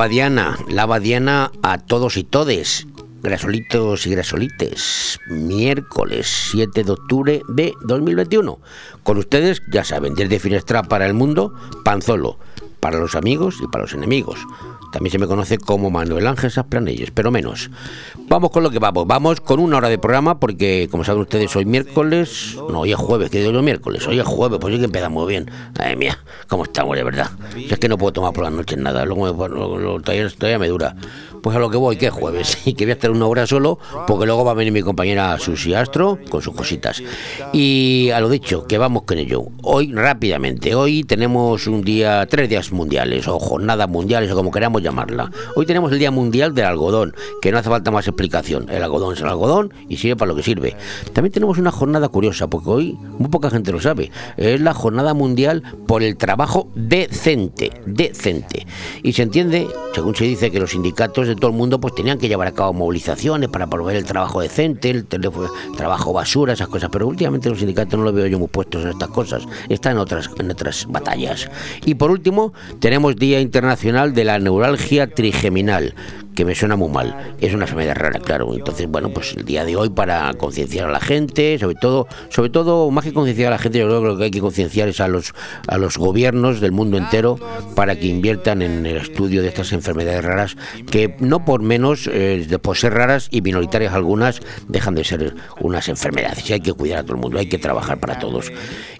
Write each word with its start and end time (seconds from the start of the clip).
Lavadiana, 0.00 0.56
lavadiana 0.66 1.52
a 1.62 1.76
todos 1.76 2.16
y 2.16 2.24
todes. 2.24 2.86
Grasolitos 3.22 4.06
y 4.06 4.10
grasolites, 4.12 5.20
miércoles 5.28 6.48
7 6.52 6.84
de 6.84 6.90
octubre 6.90 7.42
de 7.48 7.74
2021. 7.82 8.60
Con 9.02 9.18
ustedes, 9.18 9.60
ya 9.70 9.84
saben, 9.84 10.14
desde 10.14 10.38
Finestra 10.38 10.84
para 10.84 11.04
el 11.04 11.12
mundo, 11.12 11.52
Panzolo, 11.84 12.38
para 12.80 12.98
los 12.98 13.14
amigos 13.14 13.58
y 13.62 13.66
para 13.66 13.82
los 13.82 13.92
enemigos. 13.92 14.40
También 14.92 15.12
se 15.12 15.18
me 15.18 15.26
conoce 15.26 15.58
como 15.58 15.90
Manuel 15.90 16.26
Ángel 16.26 16.50
Sasplanelles, 16.50 17.10
pero 17.12 17.30
menos. 17.30 17.70
Vamos 18.28 18.50
con 18.50 18.62
lo 18.62 18.70
que 18.70 18.78
vamos. 18.78 19.06
Vamos 19.06 19.40
con 19.40 19.60
una 19.60 19.76
hora 19.76 19.88
de 19.88 19.98
programa 19.98 20.40
porque, 20.40 20.88
como 20.90 21.04
saben 21.04 21.22
ustedes, 21.22 21.54
hoy 21.56 21.64
miércoles... 21.64 22.56
No, 22.68 22.80
hoy 22.80 22.92
es 22.92 22.98
jueves, 22.98 23.30
que 23.30 23.38
digo 23.38 23.52
yo 23.52 23.62
miércoles. 23.62 24.06
Hoy 24.06 24.18
es 24.18 24.26
jueves, 24.26 24.58
pues 24.60 24.74
sí 24.74 24.78
que 24.78 24.86
empezamos 24.86 25.26
bien. 25.28 25.50
Ay, 25.78 25.96
mía, 25.96 26.18
cómo 26.48 26.64
estamos, 26.64 26.96
de 26.96 27.04
verdad. 27.04 27.30
Si 27.54 27.72
es 27.72 27.78
que 27.78 27.88
no 27.88 27.98
puedo 27.98 28.12
tomar 28.12 28.32
por 28.32 28.44
las 28.44 28.52
noches 28.52 28.78
nada. 28.78 29.04
Luego, 29.04 30.00
todavía, 30.00 30.28
todavía 30.30 30.58
me 30.58 30.68
dura. 30.68 30.96
Pues 31.42 31.56
a 31.56 31.58
lo 31.58 31.70
que 31.70 31.76
voy, 31.76 31.96
que 31.96 32.06
es 32.06 32.12
jueves, 32.12 32.58
y 32.66 32.74
que 32.74 32.84
voy 32.84 32.90
a 32.90 32.94
estar 32.94 33.10
una 33.10 33.26
hora 33.26 33.46
solo, 33.46 33.78
porque 34.06 34.26
luego 34.26 34.44
va 34.44 34.52
a 34.52 34.54
venir 34.54 34.72
mi 34.72 34.82
compañera 34.82 35.38
Susi 35.38 35.74
Astro 35.74 36.18
con 36.28 36.42
sus 36.42 36.54
cositas. 36.54 37.02
Y 37.52 38.10
a 38.10 38.20
lo 38.20 38.28
dicho, 38.28 38.66
que 38.66 38.78
vamos 38.78 39.02
con 39.02 39.18
ello. 39.18 39.44
Hoy, 39.62 39.92
rápidamente, 39.92 40.74
hoy 40.74 41.04
tenemos 41.04 41.66
un 41.66 41.82
día, 41.82 42.26
tres 42.26 42.48
días 42.48 42.72
mundiales, 42.72 43.26
o 43.28 43.38
jornadas 43.38 43.88
mundiales, 43.88 44.30
o 44.30 44.34
como 44.34 44.50
queramos 44.50 44.82
llamarla. 44.82 45.30
Hoy 45.56 45.66
tenemos 45.66 45.92
el 45.92 45.98
Día 45.98 46.10
Mundial 46.10 46.54
del 46.54 46.66
Algodón, 46.66 47.14
que 47.40 47.52
no 47.52 47.58
hace 47.58 47.68
falta 47.68 47.90
más 47.90 48.06
explicación. 48.06 48.68
El 48.70 48.82
algodón 48.82 49.14
es 49.14 49.20
el 49.20 49.28
algodón 49.28 49.72
y 49.88 49.96
sirve 49.96 50.16
para 50.16 50.30
lo 50.30 50.36
que 50.36 50.42
sirve. 50.42 50.76
También 51.12 51.32
tenemos 51.32 51.58
una 51.58 51.70
jornada 51.70 52.08
curiosa, 52.08 52.48
porque 52.48 52.70
hoy 52.70 52.98
muy 53.18 53.28
poca 53.28 53.50
gente 53.50 53.72
lo 53.72 53.80
sabe. 53.80 54.10
Es 54.36 54.60
la 54.60 54.74
jornada 54.74 55.14
mundial 55.14 55.62
por 55.86 56.02
el 56.02 56.16
trabajo 56.16 56.68
decente, 56.74 57.70
decente. 57.86 58.66
Y 59.02 59.12
se 59.12 59.22
entiende, 59.22 59.68
según 59.94 60.14
se 60.14 60.24
dice, 60.24 60.50
que 60.50 60.60
los 60.60 60.70
sindicatos 60.70 61.28
de 61.30 61.36
todo 61.36 61.50
el 61.50 61.56
mundo 61.56 61.80
pues 61.80 61.94
tenían 61.94 62.18
que 62.18 62.28
llevar 62.28 62.48
a 62.48 62.52
cabo 62.52 62.72
movilizaciones 62.72 63.48
para 63.48 63.66
promover 63.66 63.96
el 63.96 64.04
trabajo 64.04 64.40
decente, 64.40 64.90
el 64.90 65.06
trabajo 65.76 66.12
basura, 66.12 66.52
esas 66.52 66.68
cosas. 66.68 66.90
Pero 66.92 67.06
últimamente 67.06 67.48
los 67.48 67.58
sindicatos 67.58 67.98
no 67.98 68.04
los 68.04 68.14
veo 68.14 68.26
yo 68.26 68.38
muy 68.38 68.48
puestos 68.48 68.82
en 68.84 68.90
estas 68.90 69.08
cosas. 69.08 69.46
Están 69.68 69.92
en 69.92 69.98
otras, 69.98 70.30
en 70.38 70.50
otras 70.50 70.86
batallas. 70.88 71.48
Y 71.84 71.94
por 71.94 72.10
último, 72.10 72.52
tenemos 72.78 73.16
Día 73.16 73.40
Internacional 73.40 74.14
de 74.14 74.24
la 74.24 74.38
Neuralgia 74.38 75.08
Trigeminal 75.08 75.94
que 76.34 76.44
me 76.44 76.54
suena 76.54 76.76
muy 76.76 76.88
mal. 76.88 77.34
Es 77.40 77.54
una 77.54 77.64
enfermedad 77.64 77.96
rara, 77.96 78.18
claro. 78.20 78.54
Entonces, 78.54 78.88
bueno, 78.88 79.10
pues 79.10 79.34
el 79.34 79.44
día 79.44 79.64
de 79.64 79.76
hoy 79.76 79.90
para 79.90 80.32
concienciar 80.34 80.88
a 80.88 80.92
la 80.92 81.00
gente, 81.00 81.58
sobre 81.58 81.76
todo, 81.76 82.06
sobre 82.28 82.50
todo, 82.50 82.90
más 82.90 83.04
que 83.04 83.12
concienciar 83.12 83.48
a 83.48 83.56
la 83.56 83.58
gente, 83.58 83.78
yo 83.78 83.86
creo 83.86 84.00
que 84.00 84.06
lo 84.06 84.18
que 84.18 84.24
hay 84.24 84.30
que 84.30 84.40
concienciar 84.40 84.88
es 84.88 85.00
a 85.00 85.08
los, 85.08 85.34
a 85.66 85.78
los 85.78 85.98
gobiernos 85.98 86.60
del 86.60 86.72
mundo 86.72 86.96
entero 86.96 87.38
para 87.74 87.96
que 87.96 88.06
inviertan 88.06 88.62
en 88.62 88.86
el 88.86 88.96
estudio 88.96 89.42
de 89.42 89.48
estas 89.48 89.72
enfermedades 89.72 90.24
raras, 90.24 90.56
que 90.90 91.16
no 91.18 91.44
por 91.44 91.62
menos, 91.62 92.08
eh, 92.12 92.46
por 92.62 92.76
ser 92.76 92.94
raras 92.94 93.28
y 93.30 93.42
minoritarias 93.42 93.92
algunas, 93.92 94.40
dejan 94.68 94.94
de 94.94 95.04
ser 95.04 95.34
unas 95.60 95.88
enfermedades. 95.88 96.48
Y 96.48 96.54
hay 96.54 96.60
que 96.60 96.72
cuidar 96.72 97.00
a 97.00 97.02
todo 97.02 97.14
el 97.14 97.20
mundo, 97.20 97.38
hay 97.38 97.48
que 97.48 97.58
trabajar 97.58 97.98
para 97.98 98.18
todos. 98.18 98.52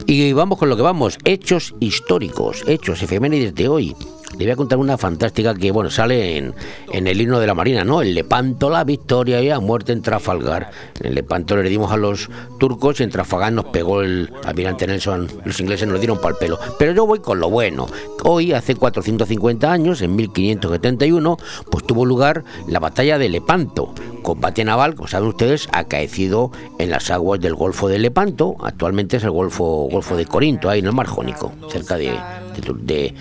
Y 0.07 0.33
vamos 0.33 0.59
con 0.59 0.69
lo 0.69 0.77
que 0.77 0.83
vamos, 0.83 1.19
hechos 1.25 1.75
históricos, 1.81 2.65
hechos 2.67 3.03
efemérides 3.03 3.55
de 3.55 3.69
hoy. 3.69 3.97
Le 4.41 4.47
voy 4.47 4.53
a 4.53 4.57
contar 4.57 4.79
una 4.79 4.97
fantástica 4.97 5.55
que, 5.55 5.71
bueno, 5.71 5.91
sale 5.91 6.39
en, 6.39 6.55
en 6.95 7.07
el 7.07 7.21
himno 7.21 7.41
de 7.41 7.47
la 7.47 7.53
Marina, 7.53 7.85
¿no? 7.85 8.01
El 8.01 8.15
Lepanto, 8.15 8.71
la 8.71 8.85
victoria 8.85 9.43
y 9.43 9.51
a 9.51 9.61
muerte 9.61 9.93
en 9.93 10.01
Trafalgar. 10.01 10.71
En 10.99 11.09
el 11.09 11.15
Lepanto 11.15 11.59
le 11.59 11.69
dimos 11.69 11.93
a 11.93 11.99
los 11.99 12.31
turcos 12.59 13.01
y 13.01 13.03
en 13.03 13.11
Trafalgar 13.11 13.53
nos 13.53 13.67
pegó 13.67 14.01
el 14.01 14.33
almirante 14.47 14.87
Nelson. 14.87 15.29
Los 15.45 15.61
ingleses 15.61 15.87
nos 15.87 16.01
dieron 16.01 16.19
pal 16.23 16.37
pelo. 16.41 16.59
Pero 16.79 16.93
yo 16.93 17.05
voy 17.05 17.19
con 17.19 17.39
lo 17.39 17.51
bueno. 17.51 17.87
Hoy, 18.25 18.55
hace 18.55 18.77
450 18.77 19.71
años, 19.71 20.01
en 20.01 20.17
1571, 20.17 21.37
pues 21.71 21.85
tuvo 21.85 22.07
lugar 22.07 22.43
la 22.67 22.81
batalla 22.81 23.19
de 23.19 23.29
Lepanto. 23.29 23.93
Combate 24.23 24.65
naval, 24.65 24.95
como 24.95 25.07
saben 25.07 25.29
ustedes, 25.29 25.69
acaecido 25.71 26.51
en 26.79 26.89
las 26.89 27.11
aguas 27.11 27.41
del 27.41 27.55
Golfo 27.55 27.89
de 27.89 27.99
Lepanto. 27.99 28.57
Actualmente 28.63 29.19
es 29.19 29.25
el 29.25 29.33
Golfo, 29.33 29.87
Golfo 29.91 30.17
de 30.17 30.25
Corinto, 30.25 30.71
ahí 30.71 30.79
en 30.79 30.87
el 30.87 30.93
Mar 30.95 31.09
Jónico, 31.09 31.53
cerca 31.71 31.99
de, 31.99 32.19
de, 32.51 33.15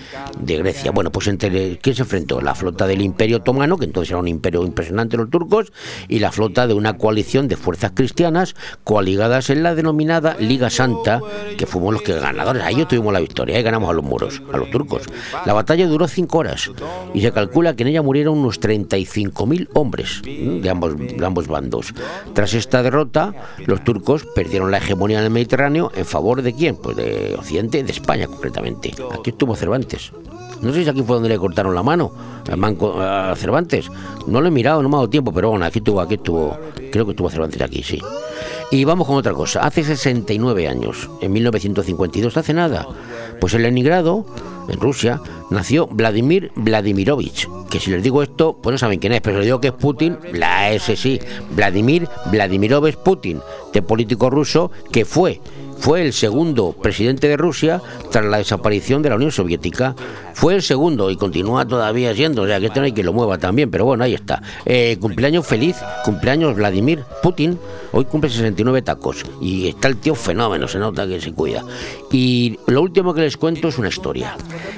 Grecia. 0.58 0.90
Bueno, 0.90 1.10
pues 1.10 1.28
entre 1.28 1.78
quién 1.78 1.96
se 1.96 2.02
enfrentó 2.02 2.40
la 2.40 2.54
flota 2.54 2.86
del 2.86 3.02
Imperio 3.02 3.38
Otomano, 3.38 3.76
que 3.76 3.84
entonces 3.84 4.10
era 4.10 4.18
un 4.18 4.28
imperio 4.28 4.64
impresionante 4.64 5.16
los 5.16 5.30
turcos, 5.30 5.72
y 6.08 6.18
la 6.18 6.32
flota 6.32 6.66
de 6.66 6.74
una 6.74 6.96
coalición 6.96 7.48
de 7.48 7.56
fuerzas 7.56 7.92
cristianas 7.94 8.54
coaligadas 8.84 9.50
en 9.50 9.62
la 9.62 9.74
denominada 9.74 10.36
Liga 10.38 10.70
Santa, 10.70 11.20
que 11.56 11.66
fuimos 11.66 11.94
los 11.94 12.02
que 12.02 12.18
ganadores. 12.18 12.62
Ahí 12.62 12.84
tuvimos 12.86 13.12
la 13.12 13.20
victoria, 13.20 13.56
ahí 13.56 13.62
ganamos 13.62 13.90
a 13.90 13.92
los 13.92 14.04
muros, 14.04 14.42
a 14.52 14.56
los 14.56 14.70
turcos. 14.70 15.02
La 15.46 15.52
batalla 15.52 15.86
duró 15.86 16.08
cinco 16.08 16.38
horas 16.38 16.70
y 17.14 17.20
se 17.20 17.32
calcula 17.32 17.74
que 17.76 17.82
en 17.82 17.88
ella 17.88 18.02
murieron 18.02 18.38
unos 18.38 18.60
35.000 18.60 19.68
hombres 19.74 20.22
de 20.24 20.70
ambos, 20.70 20.96
de 20.98 21.24
ambos 21.24 21.46
bandos. 21.46 21.94
Tras 22.34 22.54
esta 22.54 22.82
derrota, 22.82 23.34
los 23.66 23.82
turcos 23.84 24.26
perdieron 24.34 24.70
la 24.70 24.78
hegemonía 24.78 25.18
en 25.18 25.24
el 25.24 25.30
Mediterráneo 25.30 25.90
en 25.94 26.04
favor 26.04 26.42
de 26.42 26.52
quién? 26.54 26.76
Pues 26.76 26.96
de 26.96 27.34
Occidente, 27.38 27.82
de 27.82 27.92
España 27.92 28.26
concretamente. 28.26 28.92
Aquí 29.20 29.30
estuvo 29.30 29.54
Cervantes. 29.54 30.12
No 30.62 30.72
sé 30.72 30.84
si 30.84 30.90
aquí 30.90 31.02
fue 31.02 31.16
donde 31.16 31.28
le 31.28 31.38
cortaron 31.38 31.74
la 31.74 31.82
mano 31.82 32.12
a 32.98 33.34
Cervantes. 33.36 33.90
No 34.26 34.40
lo 34.40 34.48
he 34.48 34.50
mirado, 34.50 34.82
no 34.82 34.88
me 34.88 34.96
ha 34.96 34.98
dado 34.98 35.10
tiempo, 35.10 35.32
pero 35.32 35.50
bueno, 35.50 35.64
aquí 35.64 35.78
estuvo, 35.78 36.00
aquí 36.00 36.14
estuvo, 36.14 36.58
creo 36.90 37.04
que 37.04 37.12
estuvo 37.12 37.30
Cervantes 37.30 37.62
aquí, 37.62 37.82
sí. 37.82 38.00
Y 38.70 38.84
vamos 38.84 39.06
con 39.06 39.16
otra 39.16 39.32
cosa. 39.32 39.60
Hace 39.60 39.82
69 39.82 40.68
años, 40.68 41.08
en 41.20 41.32
1952, 41.32 42.36
hace 42.36 42.52
nada, 42.52 42.86
pues 43.40 43.54
en 43.54 43.62
Leningrado, 43.62 44.26
en 44.68 44.78
Rusia, 44.78 45.20
nació 45.50 45.86
Vladimir 45.86 46.52
Vladimirovich, 46.54 47.48
que 47.68 47.80
si 47.80 47.90
les 47.90 48.02
digo 48.02 48.22
esto, 48.22 48.56
pues 48.62 48.72
no 48.72 48.78
saben 48.78 49.00
quién 49.00 49.12
es, 49.12 49.20
pero 49.22 49.38
les 49.38 49.46
digo 49.46 49.60
que 49.60 49.68
es 49.68 49.74
Putin, 49.74 50.18
la 50.32 50.70
S 50.70 50.94
sí, 50.96 51.20
Vladimir 51.50 52.08
Vladimirovich 52.26 52.96
Putin, 52.96 53.40
de 53.72 53.82
político 53.82 54.30
ruso 54.30 54.70
que 54.92 55.04
fue 55.04 55.40
fue 55.80 56.02
el 56.02 56.12
segundo 56.12 56.72
presidente 56.72 57.26
de 57.26 57.38
Rusia 57.38 57.80
tras 58.12 58.24
la 58.26 58.36
desaparición 58.36 59.00
de 59.02 59.08
la 59.08 59.16
Unión 59.16 59.32
Soviética. 59.32 59.96
Fue 60.34 60.54
el 60.54 60.62
segundo 60.62 61.10
y 61.10 61.16
continúa 61.16 61.66
todavía 61.66 62.14
siendo, 62.14 62.42
o 62.42 62.46
sea 62.46 62.60
que 62.60 62.66
esto 62.66 62.80
no 62.80 62.86
hay 62.86 62.92
que 62.92 63.02
lo 63.02 63.12
mueva 63.12 63.38
también, 63.38 63.70
pero 63.70 63.86
bueno, 63.86 64.04
ahí 64.04 64.14
está. 64.14 64.42
Eh, 64.66 64.98
cumpleaños 65.00 65.46
feliz, 65.46 65.76
cumpleaños 66.04 66.54
Vladimir 66.54 67.04
Putin, 67.22 67.58
hoy 67.92 68.04
cumple 68.04 68.30
69 68.30 68.82
tacos 68.82 69.24
y 69.40 69.68
está 69.68 69.88
el 69.88 69.96
tío 69.96 70.14
fenómeno, 70.14 70.68
se 70.68 70.78
nota 70.78 71.06
que 71.06 71.20
se 71.20 71.32
cuida. 71.32 71.64
Y 72.12 72.58
lo 72.66 72.82
último 72.82 73.14
que 73.14 73.22
les 73.22 73.36
cuento 73.36 73.68
es 73.68 73.78
una 73.78 73.88
historia. 73.88 74.36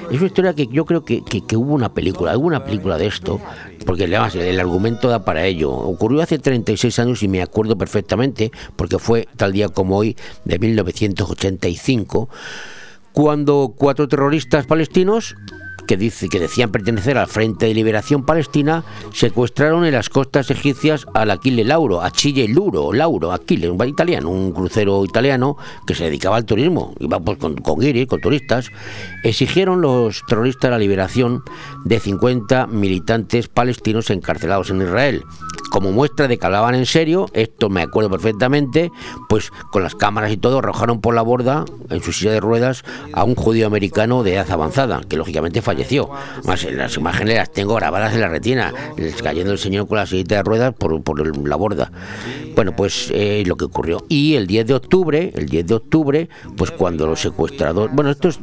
Es 0.09 0.17
una 0.17 0.27
historia 0.27 0.53
que 0.53 0.67
yo 0.67 0.85
creo 0.85 1.03
que, 1.03 1.21
que 1.23 1.57
hubo 1.57 1.73
una 1.73 1.93
película, 1.93 2.37
hubo 2.37 2.47
una 2.47 2.63
película 2.63 2.97
de 2.97 3.07
esto, 3.07 3.39
porque 3.83 4.05
además 4.05 4.35
el 4.35 4.59
argumento 4.59 5.09
da 5.09 5.25
para 5.25 5.45
ello. 5.45 5.71
Ocurrió 5.71 6.21
hace 6.21 6.39
36 6.39 6.99
años 6.99 7.23
y 7.23 7.27
me 7.27 7.41
acuerdo 7.41 7.77
perfectamente, 7.77 8.51
porque 8.75 8.99
fue 8.99 9.27
tal 9.37 9.53
día 9.53 9.69
como 9.69 9.97
hoy, 9.97 10.15
de 10.45 10.59
1985, 10.59 12.29
cuando 13.11 13.73
cuatro 13.77 14.07
terroristas 14.07 14.65
palestinos 14.65 15.35
que, 15.87 15.97
dice, 15.97 16.29
que 16.29 16.39
decían 16.39 16.71
pertenecer 16.71 17.17
al 17.17 17.27
Frente 17.27 17.65
de 17.65 17.73
Liberación 17.73 18.25
Palestina, 18.25 18.83
secuestraron 19.13 19.85
en 19.85 19.93
las 19.93 20.09
costas 20.09 20.49
egipcias 20.51 21.05
al 21.13 21.31
Aquile 21.31 21.63
Lauro, 21.63 22.01
Achille 22.01 22.47
Luro, 22.47 22.93
Lauro, 22.93 23.31
Aquile, 23.31 23.69
un 23.69 23.77
italiano, 23.87 24.29
un 24.29 24.51
crucero 24.51 25.03
italiano 25.03 25.57
que 25.85 25.95
se 25.95 26.05
dedicaba 26.05 26.37
al 26.37 26.45
turismo, 26.45 26.93
iba 26.99 27.19
pues, 27.19 27.37
con, 27.37 27.55
con 27.55 27.83
con 28.07 28.21
turistas. 28.21 28.71
Exigieron 29.23 29.81
los 29.81 30.23
terroristas 30.27 30.71
la 30.71 30.77
liberación 30.77 31.43
de 31.83 31.99
50 31.99 32.67
militantes 32.67 33.47
palestinos 33.47 34.09
encarcelados 34.09 34.69
en 34.69 34.81
Israel. 34.81 35.23
Como 35.73 35.91
muestra 35.91 36.27
de 36.27 36.37
que 36.37 36.45
hablaban 36.45 36.75
en 36.75 36.85
serio, 36.85 37.25
esto 37.33 37.67
me 37.67 37.81
acuerdo 37.81 38.11
perfectamente, 38.11 38.91
pues 39.27 39.49
con 39.71 39.81
las 39.81 39.95
cámaras 39.95 40.31
y 40.31 40.37
todo 40.37 40.59
arrojaron 40.59 41.01
por 41.01 41.15
la 41.15 41.23
borda 41.23 41.65
en 41.89 42.03
su 42.03 42.13
silla 42.13 42.31
de 42.31 42.39
ruedas 42.39 42.83
a 43.11 43.23
un 43.23 43.33
judío 43.33 43.65
americano 43.65 44.21
de 44.21 44.35
edad 44.35 44.51
avanzada, 44.51 45.01
que 45.09 45.17
lógicamente 45.17 45.63
falleció. 45.63 46.11
Más 46.45 46.63
las 46.71 46.95
imágenes 46.97 47.37
las 47.37 47.51
tengo 47.51 47.73
grabadas 47.73 48.13
en 48.13 48.21
la 48.21 48.27
retina, 48.27 48.71
cayendo 49.23 49.51
el 49.51 49.57
señor 49.57 49.87
con 49.87 49.97
la 49.97 50.05
sillita 50.05 50.35
de 50.35 50.43
ruedas 50.43 50.75
por, 50.75 51.01
por 51.01 51.47
la 51.47 51.55
borda. 51.55 51.91
Bueno, 52.55 52.75
pues 52.75 53.09
eh, 53.11 53.43
lo 53.47 53.55
que 53.55 53.65
ocurrió. 53.65 54.05
Y 54.09 54.35
el 54.35 54.45
10 54.45 54.67
de 54.67 54.73
octubre, 54.75 55.33
el 55.35 55.47
10 55.47 55.65
de 55.65 55.73
octubre, 55.73 56.29
pues 56.55 56.69
cuando 56.69 57.07
los 57.07 57.19
secuestradores, 57.19 57.95
bueno, 57.95 58.11
estos 58.11 58.39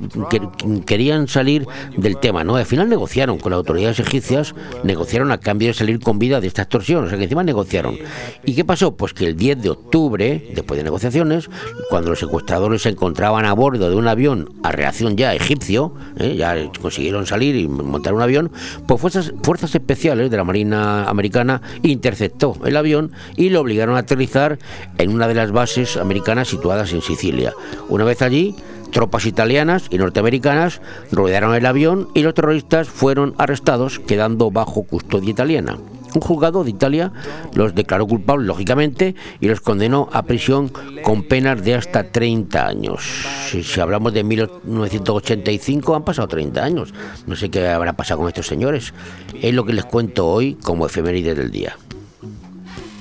querían 0.84 1.28
salir 1.28 1.64
del 1.96 2.18
tema, 2.18 2.42
¿no? 2.42 2.56
Al 2.56 2.66
final 2.66 2.88
negociaron 2.88 3.38
con 3.38 3.50
las 3.50 3.58
autoridades 3.58 4.00
egipcias, 4.00 4.52
negociaron 4.82 5.30
a 5.30 5.38
cambio 5.38 5.68
de 5.68 5.74
salir 5.74 6.00
con 6.00 6.18
vida 6.18 6.40
de 6.40 6.48
esta 6.48 6.62
extorsión, 6.62 7.04
o 7.04 7.08
sea 7.08 7.19
encima 7.22 7.42
negociaron. 7.42 7.98
¿Y 8.44 8.54
qué 8.54 8.64
pasó? 8.64 8.96
Pues 8.96 9.12
que 9.12 9.26
el 9.26 9.36
10 9.36 9.62
de 9.62 9.70
octubre, 9.70 10.50
después 10.54 10.78
de 10.78 10.84
negociaciones, 10.84 11.48
cuando 11.88 12.10
los 12.10 12.18
secuestradores 12.18 12.82
se 12.82 12.90
encontraban 12.90 13.44
a 13.44 13.52
bordo 13.52 13.90
de 13.90 13.96
un 13.96 14.08
avión 14.08 14.52
a 14.62 14.72
reacción 14.72 15.16
ya 15.16 15.34
egipcio, 15.34 15.94
¿eh? 16.18 16.36
ya 16.36 16.56
consiguieron 16.80 17.26
salir 17.26 17.56
y 17.56 17.68
montar 17.68 18.14
un 18.14 18.22
avión, 18.22 18.50
pues 18.86 19.00
fuerzas, 19.00 19.32
fuerzas 19.42 19.74
especiales 19.74 20.30
de 20.30 20.36
la 20.36 20.44
Marina 20.44 21.04
Americana 21.04 21.62
interceptó 21.82 22.56
el 22.64 22.76
avión 22.76 23.12
y 23.36 23.50
lo 23.50 23.60
obligaron 23.60 23.96
a 23.96 24.00
aterrizar 24.00 24.58
en 24.98 25.12
una 25.12 25.28
de 25.28 25.34
las 25.34 25.52
bases 25.52 25.96
americanas 25.96 26.48
situadas 26.48 26.92
en 26.92 27.02
Sicilia. 27.02 27.52
Una 27.88 28.04
vez 28.04 28.22
allí, 28.22 28.54
Tropas 28.90 29.24
italianas 29.24 29.86
y 29.90 29.98
norteamericanas 29.98 30.80
rodearon 31.12 31.54
el 31.54 31.64
avión 31.66 32.08
y 32.14 32.22
los 32.22 32.34
terroristas 32.34 32.88
fueron 32.88 33.34
arrestados, 33.38 34.00
quedando 34.00 34.50
bajo 34.50 34.82
custodia 34.82 35.30
italiana. 35.30 35.78
Un 36.14 36.20
juzgado 36.20 36.64
de 36.64 36.70
Italia 36.70 37.12
los 37.54 37.74
declaró 37.74 38.06
culpables, 38.06 38.46
lógicamente, 38.46 39.14
y 39.40 39.48
los 39.48 39.60
condenó 39.60 40.08
a 40.12 40.22
prisión 40.22 40.70
con 41.02 41.22
penas 41.22 41.62
de 41.62 41.74
hasta 41.74 42.10
30 42.10 42.66
años. 42.66 43.02
Si, 43.50 43.80
hablamos 43.80 44.12
de 44.12 44.24
1985, 44.24 45.94
han 45.94 46.04
pasado 46.04 46.28
30 46.28 46.62
años. 46.62 46.94
No 47.26 47.36
sé 47.36 47.50
qué 47.50 47.68
habrá 47.68 47.92
pasado 47.92 48.20
con 48.20 48.28
estos 48.28 48.46
señores. 48.46 48.92
Es 49.40 49.54
lo 49.54 49.64
que 49.64 49.72
les 49.72 49.84
cuento 49.84 50.26
hoy 50.26 50.54
como 50.54 50.86
efeméride 50.86 51.34
del 51.34 51.50
día. 51.50 51.76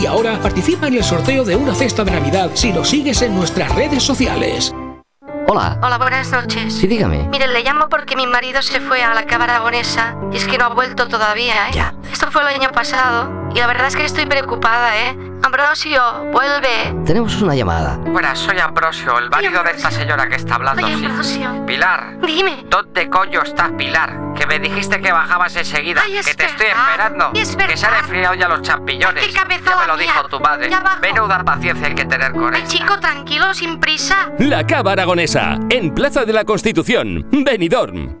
Y 0.00 0.06
ahora 0.06 0.40
participa 0.40 0.86
en 0.86 0.94
el 0.94 1.04
sorteo 1.04 1.44
de 1.44 1.54
una 1.54 1.74
cesta 1.74 2.02
de 2.04 2.12
Navidad 2.12 2.52
si 2.54 2.72
nos 2.72 2.88
sigues 2.88 3.20
en 3.20 3.36
nuestras 3.36 3.74
redes 3.74 4.02
sociales. 4.02 4.74
Hola. 5.46 5.78
Hola, 5.82 5.98
buenas 5.98 6.30
noches. 6.32 6.72
Sí, 6.72 6.86
dígame. 6.86 7.28
Mire, 7.28 7.46
le 7.48 7.62
llamo 7.62 7.90
porque 7.90 8.16
mi 8.16 8.26
marido 8.26 8.62
se 8.62 8.80
fue 8.80 9.02
a 9.02 9.12
la 9.12 9.26
cámara 9.26 9.56
aragonesa 9.56 10.16
y 10.32 10.38
es 10.38 10.46
que 10.46 10.56
no 10.56 10.64
ha 10.66 10.68
vuelto 10.74 11.06
todavía, 11.06 11.68
¿eh? 11.68 11.72
Ya. 11.74 11.94
Esto 12.10 12.30
fue 12.30 12.40
el 12.40 12.48
año 12.48 12.70
pasado 12.72 13.39
y 13.54 13.58
la 13.58 13.66
verdad 13.66 13.86
es 13.88 13.96
que 13.96 14.04
estoy 14.04 14.26
preocupada, 14.26 14.96
¿eh? 14.98 15.16
Ambrosio, 15.42 16.02
vuelve. 16.32 16.94
Tenemos 17.06 17.40
una 17.40 17.54
llamada. 17.54 17.96
Buenas, 17.96 18.38
soy 18.38 18.58
Ambrosio, 18.58 19.18
el 19.18 19.30
marido 19.30 19.62
de 19.64 19.70
esta 19.72 19.90
señora 19.90 20.28
que 20.28 20.36
está 20.36 20.56
hablando. 20.56 20.86
Ay, 20.86 20.96
sí. 20.96 21.04
Ambrosio. 21.06 21.66
Pilar. 21.66 22.18
Dime. 22.24 22.64
¿Dónde 22.68 23.08
coño 23.08 23.42
estás, 23.42 23.70
Pilar? 23.72 24.34
Que 24.36 24.46
me 24.46 24.58
dijiste 24.58 25.00
que 25.00 25.10
bajabas 25.10 25.56
enseguida. 25.56 26.02
Ay, 26.04 26.18
es 26.18 26.26
que 26.26 26.34
te 26.34 26.44
estoy 26.44 26.66
verdad, 26.66 26.90
esperando. 26.90 27.30
es 27.34 27.56
que 27.56 27.76
se 27.76 27.86
han 27.86 27.94
enfriado 27.96 28.34
ya 28.34 28.48
los 28.48 28.62
champiñones. 28.62 29.26
Qué 29.26 29.32
ya 29.32 29.44
me 29.46 29.58
lo 29.58 29.96
mía. 29.96 30.06
dijo 30.12 30.28
tu 30.28 30.40
madre. 30.40 30.70
Ya 30.70 30.80
bajo. 30.80 31.00
Menuda 31.00 31.42
paciencia 31.42 31.86
hay 31.88 31.94
que 31.94 32.04
tener 32.04 32.32
con 32.32 32.54
ella. 32.54 32.66
chico, 32.66 32.98
tranquilo, 33.00 33.52
sin 33.54 33.80
prisa. 33.80 34.30
La 34.38 34.66
Cava 34.66 34.92
Aragonesa, 34.92 35.58
en 35.70 35.94
Plaza 35.94 36.24
de 36.24 36.32
la 36.34 36.44
Constitución, 36.44 37.26
Benidorm. 37.32 38.20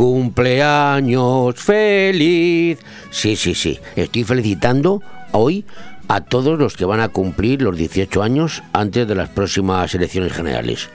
cumpleaños 0.00 1.56
feliz. 1.56 2.78
Sí, 3.10 3.36
sí, 3.36 3.54
sí. 3.54 3.78
Estoy 3.96 4.24
felicitando 4.24 5.02
hoy 5.32 5.66
a 6.08 6.22
todos 6.22 6.58
los 6.58 6.74
que 6.74 6.86
van 6.86 7.00
a 7.00 7.10
cumplir 7.10 7.60
los 7.60 7.76
18 7.76 8.22
años 8.22 8.62
antes 8.72 9.06
de 9.06 9.14
las 9.14 9.28
próximas 9.28 9.94
elecciones 9.94 10.32
generales. 10.32 10.88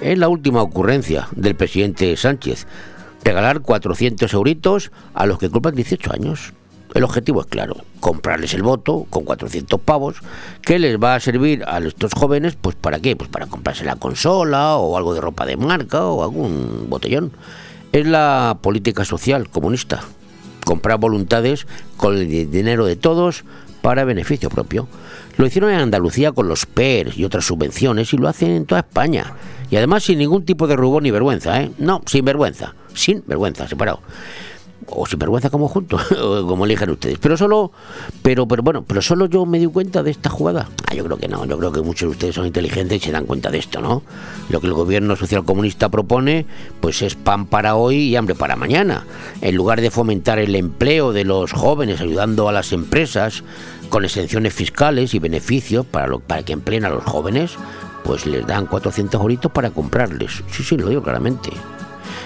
Es 0.00 0.18
la 0.18 0.28
última 0.28 0.62
ocurrencia 0.62 1.28
del 1.36 1.54
presidente 1.54 2.16
Sánchez. 2.16 2.66
Regalar 3.22 3.60
400 3.60 4.32
euritos 4.32 4.90
a 5.14 5.26
los 5.26 5.38
que 5.38 5.48
cumplan 5.48 5.76
18 5.76 6.12
años. 6.12 6.52
El 6.92 7.04
objetivo 7.04 7.42
es 7.42 7.46
claro, 7.46 7.76
comprarles 8.00 8.52
el 8.54 8.64
voto 8.64 9.06
con 9.10 9.22
400 9.22 9.80
pavos, 9.80 10.16
que 10.62 10.80
les 10.80 10.98
va 10.98 11.14
a 11.14 11.20
servir 11.20 11.62
a 11.68 11.78
estos 11.78 12.14
jóvenes, 12.14 12.56
pues 12.60 12.74
para 12.74 12.98
qué, 12.98 13.14
pues 13.14 13.30
para 13.30 13.46
comprarse 13.46 13.84
la 13.84 13.94
consola 13.94 14.74
o 14.74 14.96
algo 14.96 15.14
de 15.14 15.20
ropa 15.20 15.46
de 15.46 15.56
marca 15.56 16.04
o 16.06 16.24
algún 16.24 16.86
botellón. 16.88 17.30
Es 17.92 18.06
la 18.06 18.58
política 18.62 19.04
social 19.04 19.48
comunista, 19.48 20.02
comprar 20.64 20.98
voluntades 20.98 21.66
con 21.96 22.16
el 22.16 22.28
di- 22.28 22.44
dinero 22.44 22.86
de 22.86 22.96
todos 22.96 23.44
para 23.82 24.04
beneficio 24.04 24.48
propio. 24.50 24.86
Lo 25.36 25.46
hicieron 25.46 25.70
en 25.70 25.80
Andalucía 25.80 26.32
con 26.32 26.48
los 26.48 26.66
PERS 26.66 27.16
y 27.16 27.24
otras 27.24 27.46
subvenciones 27.46 28.12
y 28.12 28.16
lo 28.18 28.28
hacen 28.28 28.50
en 28.50 28.66
toda 28.66 28.80
España. 28.82 29.32
Y 29.70 29.76
además 29.76 30.04
sin 30.04 30.18
ningún 30.18 30.44
tipo 30.44 30.66
de 30.66 30.76
rubor 30.76 31.02
ni 31.02 31.10
vergüenza, 31.10 31.62
¿eh? 31.62 31.70
No, 31.78 32.02
sin 32.06 32.24
vergüenza, 32.24 32.74
sin 32.94 33.22
vergüenza, 33.26 33.66
separado 33.68 34.00
o 34.90 35.06
sin 35.06 35.18
vergüenza 35.18 35.50
como 35.50 35.68
juntos, 35.68 36.02
como 36.18 36.64
elijan 36.64 36.90
ustedes. 36.90 37.18
Pero 37.18 37.36
solo, 37.36 37.72
pero, 38.22 38.46
pero 38.46 38.62
bueno, 38.62 38.84
pero 38.86 39.02
solo 39.02 39.26
yo 39.26 39.46
me 39.46 39.58
di 39.58 39.66
cuenta 39.66 40.02
de 40.02 40.10
esta 40.10 40.30
jugada. 40.30 40.68
Ah, 40.86 40.94
yo 40.94 41.04
creo 41.04 41.16
que 41.16 41.28
no, 41.28 41.44
yo 41.44 41.58
creo 41.58 41.72
que 41.72 41.80
muchos 41.80 42.08
de 42.08 42.12
ustedes 42.12 42.34
son 42.34 42.46
inteligentes 42.46 42.98
y 42.98 43.06
se 43.06 43.12
dan 43.12 43.26
cuenta 43.26 43.50
de 43.50 43.58
esto, 43.58 43.80
¿no? 43.80 44.02
Lo 44.48 44.60
que 44.60 44.66
el 44.66 44.74
gobierno 44.74 45.16
social 45.16 45.44
comunista 45.44 45.88
propone, 45.88 46.46
pues 46.80 47.02
es 47.02 47.14
pan 47.14 47.46
para 47.46 47.76
hoy 47.76 47.96
y 47.96 48.16
hambre 48.16 48.34
para 48.34 48.56
mañana. 48.56 49.06
En 49.40 49.56
lugar 49.56 49.80
de 49.80 49.90
fomentar 49.90 50.38
el 50.38 50.54
empleo 50.54 51.12
de 51.12 51.24
los 51.24 51.52
jóvenes, 51.52 52.00
ayudando 52.00 52.48
a 52.48 52.52
las 52.52 52.72
empresas 52.72 53.44
con 53.88 54.04
exenciones 54.04 54.54
fiscales 54.54 55.14
y 55.14 55.18
beneficios 55.18 55.84
para, 55.84 56.06
lo, 56.06 56.20
para 56.20 56.42
que 56.42 56.52
empleen 56.52 56.84
a 56.84 56.90
los 56.90 57.04
jóvenes, 57.04 57.52
pues 58.04 58.26
les 58.26 58.46
dan 58.46 58.66
400 58.66 59.20
euritos 59.20 59.52
para 59.52 59.70
comprarles. 59.70 60.42
Sí, 60.50 60.62
sí, 60.62 60.76
lo 60.76 60.88
digo 60.88 61.02
claramente. 61.02 61.50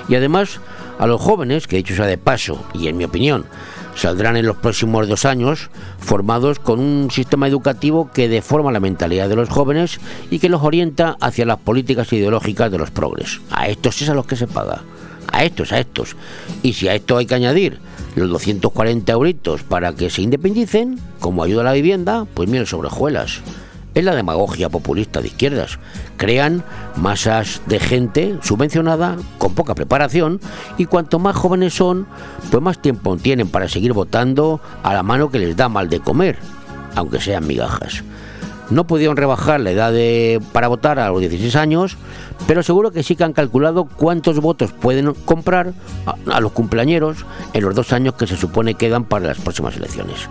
Y 0.09 0.15
además, 0.15 0.61
a 0.99 1.07
los 1.07 1.21
jóvenes, 1.21 1.67
que 1.67 1.77
dicho 1.77 1.95
sea 1.95 2.07
de 2.07 2.19
paso, 2.19 2.65
y 2.73 2.89
en 2.89 2.97
mi 2.97 3.05
opinión, 3.05 3.47
saldrán 3.95 4.37
en 4.37 4.47
los 4.47 4.57
próximos 4.57 5.09
dos 5.09 5.25
años 5.25 5.71
formados 5.99 6.59
con 6.59 6.81
un 6.81 7.11
sistema 7.11 7.49
educativo 7.49 8.11
que 8.13 8.29
deforma 8.29 8.73
la 8.73 8.81
mentalidad 8.81 9.29
de 9.29 9.37
los 9.37 9.49
jóvenes 9.49 10.01
y 10.31 10.39
que 10.39 10.49
los 10.49 10.63
orienta 10.63 11.17
hacia 11.21 11.47
las 11.47 11.59
políticas 11.59 12.13
ideológicas 12.13 12.71
de 12.71 12.79
los 12.79 12.91
progres. 12.91 13.41
A 13.51 13.69
estos 13.69 14.03
es 14.03 14.09
a 14.09 14.15
los 14.15 14.27
que 14.27 14.37
se 14.37 14.47
paga. 14.47 14.83
A 15.33 15.45
estos, 15.45 15.73
a 15.73 15.81
estos. 15.81 16.17
Y 16.63 16.75
si 16.75 16.89
a 16.89 16.95
esto 16.95 17.17
hay 17.17 17.27
que 17.27 17.35
añadir 17.35 17.79
los 18.15 18.31
240 18.31 19.13
euritos 19.13 19.63
para 19.63 19.95
que 19.95 20.11
se 20.11 20.23
independicen, 20.23 21.01
como 21.19 21.43
ayuda 21.43 21.63
a 21.63 21.65
la 21.65 21.73
vivienda, 21.73 22.27
pues 22.35 22.49
miren 22.49 22.67
sobrejuelas 22.67 23.41
es 23.95 24.05
la 24.05 24.15
demagogia 24.15 24.69
populista 24.69 25.21
de 25.21 25.29
izquierdas. 25.29 25.79
Crean 26.17 26.65
masas 26.97 27.63
de 27.67 27.79
gente 27.81 28.37
subvencionada 28.43 29.17
con 29.39 29.55
poca 29.55 29.75
preparación 29.75 30.41
y 30.79 30.87
cuanto 30.87 31.19
más 31.19 31.37
jóvenes 31.37 31.75
son, 31.75 32.07
pues 32.51 32.63
más 32.63 32.81
tiempo 32.81 33.17
tienen 33.17 33.49
para 33.49 33.69
seguir 33.69 33.93
votando 33.93 34.61
a 34.83 34.93
la 34.95 35.03
mano 35.03 35.31
que 35.31 35.39
les 35.39 35.57
da 35.57 35.69
mal 35.69 35.89
de 35.89 36.01
comer, 36.01 36.39
aunque 36.97 37.21
sean 37.21 37.47
migajas. 37.47 38.03
No 38.71 38.87
pudieron 38.87 39.17
rebajar 39.19 39.61
la 39.61 39.71
edad 39.73 39.93
de- 39.93 40.41
para 40.53 40.69
votar 40.69 40.99
a 40.99 41.11
los 41.11 41.21
16 41.21 41.55
años, 41.55 41.99
pero 42.47 42.63
seguro 42.63 42.93
que 42.93 43.03
sí 43.03 43.15
que 43.15 43.23
han 43.23 43.35
calculado 43.35 43.85
cuántos 43.85 44.41
votos 44.41 44.73
pueden 44.73 45.13
comprar 45.13 45.75
a, 46.07 46.15
a 46.35 46.41
los 46.41 46.53
cumpleañeros 46.53 47.27
en 47.53 47.63
los 47.63 47.75
dos 47.75 47.93
años 47.93 48.15
que 48.15 48.27
se 48.27 48.37
supone 48.39 48.75
quedan 48.75 49.05
para 49.05 49.27
las 49.27 49.39
próximas 49.39 49.77
elecciones. 49.77 50.29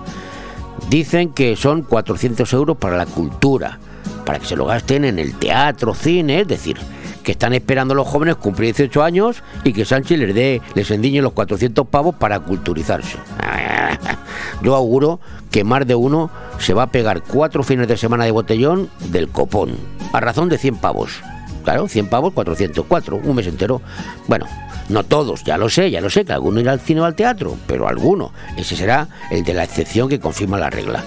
Dicen 0.89 1.29
que 1.29 1.55
son 1.55 1.81
400 1.81 2.51
euros 2.53 2.77
para 2.77 2.97
la 2.97 3.05
cultura, 3.05 3.79
para 4.25 4.39
que 4.39 4.45
se 4.45 4.55
lo 4.55 4.65
gasten 4.65 5.05
en 5.05 5.19
el 5.19 5.33
teatro, 5.35 5.93
cine, 5.93 6.41
es 6.41 6.47
decir, 6.47 6.77
que 7.23 7.31
están 7.31 7.53
esperando 7.53 7.95
los 7.95 8.07
jóvenes 8.07 8.35
cumplir 8.35 8.75
18 8.75 9.03
años 9.03 9.43
y 9.63 9.73
que 9.73 9.85
Sánchez 9.85 10.19
les 10.19 10.35
dé, 10.35 10.61
les 10.75 10.91
endiñe 10.91 11.21
los 11.21 11.33
400 11.33 11.87
pavos 11.87 12.15
para 12.15 12.39
culturizarse. 12.41 13.17
Yo 14.61 14.75
auguro 14.75 15.19
que 15.49 15.63
más 15.63 15.87
de 15.87 15.95
uno 15.95 16.29
se 16.59 16.73
va 16.73 16.83
a 16.83 16.91
pegar 16.91 17.21
cuatro 17.23 17.63
fines 17.63 17.87
de 17.87 17.97
semana 17.97 18.25
de 18.25 18.31
botellón 18.31 18.89
del 19.09 19.29
copón, 19.29 19.71
a 20.11 20.19
razón 20.19 20.49
de 20.49 20.57
100 20.57 20.77
pavos. 20.77 21.21
Claro, 21.63 21.87
100 21.87 22.07
pavos, 22.07 22.33
404, 22.33 23.21
un 23.23 23.35
mes 23.35 23.47
entero. 23.47 23.81
Bueno, 24.27 24.45
no 24.93 25.03
todos, 25.03 25.43
ya 25.43 25.57
lo 25.57 25.69
sé, 25.69 25.89
ya 25.91 26.00
lo 26.00 26.09
sé, 26.09 26.23
que 26.23 26.33
alguno 26.33 26.59
irá 26.59 26.71
al 26.71 26.79
cine 26.79 27.01
o 27.01 27.05
al 27.05 27.15
teatro, 27.15 27.57
pero 27.67 27.88
alguno. 27.88 28.31
Ese 28.55 28.75
será 28.75 29.07
el 29.31 29.43
de 29.43 29.53
la 29.53 29.63
excepción 29.63 30.07
que 30.07 30.19
confirma 30.19 30.59
la 30.59 30.69
regla. 30.69 31.03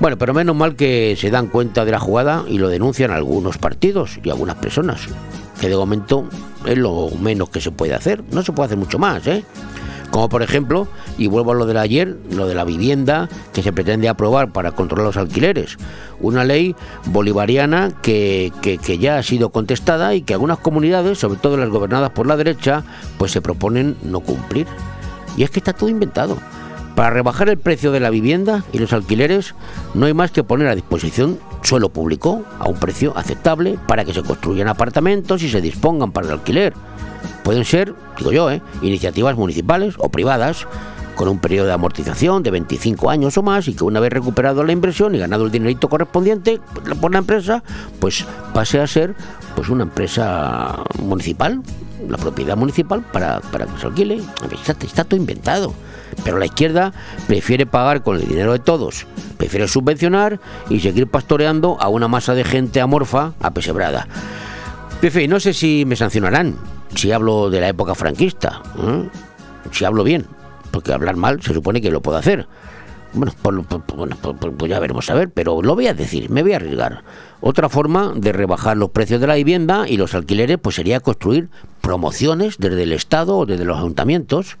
Bueno, 0.00 0.18
pero 0.18 0.34
menos 0.34 0.56
mal 0.56 0.76
que 0.76 1.16
se 1.18 1.30
dan 1.30 1.46
cuenta 1.46 1.84
de 1.84 1.92
la 1.92 2.00
jugada 2.00 2.44
y 2.48 2.58
lo 2.58 2.68
denuncian 2.68 3.10
algunos 3.10 3.58
partidos 3.58 4.18
y 4.22 4.30
algunas 4.30 4.56
personas, 4.56 5.02
que 5.60 5.68
de 5.68 5.76
momento 5.76 6.28
es 6.66 6.76
lo 6.76 7.08
menos 7.20 7.50
que 7.50 7.60
se 7.60 7.70
puede 7.70 7.94
hacer. 7.94 8.24
No 8.32 8.42
se 8.42 8.52
puede 8.52 8.66
hacer 8.66 8.78
mucho 8.78 8.98
más, 8.98 9.26
¿eh? 9.26 9.44
Como 10.10 10.28
por 10.28 10.42
ejemplo, 10.42 10.88
y 11.18 11.28
vuelvo 11.28 11.52
a 11.52 11.54
lo 11.54 11.66
de 11.66 11.78
ayer, 11.78 12.16
lo 12.30 12.48
de 12.48 12.54
la 12.54 12.64
vivienda 12.64 13.28
que 13.52 13.62
se 13.62 13.72
pretende 13.72 14.08
aprobar 14.08 14.50
para 14.50 14.72
controlar 14.72 15.06
los 15.06 15.16
alquileres. 15.16 15.78
Una 16.20 16.44
ley 16.44 16.74
bolivariana 17.06 17.92
que, 18.02 18.52
que, 18.60 18.98
ya 18.98 19.18
ha 19.18 19.22
sido 19.22 19.50
contestada 19.50 20.14
y 20.14 20.22
que 20.22 20.34
algunas 20.34 20.58
comunidades, 20.58 21.18
sobre 21.18 21.38
todo 21.38 21.56
las 21.56 21.68
gobernadas 21.68 22.10
por 22.10 22.26
la 22.26 22.36
derecha, 22.36 22.82
pues 23.18 23.30
se 23.30 23.40
proponen 23.40 23.96
no 24.02 24.20
cumplir. 24.20 24.66
Y 25.36 25.44
es 25.44 25.50
que 25.50 25.60
está 25.60 25.72
todo 25.72 25.88
inventado. 25.88 26.36
Para 26.96 27.10
rebajar 27.10 27.48
el 27.48 27.56
precio 27.56 27.92
de 27.92 28.00
la 28.00 28.10
vivienda 28.10 28.64
y 28.72 28.78
los 28.78 28.92
alquileres 28.92 29.54
no 29.94 30.06
hay 30.06 30.12
más 30.12 30.32
que 30.32 30.42
poner 30.42 30.68
a 30.68 30.74
disposición 30.74 31.38
suelo 31.62 31.90
público 31.90 32.42
a 32.58 32.68
un 32.68 32.78
precio 32.78 33.16
aceptable 33.16 33.78
para 33.86 34.04
que 34.04 34.12
se 34.12 34.22
construyan 34.22 34.68
apartamentos 34.68 35.42
y 35.42 35.48
se 35.48 35.60
dispongan 35.60 36.10
para 36.12 36.26
el 36.26 36.32
alquiler. 36.34 36.74
Pueden 37.42 37.64
ser, 37.64 37.94
digo 38.18 38.32
yo, 38.32 38.50
¿eh? 38.50 38.62
iniciativas 38.82 39.36
municipales 39.36 39.94
o 39.98 40.08
privadas 40.08 40.66
con 41.20 41.28
un 41.28 41.38
periodo 41.38 41.66
de 41.66 41.74
amortización 41.74 42.42
de 42.42 42.50
25 42.50 43.10
años 43.10 43.36
o 43.36 43.42
más 43.42 43.68
y 43.68 43.74
que 43.74 43.84
una 43.84 44.00
vez 44.00 44.10
recuperado 44.10 44.64
la 44.64 44.72
inversión 44.72 45.14
y 45.14 45.18
ganado 45.18 45.44
el 45.44 45.50
dinerito 45.50 45.90
correspondiente 45.90 46.60
por 46.98 47.12
la 47.12 47.18
empresa, 47.18 47.62
pues 47.98 48.24
pase 48.54 48.80
a 48.80 48.86
ser 48.86 49.14
pues 49.54 49.68
una 49.68 49.82
empresa 49.82 50.82
municipal, 50.98 51.62
la 52.08 52.16
propiedad 52.16 52.56
municipal 52.56 53.02
para, 53.02 53.40
para 53.40 53.66
que 53.66 53.78
se 53.78 53.86
alquile. 53.86 54.22
Está, 54.66 55.04
todo 55.04 55.20
inventado. 55.20 55.74
Pero 56.24 56.38
la 56.38 56.46
izquierda 56.46 56.92
prefiere 57.26 57.66
pagar 57.66 58.02
con 58.02 58.16
el 58.16 58.26
dinero 58.26 58.52
de 58.52 58.58
todos, 58.58 59.06
prefiere 59.36 59.68
subvencionar 59.68 60.40
y 60.70 60.80
seguir 60.80 61.06
pastoreando 61.06 61.76
a 61.80 61.88
una 61.88 62.08
masa 62.08 62.34
de 62.34 62.44
gente 62.44 62.80
amorfa 62.80 63.34
apesebrada. 63.40 64.08
Pefe, 65.02 65.28
no 65.28 65.38
sé 65.38 65.52
si 65.52 65.84
me 65.86 65.96
sancionarán 65.96 66.56
si 66.94 67.12
hablo 67.12 67.50
de 67.50 67.60
la 67.60 67.68
época 67.68 67.94
franquista, 67.94 68.62
¿eh? 68.78 69.08
si 69.70 69.84
hablo 69.84 70.04
bien, 70.04 70.26
porque 70.70 70.92
hablar 70.92 71.16
mal 71.16 71.42
se 71.42 71.54
supone 71.54 71.80
que 71.80 71.90
lo 71.90 72.00
puedo 72.00 72.18
hacer. 72.18 72.46
Bueno, 73.12 73.32
pues, 73.36 74.70
ya 74.70 74.78
veremos 74.78 75.10
a 75.10 75.14
ver, 75.14 75.30
pero 75.30 75.62
lo 75.62 75.74
voy 75.74 75.88
a 75.88 75.94
decir, 75.94 76.30
me 76.30 76.42
voy 76.42 76.52
a 76.52 76.56
arriesgar. 76.56 77.02
Otra 77.40 77.68
forma 77.68 78.12
de 78.14 78.32
rebajar 78.32 78.76
los 78.76 78.90
precios 78.90 79.20
de 79.20 79.26
la 79.26 79.34
vivienda 79.34 79.88
y 79.88 79.96
los 79.96 80.14
alquileres 80.14 80.58
pues 80.58 80.76
sería 80.76 81.00
construir 81.00 81.48
promociones 81.80 82.56
desde 82.58 82.84
el 82.84 82.92
Estado 82.92 83.36
o 83.36 83.46
desde 83.46 83.64
los 83.64 83.78
ayuntamientos 83.78 84.58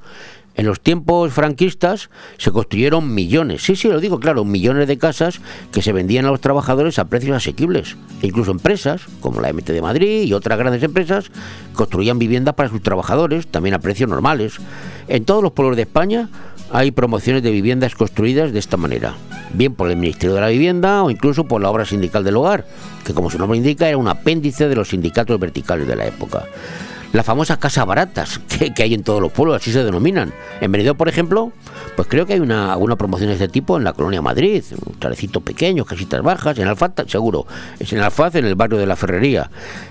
en 0.60 0.66
los 0.66 0.78
tiempos 0.78 1.32
franquistas 1.32 2.10
se 2.36 2.50
construyeron 2.50 3.14
millones, 3.14 3.62
sí, 3.62 3.76
sí, 3.76 3.88
lo 3.88 3.98
digo 3.98 4.20
claro, 4.20 4.44
millones 4.44 4.88
de 4.88 4.98
casas 4.98 5.40
que 5.72 5.80
se 5.80 5.94
vendían 5.94 6.26
a 6.26 6.30
los 6.30 6.42
trabajadores 6.42 6.98
a 6.98 7.06
precios 7.06 7.34
asequibles. 7.34 7.96
E 8.20 8.26
incluso 8.26 8.50
empresas, 8.50 9.00
como 9.22 9.40
la 9.40 9.54
MT 9.54 9.70
de 9.70 9.80
Madrid 9.80 10.24
y 10.24 10.34
otras 10.34 10.58
grandes 10.58 10.82
empresas, 10.82 11.30
construían 11.72 12.18
viviendas 12.18 12.56
para 12.56 12.68
sus 12.68 12.82
trabajadores, 12.82 13.46
también 13.46 13.74
a 13.74 13.78
precios 13.78 14.10
normales. 14.10 14.58
En 15.08 15.24
todos 15.24 15.42
los 15.42 15.52
pueblos 15.52 15.76
de 15.76 15.84
España 15.84 16.28
hay 16.70 16.90
promociones 16.90 17.42
de 17.42 17.52
viviendas 17.52 17.94
construidas 17.94 18.52
de 18.52 18.58
esta 18.58 18.76
manera, 18.76 19.14
bien 19.54 19.74
por 19.74 19.90
el 19.90 19.96
Ministerio 19.96 20.34
de 20.34 20.42
la 20.42 20.48
Vivienda 20.48 21.02
o 21.02 21.10
incluso 21.10 21.44
por 21.44 21.62
la 21.62 21.70
obra 21.70 21.86
sindical 21.86 22.22
del 22.22 22.36
hogar, 22.36 22.66
que 23.06 23.14
como 23.14 23.30
su 23.30 23.38
nombre 23.38 23.56
indica 23.56 23.88
era 23.88 23.96
un 23.96 24.08
apéndice 24.08 24.68
de 24.68 24.76
los 24.76 24.90
sindicatos 24.90 25.40
verticales 25.40 25.88
de 25.88 25.96
la 25.96 26.06
época 26.06 26.44
las 27.12 27.26
famosas 27.26 27.58
casas 27.58 27.86
baratas 27.86 28.40
que, 28.74 28.82
hay 28.82 28.94
en 28.94 29.02
todos 29.02 29.20
los 29.20 29.32
pueblos, 29.32 29.56
así 29.56 29.72
se 29.72 29.84
denominan. 29.84 30.32
En 30.60 30.70
Benidorm, 30.70 30.96
por 30.96 31.08
ejemplo, 31.08 31.52
pues 31.96 32.08
creo 32.08 32.26
que 32.26 32.34
hay 32.34 32.40
una, 32.40 32.72
alguna 32.72 32.96
promoción 32.96 33.28
de 33.28 33.34
este 33.34 33.48
tipo 33.48 33.76
en 33.76 33.84
la 33.84 33.92
colonia 33.92 34.22
Madrid, 34.22 34.62
un 34.84 34.98
chalecito 34.98 35.40
pequeño, 35.40 35.84
casitas 35.84 36.22
bajas, 36.22 36.58
en 36.58 36.68
Alfaz 36.68 36.92
seguro, 37.06 37.46
es 37.78 37.92
en 37.92 38.00
Alfaz, 38.00 38.34
en 38.36 38.46
el 38.46 38.54
barrio 38.54 38.78
de 38.78 38.86
la 38.86 38.96
Ferrería. 38.96 39.50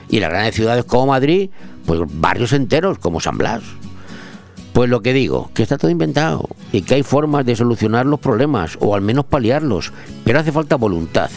Y 0.10 0.18
en 0.18 0.22
las 0.22 0.32
grandes 0.32 0.56
ciudades 0.56 0.86
como 0.86 1.08
Madrid, 1.08 1.50
pues 1.86 2.00
barrios 2.06 2.54
enteros 2.54 3.00
como 3.00 3.20
San 3.20 3.38
Blas. 3.38 3.64
Pues 4.74 4.90
lo 4.90 5.02
que 5.02 5.14
digo, 5.14 5.50
que 5.54 5.64
está 5.64 5.78
todo 5.78 5.92
inventado 5.92 6.48
y 6.72 6.84
que 6.84 6.96
hay 6.96 7.04
formas 7.04 7.46
de 7.46 7.56
solucionar 7.56 8.06
los 8.06 8.20
problemas 8.20 8.78
o 8.80 8.96
al 8.96 9.02
menos 9.02 9.26
paliarlos, 9.26 9.92
pero 10.24 10.40
hace 10.40 10.52
falta 10.52 10.76
voluntad 10.76 11.30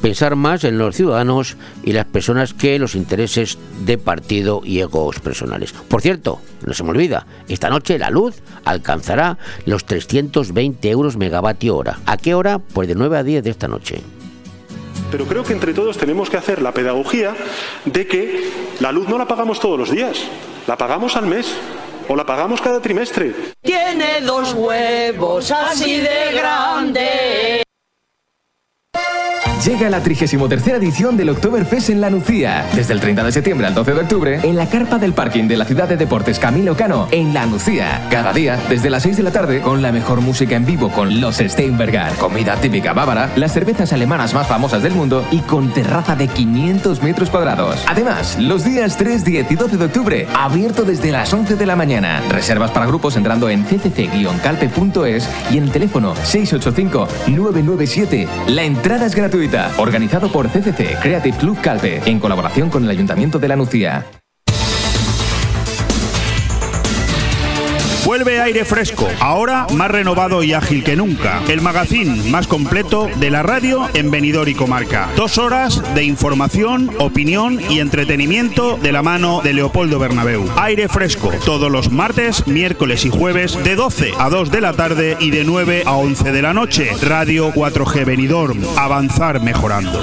pensar 0.00 0.36
más 0.36 0.64
en 0.64 0.78
los 0.78 0.96
ciudadanos 0.96 1.56
y 1.82 1.92
las 1.92 2.06
personas 2.06 2.54
que 2.54 2.76
en 2.76 2.82
los 2.82 2.94
intereses 2.94 3.58
de 3.84 3.98
partido 3.98 4.60
y 4.64 4.80
egos 4.80 5.20
personales. 5.20 5.72
Por 5.72 6.02
cierto, 6.02 6.40
no 6.66 6.74
se 6.74 6.84
me 6.84 6.90
olvida, 6.90 7.26
esta 7.48 7.68
noche 7.68 7.98
la 7.98 8.10
luz 8.10 8.36
alcanzará 8.64 9.38
los 9.66 9.84
320 9.84 10.90
euros 10.90 11.16
megavatio 11.16 11.76
hora. 11.76 11.98
¿A 12.06 12.16
qué 12.16 12.34
hora? 12.34 12.58
Pues 12.58 12.88
de 12.88 12.94
9 12.94 13.18
a 13.18 13.22
10 13.22 13.44
de 13.44 13.50
esta 13.50 13.68
noche. 13.68 14.00
Pero 15.10 15.26
creo 15.26 15.44
que 15.44 15.54
entre 15.54 15.72
todos 15.72 15.96
tenemos 15.96 16.28
que 16.28 16.36
hacer 16.36 16.60
la 16.60 16.72
pedagogía 16.72 17.34
de 17.84 18.06
que 18.06 18.50
la 18.80 18.92
luz 18.92 19.08
no 19.08 19.16
la 19.16 19.26
pagamos 19.26 19.58
todos 19.58 19.78
los 19.78 19.90
días, 19.90 20.18
la 20.66 20.76
pagamos 20.76 21.16
al 21.16 21.26
mes 21.26 21.54
o 22.08 22.16
la 22.16 22.26
pagamos 22.26 22.60
cada 22.60 22.80
trimestre. 22.80 23.34
Tiene 23.62 24.20
dos 24.22 24.54
huevos 24.54 25.50
así 25.50 26.00
de 26.00 26.32
grandes. 26.32 27.67
Llega 29.64 29.90
la 29.90 30.00
33 30.00 30.68
edición 30.68 31.16
del 31.16 31.30
Oktoberfest 31.30 31.90
en 31.90 32.00
La 32.00 32.10
Nucía. 32.10 32.64
Desde 32.76 32.92
el 32.92 33.00
30 33.00 33.24
de 33.24 33.32
septiembre 33.32 33.66
al 33.66 33.74
12 33.74 33.92
de 33.92 34.00
octubre, 34.00 34.38
en 34.44 34.54
la 34.54 34.68
carpa 34.68 34.98
del 34.98 35.14
parking 35.14 35.48
de 35.48 35.56
la 35.56 35.64
ciudad 35.64 35.88
de 35.88 35.96
deportes 35.96 36.38
Camilo 36.38 36.76
Cano, 36.76 37.08
en 37.10 37.34
La 37.34 37.44
Nucía. 37.44 38.06
Cada 38.08 38.32
día, 38.32 38.56
desde 38.68 38.88
las 38.88 39.02
6 39.02 39.16
de 39.16 39.24
la 39.24 39.32
tarde, 39.32 39.60
con 39.60 39.82
la 39.82 39.90
mejor 39.90 40.20
música 40.20 40.54
en 40.54 40.64
vivo 40.64 40.90
con 40.90 41.20
los 41.20 41.38
Steinberger, 41.38 42.12
comida 42.20 42.54
típica 42.56 42.92
bávara, 42.92 43.32
las 43.34 43.52
cervezas 43.52 43.92
alemanas 43.92 44.32
más 44.32 44.46
famosas 44.46 44.84
del 44.84 44.94
mundo 44.94 45.26
y 45.32 45.40
con 45.40 45.72
terraza 45.72 46.14
de 46.14 46.28
500 46.28 47.02
metros 47.02 47.28
cuadrados. 47.28 47.82
Además, 47.88 48.38
los 48.38 48.62
días 48.64 48.96
3, 48.96 49.24
10 49.24 49.50
y 49.50 49.56
12 49.56 49.76
de 49.76 49.84
octubre, 49.84 50.28
abierto 50.34 50.84
desde 50.84 51.10
las 51.10 51.32
11 51.32 51.56
de 51.56 51.66
la 51.66 51.74
mañana. 51.74 52.22
Reservas 52.28 52.70
para 52.70 52.86
grupos 52.86 53.16
entrando 53.16 53.50
en 53.50 53.66
ccc-calpe.es 53.66 55.28
y 55.50 55.58
en 55.58 55.64
el 55.64 55.72
teléfono 55.72 56.14
685-997. 56.14 58.28
La 58.46 58.62
entrada 58.62 59.06
es 59.06 59.16
gratuita 59.16 59.47
organizado 59.78 60.30
por 60.30 60.48
CCC 60.48 60.98
Creative 61.00 61.36
Club 61.36 61.60
Calpe, 61.60 62.02
en 62.06 62.18
colaboración 62.18 62.70
con 62.70 62.84
el 62.84 62.90
Ayuntamiento 62.90 63.38
de 63.38 63.48
la 63.48 63.56
Nucía. 63.56 64.17
Vuelve 68.08 68.40
aire 68.40 68.64
fresco, 68.64 69.06
ahora 69.20 69.66
más 69.74 69.90
renovado 69.90 70.42
y 70.42 70.54
ágil 70.54 70.82
que 70.82 70.96
nunca. 70.96 71.42
El 71.46 71.60
magazín 71.60 72.30
más 72.30 72.46
completo 72.46 73.06
de 73.16 73.28
la 73.28 73.42
radio 73.42 73.86
en 73.92 74.10
Benidorm 74.10 74.48
y 74.48 74.54
comarca. 74.54 75.10
Dos 75.14 75.36
horas 75.36 75.82
de 75.94 76.04
información, 76.04 76.90
opinión 77.00 77.60
y 77.68 77.80
entretenimiento 77.80 78.78
de 78.78 78.92
la 78.92 79.02
mano 79.02 79.42
de 79.42 79.52
Leopoldo 79.52 79.98
Bernabeu. 79.98 80.48
Aire 80.56 80.88
fresco, 80.88 81.30
todos 81.44 81.70
los 81.70 81.92
martes, 81.92 82.46
miércoles 82.46 83.04
y 83.04 83.10
jueves 83.10 83.62
de 83.62 83.76
12 83.76 84.12
a 84.18 84.30
2 84.30 84.50
de 84.50 84.60
la 84.62 84.72
tarde 84.72 85.18
y 85.20 85.30
de 85.30 85.44
9 85.44 85.82
a 85.84 85.92
11 85.92 86.32
de 86.32 86.40
la 86.40 86.54
noche. 86.54 86.90
Radio 87.02 87.52
4G 87.52 88.06
Benidorm. 88.06 88.64
Avanzar 88.78 89.42
mejorando. 89.42 90.02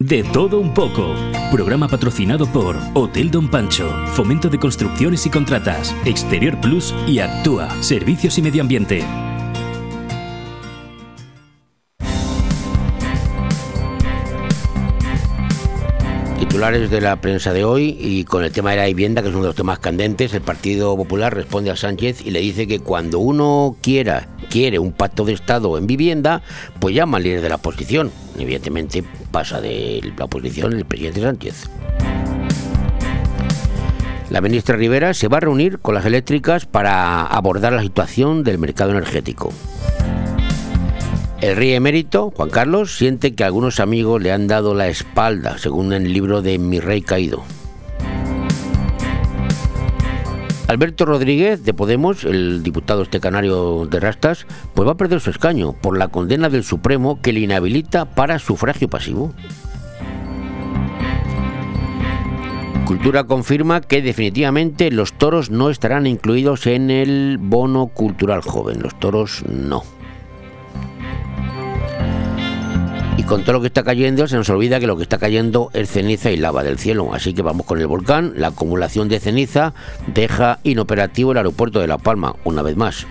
De 0.00 0.24
todo 0.24 0.58
un 0.58 0.74
poco. 0.74 1.14
Programa 1.52 1.86
patrocinado 1.86 2.46
por 2.46 2.76
Hotel 2.94 3.30
Don 3.30 3.48
Pancho, 3.48 3.88
Fomento 4.08 4.48
de 4.48 4.58
Construcciones 4.58 5.24
y 5.24 5.30
Contratas, 5.30 5.94
Exterior 6.04 6.60
Plus 6.60 6.92
y 7.06 7.20
Actúa, 7.20 7.70
Servicios 7.80 8.36
y 8.38 8.42
Medio 8.42 8.62
Ambiente. 8.62 9.04
titulares 16.40 16.90
de 16.90 17.00
la 17.00 17.20
prensa 17.20 17.52
de 17.52 17.64
hoy 17.64 17.96
y 17.98 18.22
con 18.24 18.44
el 18.44 18.52
tema 18.52 18.70
de 18.70 18.76
la 18.76 18.86
vivienda, 18.86 19.22
que 19.22 19.28
es 19.28 19.34
uno 19.34 19.42
de 19.42 19.48
los 19.48 19.56
temas 19.56 19.80
candentes, 19.80 20.34
el 20.34 20.40
Partido 20.40 20.96
Popular 20.96 21.34
responde 21.34 21.70
a 21.70 21.76
Sánchez 21.76 22.24
y 22.24 22.30
le 22.30 22.40
dice 22.40 22.68
que 22.68 22.78
cuando 22.78 23.18
uno 23.18 23.76
quiera, 23.80 24.28
quiere 24.50 24.78
un 24.78 24.92
pacto 24.92 25.24
de 25.24 25.32
Estado 25.32 25.76
en 25.78 25.88
vivienda, 25.88 26.42
pues 26.78 26.94
llama 26.94 27.16
al 27.16 27.24
líder 27.24 27.40
de 27.40 27.48
la 27.48 27.56
oposición. 27.56 28.12
Evidentemente 28.38 29.04
pasa 29.30 29.60
de 29.60 30.12
la 30.16 30.24
oposición 30.24 30.72
el 30.72 30.84
presidente 30.84 31.20
Sánchez. 31.20 31.68
La 34.30 34.40
ministra 34.40 34.76
Rivera 34.76 35.14
se 35.14 35.28
va 35.28 35.36
a 35.36 35.40
reunir 35.40 35.78
con 35.78 35.94
las 35.94 36.06
eléctricas 36.06 36.66
para 36.66 37.24
abordar 37.24 37.72
la 37.72 37.82
situación 37.82 38.42
del 38.42 38.58
mercado 38.58 38.90
energético. 38.90 39.52
El 41.40 41.56
rey 41.56 41.74
emérito, 41.74 42.32
Juan 42.34 42.48
Carlos, 42.48 42.96
siente 42.96 43.34
que 43.34 43.44
algunos 43.44 43.78
amigos 43.78 44.22
le 44.22 44.32
han 44.32 44.46
dado 44.46 44.74
la 44.74 44.88
espalda, 44.88 45.58
según 45.58 45.92
el 45.92 46.10
libro 46.12 46.40
de 46.40 46.58
Mi 46.58 46.80
Rey 46.80 47.02
Caído. 47.02 47.44
Alberto 50.66 51.04
Rodríguez 51.04 51.62
de 51.64 51.74
Podemos, 51.74 52.24
el 52.24 52.62
diputado 52.62 53.02
este 53.02 53.20
canario 53.20 53.86
de 53.86 54.00
Rastas, 54.00 54.46
pues 54.74 54.88
va 54.88 54.92
a 54.92 54.96
perder 54.96 55.20
su 55.20 55.30
escaño 55.30 55.72
por 55.74 55.98
la 55.98 56.08
condena 56.08 56.48
del 56.48 56.64
Supremo 56.64 57.20
que 57.20 57.32
le 57.32 57.40
inhabilita 57.40 58.06
para 58.06 58.38
sufragio 58.38 58.88
pasivo. 58.88 59.34
Cultura 62.86 63.24
confirma 63.24 63.80
que 63.80 64.02
definitivamente 64.02 64.90
los 64.90 65.12
toros 65.14 65.50
no 65.50 65.70
estarán 65.70 66.06
incluidos 66.06 66.66
en 66.66 66.90
el 66.90 67.38
bono 67.38 67.86
cultural 67.86 68.40
joven. 68.42 68.82
Los 68.82 68.98
toros 68.98 69.42
no. 69.48 69.82
Y 73.16 73.22
con 73.22 73.42
todo 73.42 73.54
lo 73.54 73.60
que 73.60 73.68
está 73.68 73.84
cayendo, 73.84 74.26
se 74.26 74.36
nos 74.36 74.48
olvida 74.50 74.80
que 74.80 74.86
lo 74.86 74.96
que 74.96 75.04
está 75.04 75.18
cayendo 75.18 75.70
es 75.72 75.90
ceniza 75.90 76.30
y 76.30 76.36
lava 76.36 76.64
del 76.64 76.78
cielo. 76.78 77.14
Así 77.14 77.32
que 77.32 77.42
vamos 77.42 77.64
con 77.64 77.80
el 77.80 77.86
volcán. 77.86 78.32
La 78.36 78.48
acumulación 78.48 79.08
de 79.08 79.20
ceniza 79.20 79.72
deja 80.08 80.58
inoperativo 80.64 81.32
el 81.32 81.38
aeropuerto 81.38 81.80
de 81.80 81.86
La 81.86 81.98
Palma, 81.98 82.34
una 82.44 82.62
vez 82.62 82.76
más. 82.76 83.06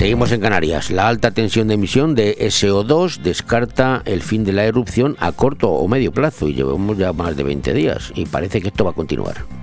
Seguimos 0.00 0.32
en 0.32 0.40
Canarias. 0.40 0.90
La 0.90 1.08
alta 1.08 1.32
tensión 1.32 1.68
de 1.68 1.74
emisión 1.74 2.14
de 2.14 2.38
SO2 2.38 3.18
descarta 3.18 4.00
el 4.06 4.22
fin 4.22 4.44
de 4.44 4.52
la 4.52 4.64
erupción 4.64 5.16
a 5.18 5.32
corto 5.32 5.68
o 5.70 5.86
medio 5.88 6.10
plazo 6.10 6.48
y 6.48 6.54
llevamos 6.54 6.96
ya 6.96 7.12
más 7.12 7.36
de 7.36 7.42
20 7.42 7.74
días 7.74 8.12
y 8.14 8.24
parece 8.24 8.62
que 8.62 8.68
esto 8.68 8.84
va 8.84 8.92
a 8.92 8.94
continuar. 8.94 9.59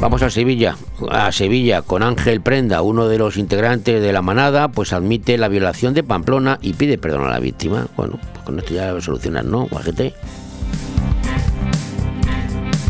Vamos 0.00 0.22
a 0.22 0.30
Sevilla, 0.30 0.76
a 1.10 1.32
Sevilla 1.32 1.82
con 1.82 2.04
Ángel 2.04 2.40
Prenda, 2.40 2.82
uno 2.82 3.08
de 3.08 3.18
los 3.18 3.36
integrantes 3.36 4.00
de 4.00 4.12
la 4.12 4.22
manada, 4.22 4.68
pues 4.68 4.92
admite 4.92 5.36
la 5.38 5.48
violación 5.48 5.92
de 5.92 6.04
Pamplona 6.04 6.58
y 6.62 6.74
pide 6.74 6.98
perdón 6.98 7.24
a 7.24 7.30
la 7.30 7.40
víctima. 7.40 7.88
Bueno, 7.96 8.18
pues 8.32 8.44
con 8.44 8.58
esto 8.60 8.74
ya 8.74 8.92
lo 8.92 9.00
solucionan, 9.00 9.50
¿no, 9.50 9.66
Guajete? 9.66 10.14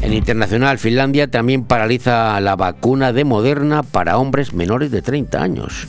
En 0.02 0.12
internacional, 0.12 0.78
Finlandia 0.78 1.30
también 1.30 1.64
paraliza 1.64 2.38
la 2.42 2.56
vacuna 2.56 3.14
de 3.14 3.24
Moderna 3.24 3.82
para 3.82 4.18
hombres 4.18 4.52
menores 4.52 4.90
de 4.90 5.00
30 5.00 5.42
años. 5.42 5.88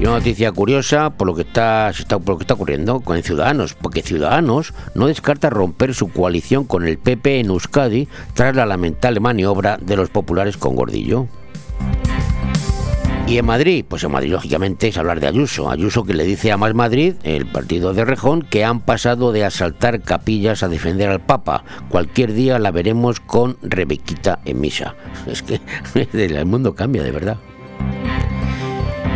Y 0.00 0.04
una 0.04 0.12
noticia 0.12 0.50
curiosa 0.50 1.10
por 1.10 1.26
lo 1.26 1.34
que 1.34 1.42
está, 1.42 1.92
por 2.08 2.26
lo 2.30 2.38
que 2.38 2.44
está 2.44 2.54
ocurriendo 2.54 3.00
con 3.00 3.22
Ciudadanos, 3.22 3.74
porque 3.74 4.00
Ciudadanos 4.00 4.72
no 4.94 5.08
descarta 5.08 5.50
romper 5.50 5.94
su 5.94 6.08
coalición 6.08 6.64
con 6.64 6.88
el 6.88 6.96
PP 6.96 7.40
en 7.40 7.50
Euskadi 7.50 8.08
tras 8.32 8.56
la 8.56 8.64
lamentable 8.64 9.20
maniobra 9.20 9.76
de 9.76 9.96
los 9.96 10.08
populares 10.08 10.56
con 10.56 10.74
Gordillo. 10.74 11.26
Y 13.26 13.36
en 13.36 13.44
Madrid, 13.44 13.84
pues 13.86 14.02
en 14.02 14.12
Madrid 14.12 14.32
lógicamente 14.32 14.88
es 14.88 14.96
hablar 14.96 15.20
de 15.20 15.28
Ayuso. 15.28 15.70
Ayuso 15.70 16.04
que 16.04 16.14
le 16.14 16.24
dice 16.24 16.50
a 16.50 16.56
Más 16.56 16.74
Madrid, 16.74 17.16
el 17.22 17.44
partido 17.44 17.92
de 17.92 18.06
Rejón, 18.06 18.40
que 18.40 18.64
han 18.64 18.80
pasado 18.80 19.32
de 19.32 19.44
asaltar 19.44 20.00
capillas 20.00 20.62
a 20.62 20.68
defender 20.68 21.10
al 21.10 21.20
Papa. 21.20 21.62
Cualquier 21.90 22.32
día 22.32 22.58
la 22.58 22.70
veremos 22.70 23.20
con 23.20 23.58
Rebequita 23.60 24.38
en 24.46 24.60
misa. 24.60 24.94
Es 25.26 25.42
que 25.42 25.60
el 26.14 26.46
mundo 26.46 26.74
cambia 26.74 27.02
de 27.02 27.12
verdad. 27.12 27.36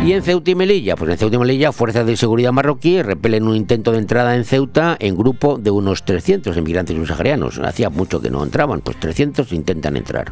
Y 0.05 0.13
en 0.13 0.21
Ceuta 0.21 0.51
y 0.51 0.55
Melilla, 0.55 0.95
pues 0.95 1.09
en 1.09 1.17
Ceuta 1.17 1.35
y 1.35 1.39
Melilla, 1.39 1.71
fuerzas 1.71 2.05
de 2.05 2.15
seguridad 2.15 2.51
marroquíes 2.51 3.03
repelen 3.03 3.47
un 3.47 3.55
intento 3.55 3.91
de 3.91 3.97
entrada 3.97 4.35
en 4.35 4.45
Ceuta 4.45 4.95
en 4.99 5.17
grupo 5.17 5.57
de 5.57 5.71
unos 5.71 6.05
300 6.05 6.55
inmigrantes 6.55 6.95
subsaharianos. 6.95 7.57
Hacía 7.57 7.89
mucho 7.89 8.21
que 8.21 8.29
no 8.29 8.43
entraban, 8.43 8.81
pues 8.81 8.99
300 8.99 9.51
intentan 9.51 9.97
entrar. 9.97 10.31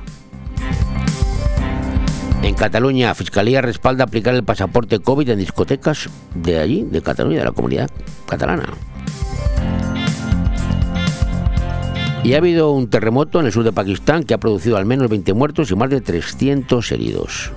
En 2.43 2.53
Cataluña, 2.53 3.15
Fiscalía 3.15 3.63
respalda 3.63 4.03
aplicar 4.03 4.35
el 4.35 4.43
pasaporte 4.43 4.99
COVID 4.99 5.29
en 5.29 5.39
discotecas 5.39 6.07
de 6.35 6.59
allí, 6.59 6.83
de 6.83 7.01
Cataluña, 7.01 7.39
de 7.39 7.45
la 7.45 7.51
comunidad 7.51 7.89
catalana. 8.27 8.69
Y 12.23 12.35
ha 12.35 12.37
habido 12.37 12.71
un 12.73 12.91
terremoto 12.91 13.39
en 13.39 13.47
el 13.47 13.51
sur 13.51 13.63
de 13.63 13.71
Pakistán 13.71 14.23
que 14.23 14.35
ha 14.35 14.37
producido 14.37 14.77
al 14.77 14.85
menos 14.85 15.09
20 15.09 15.33
muertos 15.33 15.71
y 15.71 15.75
más 15.75 15.89
de 15.89 15.99
300 15.99 16.91
heridos. 16.91 17.51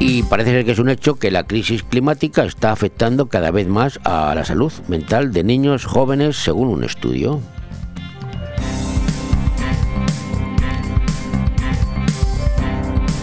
Y 0.00 0.22
parece 0.24 0.50
ser 0.50 0.64
que 0.64 0.72
es 0.72 0.78
un 0.78 0.88
hecho 0.88 1.14
que 1.16 1.30
la 1.30 1.44
crisis 1.44 1.82
climática 1.82 2.44
está 2.44 2.72
afectando 2.72 3.28
cada 3.28 3.50
vez 3.50 3.68
más 3.68 4.00
a 4.04 4.34
la 4.34 4.44
salud 4.44 4.72
mental 4.88 5.32
de 5.32 5.44
niños 5.44 5.84
jóvenes, 5.86 6.36
según 6.36 6.68
un 6.68 6.84
estudio. 6.84 7.40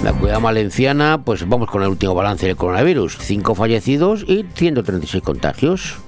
La 0.04 0.14
cuidad 0.14 0.42
valenciana, 0.42 1.22
pues 1.24 1.48
vamos 1.48 1.70
con 1.70 1.84
el 1.84 1.90
último 1.90 2.16
balance 2.16 2.48
del 2.48 2.56
coronavirus. 2.56 3.18
5 3.20 3.54
fallecidos 3.54 4.24
y 4.28 4.46
136 4.56 5.22
contagios. 5.22 6.00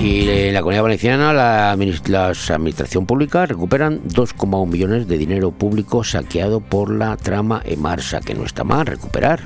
Y 0.00 0.28
en 0.28 0.54
la 0.54 0.60
comunidad 0.60 0.84
valenciana, 0.84 1.32
la, 1.32 1.72
administración 1.72 3.04
pública 3.04 3.46
recuperan 3.46 4.00
2,1 4.04 4.68
millones 4.68 5.08
de 5.08 5.18
dinero 5.18 5.50
público 5.50 6.04
saqueado 6.04 6.60
por 6.60 6.94
la 6.94 7.16
trama 7.16 7.62
Emarsa, 7.64 8.20
que 8.20 8.34
no 8.34 8.44
está 8.44 8.62
mal 8.62 8.86
recuperar. 8.86 9.40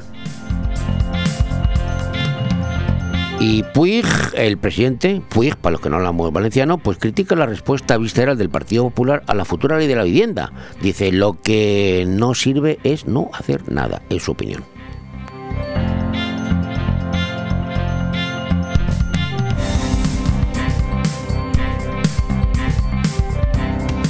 Y 3.40 3.62
Puig, 3.62 4.04
el 4.34 4.58
presidente, 4.58 5.22
Puig, 5.30 5.56
para 5.56 5.72
los 5.72 5.80
que 5.80 5.88
no 5.88 5.96
hablamos 5.96 6.32
valenciano, 6.32 6.78
pues 6.78 6.98
critica 6.98 7.34
la 7.34 7.46
respuesta 7.46 7.96
visceral 7.96 8.36
del 8.36 8.50
Partido 8.50 8.84
Popular 8.84 9.22
a 9.26 9.34
la 9.34 9.46
futura 9.46 9.78
ley 9.78 9.88
de 9.88 9.96
la 9.96 10.04
vivienda. 10.04 10.52
Dice, 10.82 11.12
lo 11.12 11.40
que 11.40 12.04
no 12.06 12.34
sirve 12.34 12.78
es 12.84 13.06
no 13.06 13.30
hacer 13.32 13.72
nada, 13.72 14.02
en 14.10 14.20
su 14.20 14.32
opinión. 14.32 14.62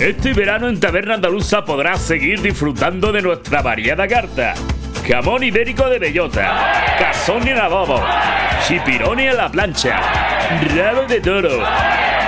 Este 0.03 0.33
verano 0.35 0.69
en 0.69 0.81
Taberna 0.81 1.15
Andaluza 1.15 1.65
podrás 1.65 2.03
seguir 2.03 2.43
disfrutando 2.43 3.13
de 3.13 3.23
nuestra 3.23 3.63
variada 3.63 4.09
carta. 4.09 4.55
Jamón 5.07 5.45
ibérico 5.45 5.89
de 5.89 6.01
bellota, 6.01 6.97
cazón 6.99 7.47
en 7.47 7.57
adobo, 7.57 8.03
chipironi 8.67 9.29
a 9.29 9.35
la 9.35 9.49
plancha, 9.49 10.01
rabo 10.75 11.07
de 11.07 11.21
toro, 11.21 11.65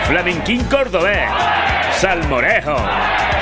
flamenquín 0.07 0.63
cordobés, 0.67 1.29
salmorejo, 1.97 2.77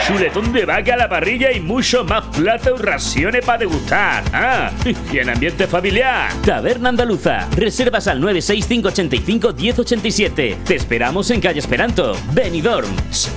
chuletón 0.07 0.53
de 0.53 0.65
vaca 0.65 0.95
a 0.95 0.97
la 0.97 1.09
parrilla 1.09 1.51
y 1.53 1.61
mucho 1.61 2.05
más 2.05 2.25
platos 2.37 2.79
y 2.79 2.83
raciones 2.83 3.45
para 3.45 3.59
degustar. 3.59 4.23
Ah, 4.33 4.71
y 5.13 5.19
en 5.19 5.31
ambiente 5.31 5.67
familiar. 5.67 6.31
Taberna 6.45 6.91
Andaluza. 6.91 7.49
Reservas 7.57 8.07
al 8.09 8.21
965851087. 8.23 10.57
Te 10.65 10.75
esperamos 10.75 11.31
en 11.31 11.41
calle 11.41 11.61
Esperanto, 11.61 12.17
Benidorm. 12.33 12.91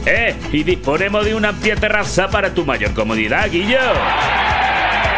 Eh, 0.05 0.35
y 0.51 0.63
disponemos 0.63 1.23
de 1.25 1.35
una 1.35 1.49
amplia 1.49 1.75
terraza 1.75 2.29
para 2.29 2.53
tu 2.53 2.65
mayor 2.65 2.93
comodidad, 2.93 3.49
Guillo. 3.49 3.79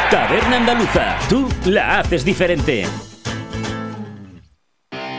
Taberna 0.09 0.57
Andaluza. 0.57 1.17
Tú 1.29 1.49
la 1.65 1.99
haces 1.99 2.23
diferente. 2.23 2.85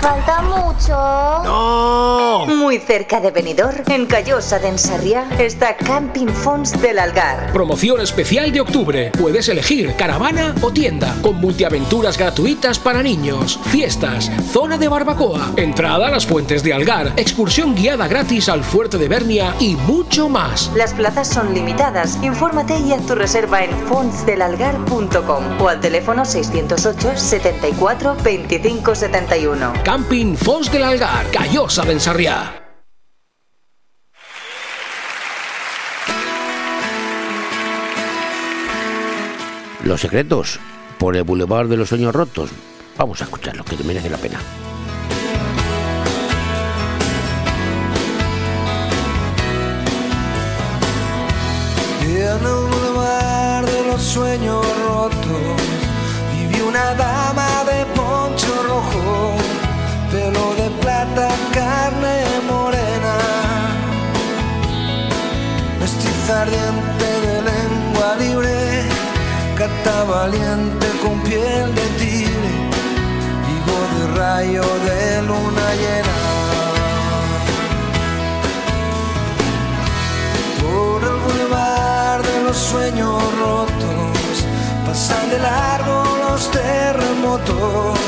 Falta 0.00 0.40
mucho. 0.40 0.94
No. 1.44 2.46
Muy 2.46 2.78
cerca 2.78 3.20
de 3.20 3.30
Benidorm, 3.30 3.82
en 3.88 4.06
Callosa 4.06 4.58
de 4.58 4.68
Ensarriá, 4.68 5.28
está 5.38 5.76
Camping 5.76 6.28
Fons 6.28 6.80
del 6.80 6.98
Algar. 6.98 7.52
Promoción 7.52 8.00
especial 8.00 8.50
de 8.50 8.62
octubre. 8.62 9.12
Puedes 9.18 9.48
elegir 9.50 9.94
caravana 9.96 10.54
o 10.62 10.70
tienda, 10.70 11.14
con 11.20 11.36
multiaventuras 11.36 12.16
gratuitas 12.16 12.78
para 12.78 13.02
niños, 13.02 13.60
fiestas, 13.66 14.30
zona 14.50 14.78
de 14.78 14.88
barbacoa, 14.88 15.52
entrada 15.56 16.08
a 16.08 16.10
las 16.10 16.26
fuentes 16.26 16.62
de 16.62 16.72
Algar, 16.72 17.12
excursión 17.16 17.74
guiada 17.74 18.08
gratis 18.08 18.48
al 18.48 18.64
fuerte 18.64 18.96
de 18.96 19.08
Bernia 19.08 19.54
y 19.60 19.76
mucho 19.76 20.30
más. 20.30 20.70
Las 20.74 20.94
plazas 20.94 21.28
son 21.28 21.52
limitadas. 21.52 22.18
Infórmate 22.22 22.78
y 22.78 22.92
haz 22.92 23.04
tu 23.06 23.14
reserva 23.14 23.64
en 23.64 23.70
fonsdelalgar.com 23.86 25.60
o 25.60 25.68
al 25.68 25.80
teléfono 25.80 26.24
608 26.24 27.16
74 27.16 28.16
25 28.24 28.94
71. 28.94 29.72
Camping 29.90 30.36
Fons 30.36 30.70
del 30.70 30.84
Algar, 30.84 31.28
Callosa 31.32 31.82
de 31.82 31.94
Ensarriá. 31.94 32.62
Los 39.82 40.00
secretos 40.00 40.60
por 40.96 41.16
el 41.16 41.24
Boulevard 41.24 41.66
de 41.66 41.76
los 41.76 41.88
Sueños 41.88 42.14
Rotos. 42.14 42.50
Vamos 42.96 43.20
a 43.20 43.24
escucharlo, 43.24 43.64
que 43.64 43.82
merece 43.82 44.08
la 44.08 44.18
pena. 44.18 44.38
En 52.04 52.16
el 52.16 52.38
boulevard 52.38 53.66
de 53.66 53.86
los 53.88 54.00
sueños 54.00 54.64
rotos 54.86 55.49
valiente 70.04 70.86
con 71.02 71.20
piel 71.22 71.74
de 71.74 71.86
tigre 71.98 72.50
voz 73.66 73.88
de 73.98 74.18
rayo 74.18 74.62
de 74.62 75.22
luna 75.22 75.66
llena. 75.80 76.16
por 80.60 81.02
el 81.02 81.18
boulevard 81.24 82.22
de 82.22 82.44
los 82.44 82.56
sueños 82.56 83.22
rotos. 83.38 84.34
Pasan 84.86 85.30
de 85.30 85.38
largo 85.38 86.02
los 86.24 86.50
terremotos 86.50 87.98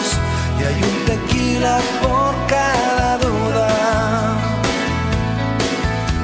y 0.59 0.65
hay 0.65 0.79
un 0.91 0.99
tequila 1.11 1.79
por 2.03 2.33
cada 2.47 3.19
duda. 3.19 3.69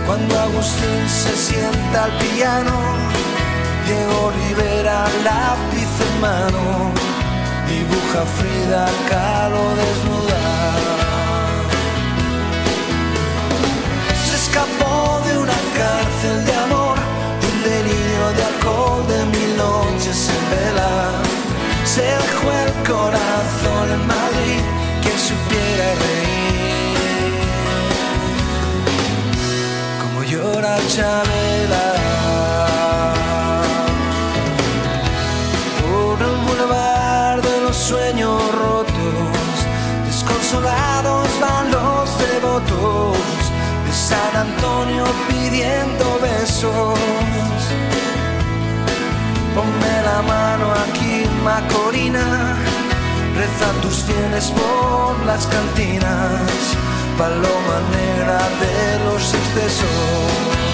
Cuando 0.06 0.38
Agustín 0.38 1.02
se 1.08 1.36
sienta 1.36 2.04
al 2.04 2.12
piano, 2.18 2.76
Diego 3.86 4.32
Rivera 4.48 5.04
lápiz 5.24 5.92
en 6.08 6.20
mano, 6.22 6.92
dibuja 7.68 8.24
Frida 8.38 8.86
Kahlo 9.10 9.64
desnuda. 9.80 10.42
se 14.26 14.36
escapó 14.36 15.20
de 15.26 15.36
una 15.36 15.58
cárcel 15.76 16.46
de 16.46 16.54
amor, 16.64 16.96
un 17.48 17.62
delirio 17.62 18.24
de 18.36 18.42
alcohol, 18.52 19.06
de 19.06 19.20
mil 19.36 19.56
noches 19.58 20.30
en 20.36 20.44
vela. 20.50 20.92
Se 21.84 22.02
dejó 22.02 22.46
el 22.64 22.72
corazón 22.90 23.86
en 23.96 24.06
Madrid, 24.06 24.62
quien 25.02 25.18
supiera 25.28 25.86
reír. 26.04 27.36
Como 30.00 30.22
llora 30.24 30.78
Chabela. 30.88 31.97
San 44.08 44.36
Antonio 44.36 45.04
pidiendo 45.28 46.18
besos. 46.22 46.98
Ponme 49.54 49.94
la 50.08 50.22
mano 50.22 50.66
aquí, 50.84 51.26
Macorina, 51.44 52.56
reza 53.36 53.68
tus 53.82 54.06
bienes 54.06 54.50
por 54.52 55.26
las 55.26 55.46
cantinas, 55.46 56.40
paloma 57.18 57.76
negra 57.98 58.40
de 58.62 59.04
los 59.04 59.34
excesos. 59.34 60.67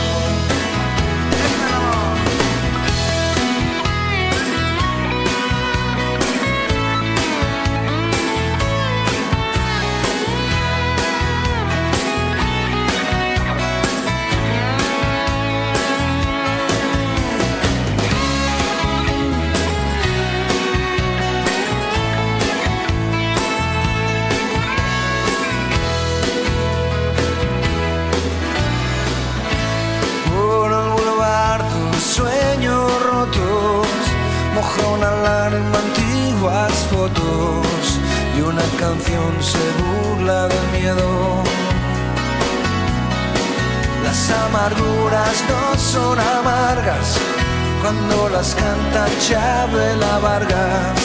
Cuando 47.95 48.29
las 48.31 48.55
canta 48.55 49.07
Chabela 49.21 50.19
Vargas 50.19 51.01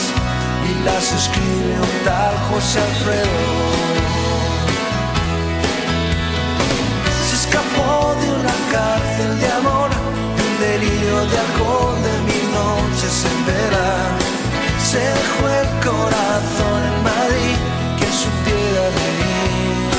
y 0.70 0.84
las 0.84 1.12
escribe 1.14 1.80
un 1.80 2.06
tal 2.06 2.36
José 2.50 2.80
Alfredo 2.80 3.80
se 7.30 7.36
escapó 7.36 8.16
de 8.22 8.32
una 8.32 8.56
cárcel 8.72 9.40
de 9.40 9.48
amor, 9.52 9.90
de 10.36 10.42
un 10.50 10.56
delirio 10.60 11.26
de 11.32 11.38
alcohol, 11.46 11.96
de 12.02 12.14
mil 12.30 12.46
noches 12.52 13.26
en 13.32 13.46
vela. 13.46 13.90
Se 14.84 15.00
dejó 15.00 15.44
el 15.62 15.70
corazón 15.88 16.80
en 16.90 17.04
Madrid, 17.04 17.56
que 18.00 18.10
supiera 18.24 18.84
reír. 18.98 19.90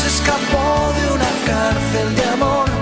Se 0.00 0.08
escapó 0.08 0.92
de 0.98 1.04
una 1.16 1.32
cárcel 1.46 2.16
de 2.16 2.24
amor, 2.36 2.66
de 2.70 2.79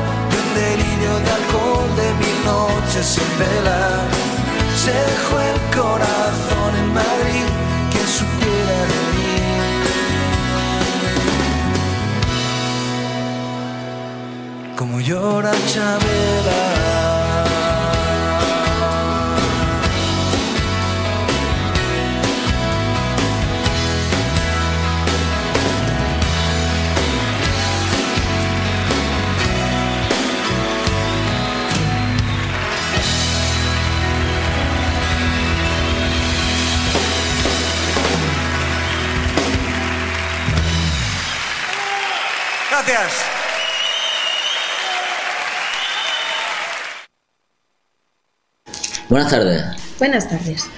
delirio 0.61 1.13
de 1.25 1.31
alcohol, 1.41 1.89
de 2.01 2.09
mil 2.23 2.39
noches 2.55 3.09
en 3.25 3.31
vela. 3.41 3.83
Se 4.83 4.93
dejó 5.11 5.35
el 5.51 5.59
corazón 5.79 6.71
en 6.83 6.89
Madrid, 7.01 7.47
que 7.93 8.03
supiera 8.19 8.77
reír. 8.93 9.09
como 14.79 15.01
llora 15.01 15.53
Chabela. 15.67 17.08
Gracias. 42.89 43.25
Buenas 49.11 49.31
tardes. 49.31 49.63
Buenas 49.99 50.29
tardes. 50.29 50.71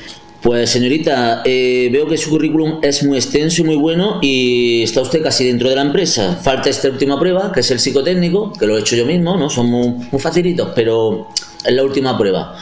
Pues 0.43 0.71
señorita, 0.71 1.43
eh, 1.45 1.89
veo 1.93 2.09
que 2.09 2.17
su 2.17 2.31
currículum 2.31 2.81
es 2.83 3.05
muy 3.05 3.19
extenso 3.19 3.63
y 3.63 3.65
muy 3.65 3.77
bueno 3.77 4.19
y 4.23 4.83
está 4.83 5.03
usted 5.03 5.23
casi 5.23 5.45
dentro 5.45 5.69
de 5.69 5.77
la 5.77 5.83
empresa. 5.83 6.35
Falta 6.43 6.69
esta 6.69 6.89
última 6.89 7.21
prueba, 7.21 7.53
que 7.53 7.61
es 7.61 7.71
el 7.71 7.79
psicotécnico, 7.79 8.53
que 8.55 8.67
lo 8.67 8.77
he 8.77 8.81
hecho 8.81 8.97
yo 8.97 9.07
mismo, 9.07 9.37
¿no? 9.37 9.49
Son 9.49 9.67
muy, 9.67 9.89
muy 10.11 10.21
facilitos, 10.21 10.71
pero 10.75 11.29
es 11.65 11.73
la 11.73 11.85
última 11.85 12.19
prueba. 12.19 12.57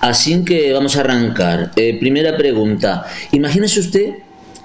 Así 0.00 0.44
que 0.44 0.72
vamos 0.74 0.96
a 0.96 1.00
arrancar. 1.00 1.70
Eh, 1.76 1.96
primera 1.98 2.36
pregunta. 2.36 3.06
Imagínese 3.32 3.80
usted 3.80 4.14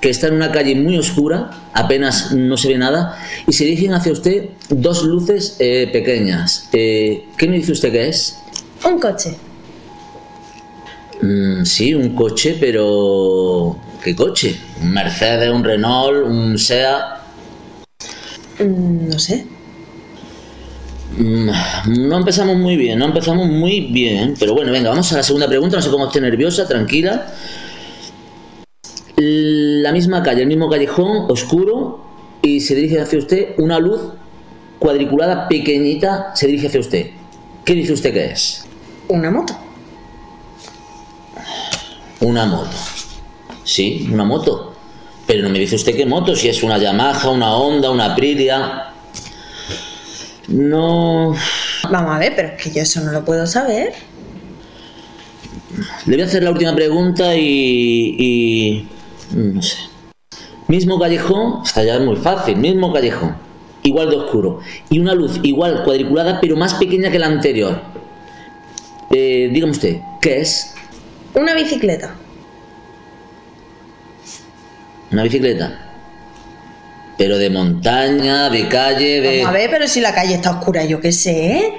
que 0.02 0.10
está 0.10 0.28
en 0.28 0.36
una 0.36 0.52
calle 0.52 0.76
muy 0.76 0.98
oscura, 0.98 1.50
apenas 1.74 2.32
no 2.32 2.58
se 2.58 2.70
ve 2.70 2.78
nada, 2.78 3.18
y 3.48 3.54
se 3.54 3.66
dirigen 3.66 3.94
hacia 3.94 4.12
usted 4.12 4.50
dos 4.70 5.04
luces 5.04 5.56
eh, 5.60 5.90
pequeñas. 5.92 6.70
Eh, 6.74 7.26
¿Qué 7.38 7.48
me 7.48 7.58
dice 7.58 7.72
usted 7.72 7.92
que 7.92 8.10
es? 8.10 8.38
Un 8.86 9.00
coche. 9.00 9.36
Mm, 11.22 11.64
sí, 11.66 11.94
un 11.94 12.16
coche, 12.16 12.58
pero... 12.60 13.78
¿Qué 14.04 14.16
coche? 14.16 14.56
¿Un 14.84 14.92
Mercedes, 14.92 15.50
un 15.50 15.64
Renault, 15.64 16.28
un 16.28 16.60
SEA? 16.60 17.18
Mm, 18.60 19.10
no 19.10 19.18
sé. 19.18 19.48
Mm, 21.18 21.50
No 22.08 22.18
empezamos 22.18 22.58
muy 22.58 22.76
bien, 22.76 23.00
no 23.00 23.06
empezamos 23.06 23.48
muy 23.48 23.82
bien. 23.82 24.36
Pero 24.40 24.54
bueno, 24.54 24.72
venga, 24.72 24.90
vamos 24.90 25.12
a 25.14 25.18
la 25.18 25.24
segunda 25.24 25.48
pregunta. 25.48 25.78
No 25.78 25.82
se 25.82 25.90
ponga 25.90 26.06
usted 26.08 26.22
nerviosa, 26.22 26.68
tranquila. 26.68 27.34
La 29.28 29.92
misma 29.92 30.22
calle, 30.22 30.42
el 30.42 30.48
mismo 30.48 30.70
callejón, 30.70 31.32
oscuro, 31.32 32.06
y 32.44 32.60
se 32.60 32.76
dirige 32.76 33.02
hacia 33.02 33.18
usted 33.18 33.56
una 33.58 33.80
luz 33.80 34.02
cuadriculada 34.78 35.48
pequeñita, 35.48 36.32
se 36.36 36.46
dirige 36.46 36.68
hacia 36.68 36.80
usted. 36.80 37.08
¿Qué 37.64 37.74
dice 37.74 37.94
usted 37.94 38.14
que 38.14 38.26
es? 38.26 38.66
Una 39.08 39.32
moto. 39.32 39.58
Una 42.20 42.46
moto. 42.46 42.78
Sí, 43.64 44.08
una 44.12 44.26
moto. 44.26 44.74
Pero 45.26 45.42
no 45.42 45.50
me 45.50 45.58
dice 45.58 45.76
usted 45.76 45.96
qué 45.96 46.06
moto, 46.06 46.36
si 46.36 46.50
es 46.50 46.62
una 46.62 46.78
Yamaha, 46.78 47.30
una 47.32 47.56
Honda, 47.56 47.90
una 47.90 48.14
Aprilia. 48.14 48.92
No. 50.50 51.36
Vamos 51.90 52.16
a 52.16 52.20
ver, 52.20 52.34
pero 52.36 52.50
es 52.50 52.62
que 52.62 52.72
yo 52.72 52.84
eso 52.84 53.02
no 53.02 53.12
lo 53.12 53.26
puedo 53.26 53.48
saber. 53.48 53.94
Le 56.06 56.16
voy 56.16 56.22
a 56.22 56.26
hacer 56.26 56.44
la 56.44 56.52
última 56.52 56.76
pregunta 56.76 57.36
y. 57.36 58.16
y 58.20 58.88
no 59.32 59.62
sé. 59.62 59.78
Mismo 60.68 61.00
callejón, 61.00 61.62
está 61.64 61.84
ya 61.84 62.00
muy 62.00 62.16
fácil, 62.16 62.58
mismo 62.58 62.92
callejón, 62.92 63.36
igual 63.84 64.10
de 64.10 64.16
oscuro. 64.18 64.60
Y 64.90 65.00
una 65.00 65.14
luz 65.14 65.40
igual 65.44 65.84
cuadriculada, 65.84 66.40
pero 66.42 66.56
más 66.56 66.74
pequeña 66.76 67.12
que 67.12 67.20
la 67.20 67.28
anterior. 67.28 67.82
Eh, 69.12 69.50
dígame 69.52 69.72
usted, 69.72 70.00
¿qué 70.22 70.42
es? 70.42 70.74
Una 71.36 71.54
bicicleta. 71.54 72.16
Una 75.12 75.24
bicicleta. 75.24 75.82
Pero 77.18 77.38
de 77.38 77.50
montaña, 77.50 78.50
de 78.50 78.68
calle, 78.68 79.22
de. 79.22 79.38
Vamos 79.44 79.50
a 79.50 79.58
ver, 79.58 79.70
pero 79.70 79.88
si 79.88 80.02
la 80.02 80.14
calle 80.14 80.34
está 80.34 80.52
oscura, 80.52 80.84
yo 80.84 81.00
qué 81.00 81.12
sé. 81.12 81.74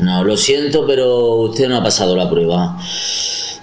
No, 0.00 0.24
lo 0.24 0.36
siento, 0.36 0.86
pero 0.86 1.34
usted 1.42 1.68
no 1.68 1.76
ha 1.76 1.82
pasado 1.82 2.16
la 2.16 2.28
prueba. 2.28 2.78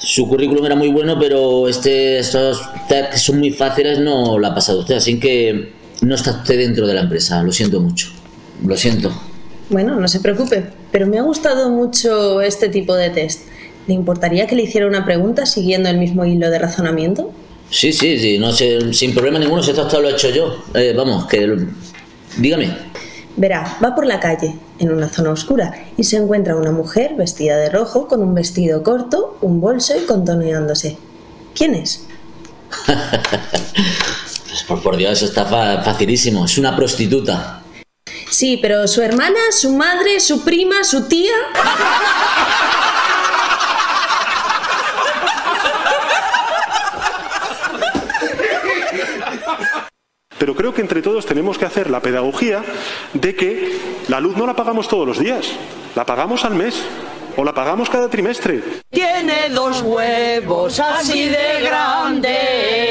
Su 0.04 0.28
currículum 0.28 0.66
era 0.66 0.76
muy 0.76 0.90
bueno, 0.90 1.18
pero 1.20 1.68
este, 1.68 2.18
estos 2.20 2.62
que 2.90 3.18
son 3.18 3.40
muy 3.40 3.52
fáciles 3.52 4.00
no 4.00 4.38
lo 4.38 4.48
ha 4.48 4.56
pasado 4.56 4.80
usted, 4.80 4.96
así 4.96 5.20
que 5.20 5.72
no 6.02 6.16
está 6.16 6.32
usted 6.32 6.58
dentro 6.58 6.88
de 6.88 6.96
la 6.96 7.02
empresa. 7.02 7.44
Lo 7.44 7.52
siento 7.52 7.80
mucho. 7.80 8.08
Lo 8.66 8.76
siento. 8.76 9.12
Bueno, 9.70 10.00
no 10.00 10.08
se 10.08 10.20
preocupe, 10.20 10.66
pero 10.92 11.08
me 11.08 11.20
ha 11.20 11.22
gustado 11.22 11.70
mucho 11.70 12.42
este 12.42 12.68
tipo 12.70 12.96
de 12.96 13.10
test. 13.12 13.48
¿Le 13.88 13.94
importaría 13.94 14.48
que 14.48 14.56
le 14.56 14.64
hiciera 14.64 14.88
una 14.88 15.06
pregunta 15.06 15.46
siguiendo 15.46 15.90
el 15.90 15.98
mismo 15.98 16.26
hilo 16.26 16.50
de 16.50 16.60
razonamiento? 16.60 17.32
Sí, 17.70 17.94
sí, 17.94 18.20
sí, 18.20 18.38
no 18.38 18.52
sé, 18.52 18.94
sin 18.94 19.14
problema 19.14 19.40
ninguno, 19.40 19.64
si 19.64 19.70
esto 19.70 19.84
hasta 19.84 20.00
lo 20.00 20.10
he 20.10 20.12
hecho 20.12 20.30
yo. 20.30 20.64
Eh, 20.74 20.94
vamos, 20.96 21.26
que. 21.28 21.58
Dígame. 22.38 22.70
Verá, 23.42 23.76
va 23.84 23.96
por 23.96 24.06
la 24.06 24.20
calle, 24.20 24.54
en 24.78 24.92
una 24.92 25.10
zona 25.10 25.32
oscura, 25.32 25.74
y 25.98 26.04
se 26.04 26.18
encuentra 26.18 26.56
una 26.56 26.72
mujer 26.72 27.16
vestida 27.16 27.58
de 27.58 27.72
rojo 27.72 28.08
con 28.08 28.22
un 28.22 28.36
vestido 28.36 28.84
corto, 28.84 29.40
un 29.42 29.60
bolso 29.60 29.98
y 29.98 30.06
contoneándose. 30.06 30.96
¿Quién 31.56 31.74
es? 31.74 32.06
Pues 34.52 34.64
por, 34.68 34.84
por 34.84 34.98
Dios, 34.98 35.14
eso 35.14 35.26
está 35.26 35.46
fa- 35.46 35.82
facilísimo. 35.82 36.44
Es 36.46 36.58
una 36.58 36.76
prostituta. 36.76 37.62
Sí, 38.30 38.58
pero 38.62 38.86
su 38.88 39.02
hermana, 39.02 39.40
su 39.52 39.72
madre, 39.72 40.20
su 40.20 40.44
prima, 40.44 40.84
su 40.84 41.08
tía. 41.08 41.32
Pero 50.42 50.56
creo 50.56 50.74
que 50.74 50.82
entre 50.82 51.04
todos 51.04 51.28
tenemos 51.28 51.60
que 51.60 51.66
hacer 51.66 51.92
la 51.92 52.00
pedagogía 52.00 52.64
de 53.14 53.36
que 53.36 53.78
la 54.08 54.20
luz 54.20 54.36
no 54.36 54.48
la 54.48 54.56
pagamos 54.56 54.88
todos 54.88 55.06
los 55.06 55.20
días, 55.20 55.46
la 55.96 56.04
pagamos 56.04 56.44
al 56.46 56.56
mes 56.56 56.82
o 57.38 57.44
la 57.44 57.54
pagamos 57.54 57.92
cada 57.92 58.10
trimestre. 58.10 58.64
Tiene 58.90 59.50
dos 59.52 59.84
huevos 59.84 60.80
así 60.80 61.30
de 61.30 61.62
grandes. 61.62 62.91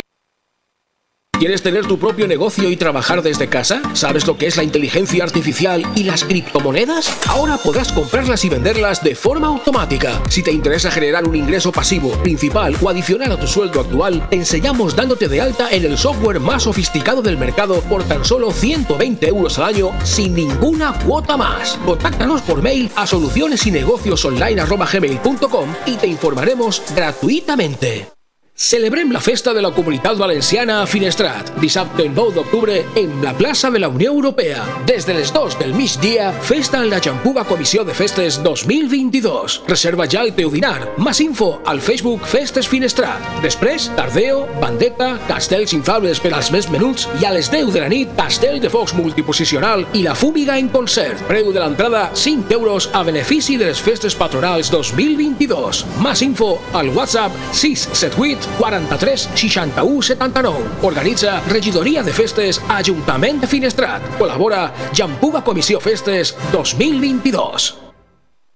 ¿Quieres 1.41 1.63
tener 1.63 1.87
tu 1.87 1.99
propio 1.99 2.29
negocio 2.29 2.69
y 2.69 2.77
trabajar 2.77 3.23
desde 3.23 3.49
casa? 3.49 3.81
¿Sabes 3.95 4.27
lo 4.27 4.37
que 4.37 4.47
es 4.47 4.59
la 4.59 4.63
inteligencia 4.63 5.25
artificial 5.25 5.83
y 5.97 6.05
las 6.05 6.23
criptomonedas? 6.23 7.11
Ahora 7.27 7.57
podrás 7.57 7.91
comprarlas 7.93 8.45
y 8.45 8.51
venderlas 8.51 9.03
de 9.03 9.15
forma 9.15 9.47
automática. 9.47 10.21
Si 10.29 10.43
te 10.43 10.53
interesa 10.53 10.91
generar 10.91 11.27
un 11.27 11.35
ingreso 11.35 11.73
pasivo, 11.73 12.11
principal 12.19 12.77
o 12.83 12.91
adicional 12.91 13.33
a 13.33 13.41
tu 13.41 13.47
sueldo 13.47 13.81
actual, 13.81 14.29
te 14.29 14.37
enseñamos 14.37 14.95
dándote 14.95 15.29
de 15.29 15.41
alta 15.41 15.71
en 15.71 15.87
el 15.87 15.97
software 15.97 16.41
más 16.41 16.65
sofisticado 16.65 17.23
del 17.23 17.39
mercado 17.39 17.81
por 17.89 18.05
tan 18.05 18.23
solo 18.23 18.51
120 18.51 19.27
euros 19.27 19.59
al 19.59 19.65
año 19.65 19.93
sin 20.05 20.35
ninguna 20.35 20.93
cuota 21.07 21.39
más. 21.39 21.79
Contáctanos 21.87 22.43
por 22.43 22.61
mail 22.61 22.91
a 22.97 23.07
solucionesynegociosonline.gmail.com 23.07 25.75
y 25.87 25.97
te 25.97 26.07
informaremos 26.07 26.83
gratuitamente. 26.95 28.20
Celebrem 28.63 29.11
la 29.11 29.23
festa 29.23 29.55
de 29.55 29.63
la 29.63 29.71
Comunitat 29.73 30.19
Valenciana 30.19 30.83
a 30.83 30.87
Finestrat, 30.87 31.49
dissabte 31.63 32.11
9 32.11 32.35
d'octubre 32.35 32.75
en 32.95 33.23
la 33.25 33.33
plaça 33.33 33.71
de 33.71 33.79
la 33.79 33.89
Unió 33.89 34.13
Europea. 34.13 34.61
Des 34.85 35.07
de 35.07 35.15
les 35.15 35.33
2 35.33 35.59
del 35.59 35.73
migdia, 35.73 36.31
festa 36.31 36.77
en 36.83 36.91
la 36.91 37.01
Jampuga 37.01 37.45
Comissió 37.45 37.85
de 37.85 37.95
Festes 37.95 38.37
2022. 38.43 39.63
Reserva 39.67 40.05
ja 40.07 40.21
el 40.21 40.35
teu 40.35 40.51
dinar. 40.53 40.93
Más 40.99 41.23
info 41.23 41.63
al 41.65 41.81
Facebook 41.81 42.27
Festes 42.27 42.69
Finestrat. 42.69 43.25
Després, 43.41 43.89
Tardeo, 43.97 44.45
Bandeta, 44.61 45.15
castells 45.27 45.73
inflables 45.73 46.21
per 46.21 46.35
als 46.35 46.53
més 46.53 46.69
menuts 46.69 47.09
i 47.17 47.25
a 47.25 47.33
les 47.33 47.49
10 47.49 47.73
de 47.73 47.81
la 47.81 47.89
nit, 47.89 48.13
castell 48.21 48.61
de 48.61 48.69
focs 48.69 48.93
multiposicional 48.93 49.87
i 49.95 50.05
la 50.05 50.15
fúmiga 50.15 50.59
en 50.59 50.69
concert. 50.69 51.25
Preu 51.33 51.49
de 51.49 51.65
l'entrada 51.65 52.11
5 52.13 52.53
euros 52.61 52.91
a 52.93 53.03
benefici 53.09 53.57
de 53.57 53.73
les 53.73 53.81
festes 53.81 54.15
patronals 54.15 54.69
2022. 54.69 55.87
Más 56.05 56.21
info 56.21 56.59
al 56.75 56.93
WhatsApp 56.93 57.33
678 57.55 58.50
43 58.59 59.29
61 59.35 60.03
79. 60.03 60.65
Organitza 60.83 61.41
Regidoria 61.49 62.03
de 62.03 62.13
Festes 62.13 62.63
Ajuntament 62.69 63.41
de 63.43 63.51
Finestrat. 63.51 64.03
Col·labora 64.19 64.69
Jampuga 64.97 65.45
Comissió 65.45 65.81
Festes 65.81 66.35
2022. 66.53 67.90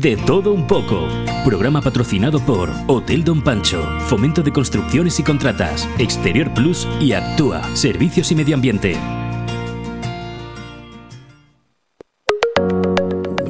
De 0.00 0.16
todo 0.16 0.52
un 0.52 0.64
poco. 0.64 1.08
Programa 1.44 1.82
patrocinado 1.82 2.38
por 2.38 2.70
Hotel 2.86 3.24
Don 3.24 3.42
Pancho, 3.42 3.82
Fomento 4.02 4.44
de 4.44 4.52
Construcciones 4.52 5.18
y 5.18 5.24
Contratas, 5.24 5.88
Exterior 5.98 6.54
Plus 6.54 6.86
y 7.00 7.14
Actúa, 7.14 7.64
Servicios 7.74 8.30
y 8.30 8.36
Medio 8.36 8.54
Ambiente. 8.54 8.96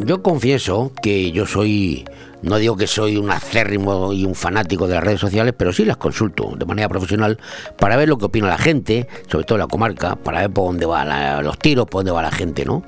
Yo 0.07 0.23
confieso 0.23 0.91
que 1.03 1.33
yo 1.33 1.45
soy, 1.45 2.07
no 2.41 2.57
digo 2.57 2.79
que 2.79 2.87
soy 2.87 3.19
un 3.19 3.31
acérrimo 3.31 4.15
y 4.15 4.25
un 4.25 4.35
fanático 4.35 4.89
de 4.89 4.95
las 4.95 5.05
redes 5.05 5.21
sociales, 5.21 5.53
pero 5.55 5.71
sí 5.75 5.85
las 5.85 5.99
consulto 5.99 6.55
de 6.57 6.65
manera 6.65 6.89
profesional 6.89 7.39
para 7.77 7.99
ver 7.99 8.09
lo 8.09 8.17
que 8.17 8.25
opina 8.25 8.49
la 8.49 8.57
gente, 8.57 9.07
sobre 9.31 9.45
todo 9.45 9.59
la 9.59 9.67
comarca, 9.67 10.17
para 10.17 10.41
ver 10.41 10.51
por 10.51 10.65
dónde 10.65 10.87
van 10.87 11.45
los 11.45 11.59
tiros, 11.59 11.85
por 11.85 11.99
dónde 11.99 12.13
va 12.13 12.23
la 12.23 12.31
gente, 12.31 12.65
¿no? 12.65 12.85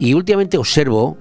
Y 0.00 0.14
últimamente 0.14 0.58
observo 0.58 1.16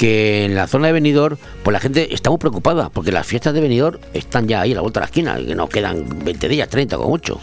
que 0.00 0.46
en 0.46 0.54
la 0.54 0.66
zona 0.66 0.86
de 0.86 0.94
Benidorm, 0.94 1.36
pues 1.62 1.74
la 1.74 1.78
gente 1.78 2.14
está 2.14 2.30
muy 2.30 2.38
preocupada, 2.38 2.88
porque 2.88 3.12
las 3.12 3.26
fiestas 3.26 3.52
de 3.52 3.60
Benidorm 3.60 3.98
están 4.14 4.48
ya 4.48 4.62
ahí 4.62 4.72
a 4.72 4.76
la 4.76 4.80
vuelta 4.80 4.98
de 4.98 5.02
la 5.02 5.06
esquina, 5.08 5.36
que 5.36 5.54
nos 5.54 5.68
quedan 5.68 6.24
20 6.24 6.48
días, 6.48 6.70
30 6.70 6.96
como 6.96 7.10
mucho. 7.10 7.38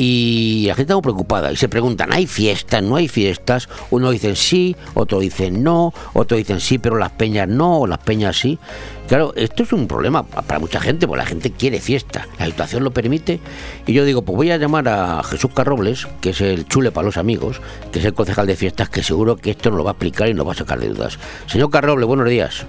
Y 0.00 0.66
la 0.68 0.76
gente 0.76 0.82
está 0.82 0.94
muy 0.94 1.02
preocupada 1.02 1.50
y 1.50 1.56
se 1.56 1.68
preguntan, 1.68 2.12
¿hay 2.12 2.28
fiestas? 2.28 2.80
¿No 2.84 2.94
hay 2.94 3.08
fiestas? 3.08 3.68
Uno 3.90 4.12
dicen 4.12 4.36
sí, 4.36 4.76
otro 4.94 5.18
dicen 5.18 5.64
no, 5.64 5.92
otro 6.12 6.36
dicen 6.36 6.60
sí, 6.60 6.78
pero 6.78 6.96
las 6.96 7.10
peñas 7.10 7.48
no, 7.48 7.80
o 7.80 7.86
las 7.88 7.98
peñas 7.98 8.38
sí. 8.38 8.60
Claro, 9.08 9.32
esto 9.34 9.64
es 9.64 9.72
un 9.72 9.88
problema 9.88 10.22
para 10.22 10.60
mucha 10.60 10.78
gente, 10.80 11.08
porque 11.08 11.24
la 11.24 11.26
gente 11.26 11.50
quiere 11.50 11.80
fiesta, 11.80 12.28
la 12.38 12.46
situación 12.46 12.84
lo 12.84 12.92
permite. 12.92 13.40
Y 13.86 13.92
yo 13.92 14.04
digo, 14.04 14.22
pues 14.22 14.36
voy 14.36 14.52
a 14.52 14.56
llamar 14.56 14.88
a 14.88 15.20
Jesús 15.24 15.50
Carrobles, 15.52 16.06
que 16.20 16.30
es 16.30 16.40
el 16.42 16.68
chule 16.68 16.92
para 16.92 17.06
los 17.06 17.16
amigos, 17.16 17.60
que 17.90 17.98
es 17.98 18.04
el 18.04 18.14
concejal 18.14 18.46
de 18.46 18.54
fiestas, 18.54 18.90
que 18.90 19.02
seguro 19.02 19.34
que 19.34 19.50
esto 19.50 19.70
nos 19.70 19.78
lo 19.78 19.84
va 19.84 19.90
a 19.90 19.94
explicar 19.94 20.28
y 20.28 20.34
nos 20.34 20.46
va 20.46 20.52
a 20.52 20.54
sacar 20.54 20.78
de 20.78 20.90
dudas. 20.90 21.18
Señor 21.48 21.70
Carrobles, 21.70 22.06
buenos 22.06 22.28
días. 22.28 22.64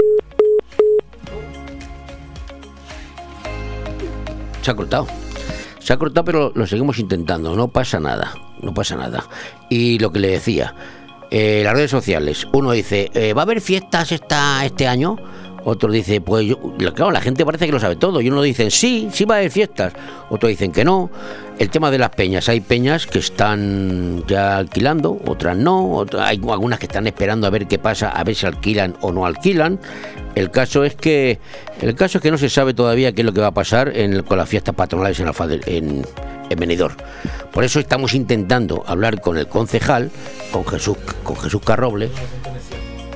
Se 4.64 4.72
ha 4.72 4.76
cortado. 4.76 5.29
Se 5.80 5.94
ha 5.94 5.98
cortado, 5.98 6.26
pero 6.26 6.52
lo 6.56 6.68
seguimos 6.68 7.00
intentando. 7.00 7.56
No 7.56 7.68
pasa 7.70 8.00
nada. 8.00 8.34
No 8.62 8.74
pasa 8.74 8.96
nada. 8.96 9.24
Y 9.70 10.00
lo 10.00 10.12
que 10.12 10.20
le 10.20 10.28
decía, 10.30 10.76
eh, 11.32 11.62
las 11.64 11.74
redes 11.74 11.92
sociales. 11.92 12.48
Uno 12.52 12.72
dice, 12.72 13.10
eh, 13.14 13.34
¿va 13.34 13.42
a 13.42 13.46
haber 13.46 13.62
fiestas 13.62 14.12
esta, 14.12 14.66
este 14.66 14.88
año? 14.88 15.16
Otro 15.64 15.92
dice, 15.92 16.22
pues 16.22 16.48
yo, 16.48 16.58
claro, 16.94 17.12
la 17.12 17.22
gente 17.22 17.46
parece 17.46 17.66
que 17.66 17.72
lo 17.72 17.80
sabe 17.80 17.96
todo. 17.96 18.22
Y 18.22 18.30
uno 18.30 18.42
dice, 18.42 18.72
sí, 18.72 19.10
sí 19.12 19.26
va 19.26 19.36
a 19.36 19.38
haber 19.40 19.52
fiestas. 19.52 19.94
Otros 20.30 20.50
dicen 20.50 20.72
que 20.72 20.84
no. 20.84 21.10
El 21.60 21.70
tema 21.70 21.92
de 21.92 21.98
las 21.98 22.12
peñas, 22.12 22.48
hay 22.48 22.62
peñas 22.62 23.06
que 23.06 23.20
están 23.20 24.24
ya 24.28 24.58
alquilando, 24.58 25.20
otras 25.28 25.58
no. 25.58 26.06
hay 26.18 26.40
algunas 26.50 26.80
que 26.80 26.86
están 26.86 27.06
esperando 27.06 27.48
a 27.48 27.50
ver 27.50 27.68
qué 27.68 27.78
pasa, 27.78 28.10
a 28.10 28.24
ver 28.24 28.34
si 28.34 28.46
alquilan 28.46 28.96
o 29.02 29.12
no 29.12 29.26
alquilan. 29.26 29.78
El 30.36 30.52
caso 30.52 30.86
es 30.86 30.96
que 30.96 31.38
el 31.82 31.96
caso 31.96 32.20
es 32.20 32.22
que 32.22 32.32
no 32.32 32.38
se 32.38 32.50
sabe 32.50 32.74
todavía 32.74 33.12
qué 33.12 33.22
es 33.22 33.26
lo 33.26 33.34
que 33.34 33.42
va 33.42 33.48
a 33.48 33.54
pasar 33.54 33.92
con 34.26 34.38
las 34.38 34.48
fiestas 34.48 34.74
patronales 34.74 35.20
en, 35.20 35.28
Alfa 35.28 35.48
en, 35.52 36.06
en 36.50 36.60
Benidorm. 36.60 36.96
Por 37.52 37.66
eso 37.66 37.82
estamos 37.82 38.14
intentando 38.14 38.86
hablar 38.88 39.20
con 39.20 39.38
el 39.38 39.48
concejal, 39.48 40.12
con 40.52 40.66
Jesús, 40.66 40.98
con 41.24 41.36
Jesús 41.36 41.62
Carroble, 41.62 42.10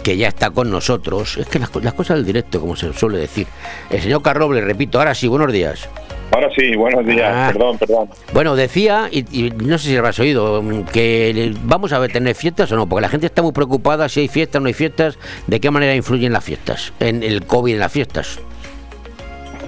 que 0.03 0.17
ya 0.17 0.27
está 0.27 0.49
con 0.49 0.69
nosotros. 0.69 1.37
Es 1.37 1.47
que 1.47 1.59
las, 1.59 1.69
cosas 1.69 2.17
del 2.17 2.25
directo, 2.25 2.59
como 2.59 2.75
se 2.75 2.91
suele 2.91 3.19
decir. 3.19 3.47
El 3.89 4.01
señor 4.01 4.21
Carroble, 4.21 4.59
repito, 4.59 4.99
ahora 4.99 5.15
sí, 5.15 5.29
buenos 5.29 5.51
días. 5.53 5.87
Ahora 6.33 6.49
sí, 6.57 6.75
buenos 6.75 7.05
días, 7.05 7.31
ah. 7.31 7.49
perdón, 7.53 7.77
perdón. 7.77 8.09
Bueno, 8.33 8.55
decía, 8.55 9.07
y, 9.11 9.51
no 9.51 9.77
sé 9.77 9.89
si 9.89 9.93
lo 9.93 9.99
habrás 9.99 10.17
oído, 10.19 10.63
que 10.91 11.53
vamos 11.61 11.93
a 11.93 12.07
tener 12.07 12.33
fiestas 12.33 12.71
o 12.71 12.75
no, 12.75 12.89
porque 12.89 13.03
la 13.03 13.09
gente 13.09 13.27
está 13.27 13.43
muy 13.43 13.51
preocupada 13.51 14.09
si 14.09 14.21
hay 14.21 14.27
fiestas 14.27 14.59
o 14.59 14.61
no 14.61 14.67
hay 14.67 14.73
fiestas, 14.73 15.19
de 15.45 15.59
qué 15.59 15.69
manera 15.69 15.93
influyen 15.93 16.33
las 16.33 16.43
fiestas, 16.43 16.91
en 16.99 17.21
el 17.21 17.45
COVID 17.45 17.75
en 17.75 17.79
las 17.79 17.91
fiestas. 17.91 18.39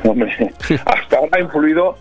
Hombre, 0.03 0.35
hasta 0.85 1.17
ahora 1.17 1.37
ha 1.37 1.39
influido 1.39 1.97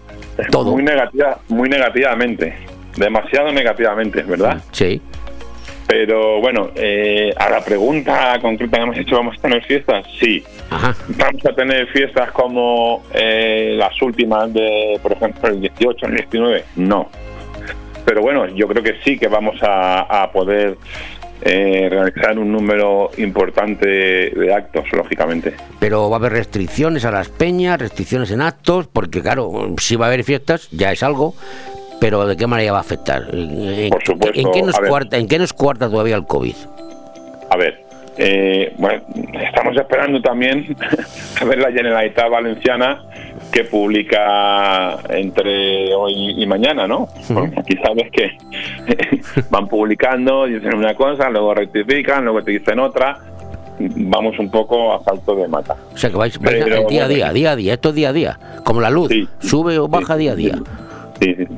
Todo. 0.50 0.72
Muy, 0.72 0.82
negativa, 0.82 1.38
muy 1.48 1.68
negativamente, 1.68 2.56
demasiado 2.96 3.52
negativamente, 3.52 4.22
¿verdad? 4.22 4.62
Sí. 4.72 5.02
Pero 5.86 6.40
bueno, 6.40 6.70
eh, 6.74 7.32
a 7.36 7.50
la 7.50 7.62
pregunta 7.62 8.38
concreta 8.40 8.78
que 8.78 8.82
hemos 8.82 8.96
hecho, 8.96 9.16
¿vamos 9.16 9.36
a 9.38 9.42
tener 9.42 9.64
fiestas? 9.64 10.06
Sí. 10.18 10.42
Vamos 10.70 11.44
a 11.46 11.54
tener 11.54 11.86
fiestas 11.88 12.32
como 12.32 13.02
eh, 13.12 13.74
las 13.76 14.00
últimas 14.00 14.52
de, 14.52 14.98
por 15.02 15.12
ejemplo, 15.12 15.48
el 15.50 15.60
18, 15.60 16.06
el 16.06 16.14
19. 16.14 16.64
No. 16.76 17.08
Pero 18.04 18.22
bueno, 18.22 18.46
yo 18.48 18.66
creo 18.68 18.82
que 18.82 18.96
sí 19.04 19.18
que 19.18 19.28
vamos 19.28 19.56
a, 19.62 20.30
poder 20.32 20.76
eh, 21.42 21.88
realizar 21.90 22.38
un 22.38 22.52
número 22.52 23.10
importante 23.18 23.86
de 23.86 24.54
actos, 24.54 24.84
lógicamente. 24.92 25.54
Pero 25.80 26.08
va 26.10 26.16
a 26.16 26.18
haber 26.18 26.32
restricciones 26.32 27.04
a 27.04 27.10
las 27.10 27.28
peñas, 27.28 27.78
restricciones 27.78 28.30
en 28.30 28.42
actos, 28.42 28.88
porque 28.88 29.22
claro, 29.22 29.74
si 29.78 29.96
va 29.96 30.06
a 30.06 30.08
haber 30.08 30.24
fiestas, 30.24 30.68
ya 30.70 30.92
es 30.92 31.02
algo, 31.02 31.34
pero 32.00 32.26
¿de 32.26 32.36
qué 32.36 32.46
manera 32.46 32.72
va 32.72 32.78
a 32.78 32.82
afectar? 32.82 33.22
¿En, 33.32 33.90
Por 33.90 34.04
supuesto. 34.04 34.40
¿en 34.40 34.52
qué, 34.52 34.62
nos 34.62 34.78
cuarta, 34.78 35.16
¿En 35.16 35.28
qué 35.28 35.38
nos 35.38 35.52
cuarta 35.52 35.88
todavía 35.88 36.16
el 36.16 36.26
COVID? 36.26 36.54
A 37.50 37.56
ver, 37.56 37.84
eh, 38.16 38.72
bueno, 38.78 39.02
estamos 39.40 39.76
esperando 39.76 40.20
también 40.20 40.76
a 41.40 41.44
ver 41.44 41.58
la 41.58 41.72
Generalitat 41.72 42.30
Valenciana 42.30 43.02
que 43.52 43.64
publica 43.64 44.98
entre 45.08 45.92
hoy 45.94 46.42
y 46.42 46.46
mañana, 46.46 46.86
¿no? 46.86 47.08
aquí 47.56 47.76
sabes 47.84 48.10
que 48.12 48.36
van 49.50 49.66
publicando, 49.66 50.46
dicen 50.46 50.76
una 50.76 50.94
cosa, 50.94 51.28
luego 51.30 51.54
rectifican, 51.54 52.24
luego 52.24 52.42
te 52.42 52.52
dicen 52.52 52.78
otra. 52.78 53.18
Vamos 53.76 54.38
un 54.38 54.52
poco 54.52 54.94
a 54.94 55.02
salto 55.02 55.34
de 55.34 55.48
mata. 55.48 55.76
O 55.92 55.98
sea 55.98 56.08
que 56.08 56.16
vais, 56.16 56.38
día 56.40 57.06
a 57.06 57.08
día, 57.08 57.32
día 57.32 57.50
a 57.50 57.56
día, 57.56 57.74
esto 57.74 57.88
es 57.88 57.94
día 57.96 58.10
a 58.10 58.12
día, 58.12 58.38
como 58.62 58.80
la 58.80 58.88
luz, 58.88 59.12
sube 59.40 59.78
o 59.80 59.88
baja 59.88 60.16
día 60.16 60.32
a 60.32 60.36
día. 60.36 60.54
Sí, 61.20 61.34
sí. 61.34 61.48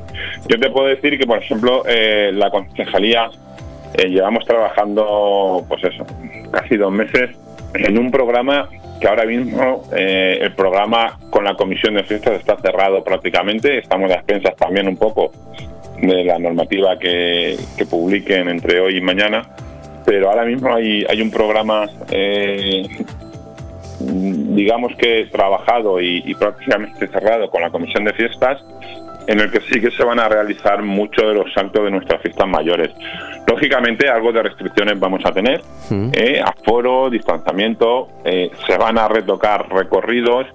Yo 0.49 0.57
te 0.59 0.69
puedo 0.69 0.87
decir 0.87 1.17
que, 1.19 1.25
por 1.25 1.39
ejemplo, 1.39 1.83
eh, 1.85 2.31
la 2.33 2.49
concejalía 2.49 3.29
eh, 3.93 4.07
llevamos 4.07 4.45
trabajando, 4.45 5.65
pues 5.67 5.83
eso, 5.83 6.05
casi 6.51 6.77
dos 6.77 6.91
meses 6.91 7.31
en 7.73 7.97
un 7.97 8.11
programa 8.11 8.69
que 9.01 9.07
ahora 9.07 9.25
mismo 9.25 9.83
eh, 9.95 10.39
el 10.41 10.53
programa 10.53 11.19
con 11.29 11.43
la 11.43 11.55
comisión 11.55 11.95
de 11.95 12.03
fiestas 12.03 12.39
está 12.39 12.57
cerrado 12.57 13.03
prácticamente. 13.03 13.77
Estamos 13.77 14.09
a 14.11 14.15
expensas 14.15 14.55
también 14.55 14.87
un 14.87 14.95
poco 14.95 15.31
de 16.01 16.23
la 16.23 16.39
normativa 16.39 16.97
que, 16.97 17.57
publiquen 17.89 18.47
entre 18.47 18.79
hoy 18.79 18.97
y 18.97 19.01
mañana. 19.01 19.43
Pero 20.05 20.29
ahora 20.29 20.45
mismo 20.45 20.73
hay, 20.73 21.05
hay 21.09 21.21
un 21.21 21.29
programa, 21.29 21.85
digamos 23.99 24.95
que 24.95 25.25
trabajado 25.29 25.99
y 25.99 26.33
prácticamente 26.35 27.07
cerrado 27.07 27.49
con 27.49 27.61
la 27.61 27.69
comisión 27.69 28.05
de 28.05 28.13
fiestas 28.13 28.63
en 29.27 29.41
el 29.41 29.51
que 29.51 29.59
sí 29.61 29.79
que 29.81 29.91
se 29.91 30.03
van 30.03 30.19
a 30.19 30.29
realizar 30.29 30.81
muchos 30.81 31.27
de 31.27 31.33
los 31.33 31.55
actos 31.55 31.83
de 31.83 31.91
nuestras 31.91 32.21
fiestas 32.21 32.47
mayores. 32.47 32.89
Lógicamente, 33.45 34.09
algo 34.09 34.31
de 34.31 34.43
restricciones 34.43 34.99
vamos 34.99 35.21
a 35.25 35.31
tener, 35.31 35.61
eh, 36.13 36.41
aforo, 36.43 37.09
distanciamiento, 37.09 38.07
eh, 38.23 38.49
se 38.65 38.77
van 38.77 38.97
a 38.97 39.07
retocar 39.07 39.69
recorridos, 39.69 40.47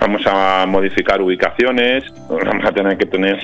vamos 0.00 0.22
a 0.26 0.66
modificar 0.66 1.22
ubicaciones, 1.22 2.04
vamos 2.28 2.64
a 2.64 2.72
tener 2.72 2.98
que 2.98 3.06
tener, 3.06 3.38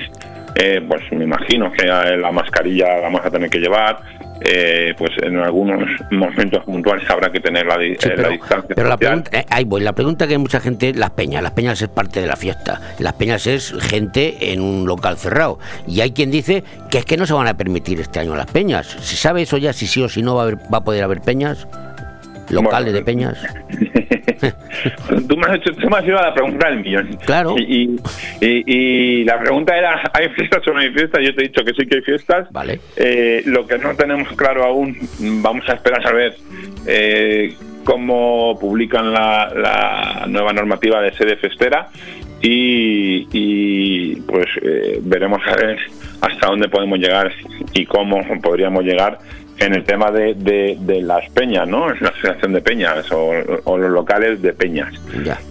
eh, 0.55 0.81
pues 0.87 1.01
me 1.11 1.23
imagino 1.23 1.71
que 1.71 1.85
la 1.85 2.31
mascarilla 2.31 2.99
vamos 3.01 3.21
a 3.25 3.29
tener 3.29 3.49
que 3.49 3.59
llevar, 3.59 3.99
eh, 4.41 4.93
pues 4.97 5.11
en 5.21 5.37
algunos 5.37 5.83
momentos 6.11 6.63
puntuales 6.63 7.09
habrá 7.09 7.31
que 7.31 7.39
tener 7.39 7.65
la, 7.65 7.75
eh, 7.75 7.97
distancia. 8.31 8.75
Pero 8.75 8.87
la 8.87 8.97
pregunta, 8.97 9.31
eh, 9.33 9.45
ahí 9.49 9.63
voy, 9.65 9.81
la 9.81 9.93
pregunta 9.93 10.27
que 10.27 10.33
hay 10.33 10.39
mucha 10.39 10.59
gente, 10.59 10.93
las 10.93 11.11
peñas, 11.11 11.41
las 11.41 11.51
peñas 11.51 11.81
es 11.81 11.89
parte 11.89 12.21
de 12.21 12.27
la 12.27 12.35
fiesta, 12.35 12.81
las 12.99 13.13
peñas 13.13 13.47
es 13.47 13.73
gente 13.79 14.51
en 14.51 14.61
un 14.61 14.85
local 14.85 15.17
cerrado. 15.17 15.59
Y 15.87 16.01
hay 16.01 16.11
quien 16.11 16.31
dice 16.31 16.63
que 16.89 16.99
es 16.99 17.05
que 17.05 17.17
no 17.17 17.25
se 17.25 17.33
van 17.33 17.47
a 17.47 17.55
permitir 17.55 17.99
este 17.99 18.19
año 18.19 18.35
las 18.35 18.47
peñas. 18.47 18.87
¿Se 18.87 19.15
sabe 19.15 19.41
eso 19.43 19.57
ya 19.57 19.73
si 19.73 19.87
sí 19.87 20.01
o 20.01 20.09
si 20.09 20.21
no 20.21 20.35
va 20.35 20.41
a, 20.41 20.45
haber, 20.45 20.57
va 20.73 20.79
a 20.79 20.83
poder 20.83 21.03
haber 21.03 21.21
peñas? 21.21 21.67
Locales 22.49 22.93
de 22.93 23.03
peñas. 23.03 23.37
tú, 25.27 25.37
me 25.37 25.45
has 25.47 25.55
hecho, 25.55 25.71
tú 25.73 25.89
me 25.89 25.97
has 25.97 26.05
ido 26.05 26.19
a 26.19 26.23
la 26.23 26.33
pregunta 26.33 26.69
del 26.69 26.79
millón. 26.79 27.17
Claro. 27.25 27.55
Y, 27.57 27.99
y, 28.41 29.23
la 29.23 29.39
pregunta 29.39 29.77
era, 29.77 30.01
¿hay 30.13 30.29
fiestas 30.29 30.67
o 30.67 30.73
no 30.73 30.79
hay 30.79 30.91
fiestas? 30.91 31.21
Yo 31.23 31.33
te 31.35 31.41
he 31.41 31.47
dicho 31.47 31.63
que 31.63 31.73
sí 31.73 31.85
que 31.87 31.95
hay 31.97 32.01
fiestas. 32.01 32.51
Vale. 32.51 32.79
Eh, 32.95 33.43
lo 33.45 33.65
que 33.65 33.77
no 33.77 33.95
tenemos 33.95 34.31
claro 34.33 34.63
aún, 34.63 34.97
vamos 35.19 35.67
a 35.69 35.73
esperar 35.73 36.05
a 36.05 36.11
ver 36.11 36.35
eh, 36.85 37.55
cómo 37.83 38.57
publican 38.59 39.11
la, 39.13 39.51
la, 39.55 40.25
nueva 40.27 40.53
normativa 40.53 41.01
de 41.01 41.13
sede 41.13 41.37
festera 41.37 41.89
y, 42.41 43.27
y 43.31 44.15
pues 44.21 44.47
eh, 44.61 44.99
veremos 45.01 45.41
a 45.47 45.55
ver 45.55 45.79
hasta 46.21 46.47
dónde 46.47 46.69
podemos 46.69 46.99
llegar 46.99 47.31
y 47.73 47.85
cómo 47.85 48.21
podríamos 48.41 48.83
llegar 48.83 49.19
en 49.59 49.73
el 49.73 49.83
tema 49.83 50.11
de, 50.11 50.33
de, 50.35 51.01
las 51.01 51.29
peñas, 51.31 51.67
¿no? 51.67 51.91
Es 51.91 51.99
la 52.01 52.09
asociación 52.09 52.53
de 52.53 52.61
peñas 52.61 53.11
o, 53.11 53.33
los 53.77 53.91
locales 53.91 54.41
de 54.41 54.53
peñas. 54.53 54.93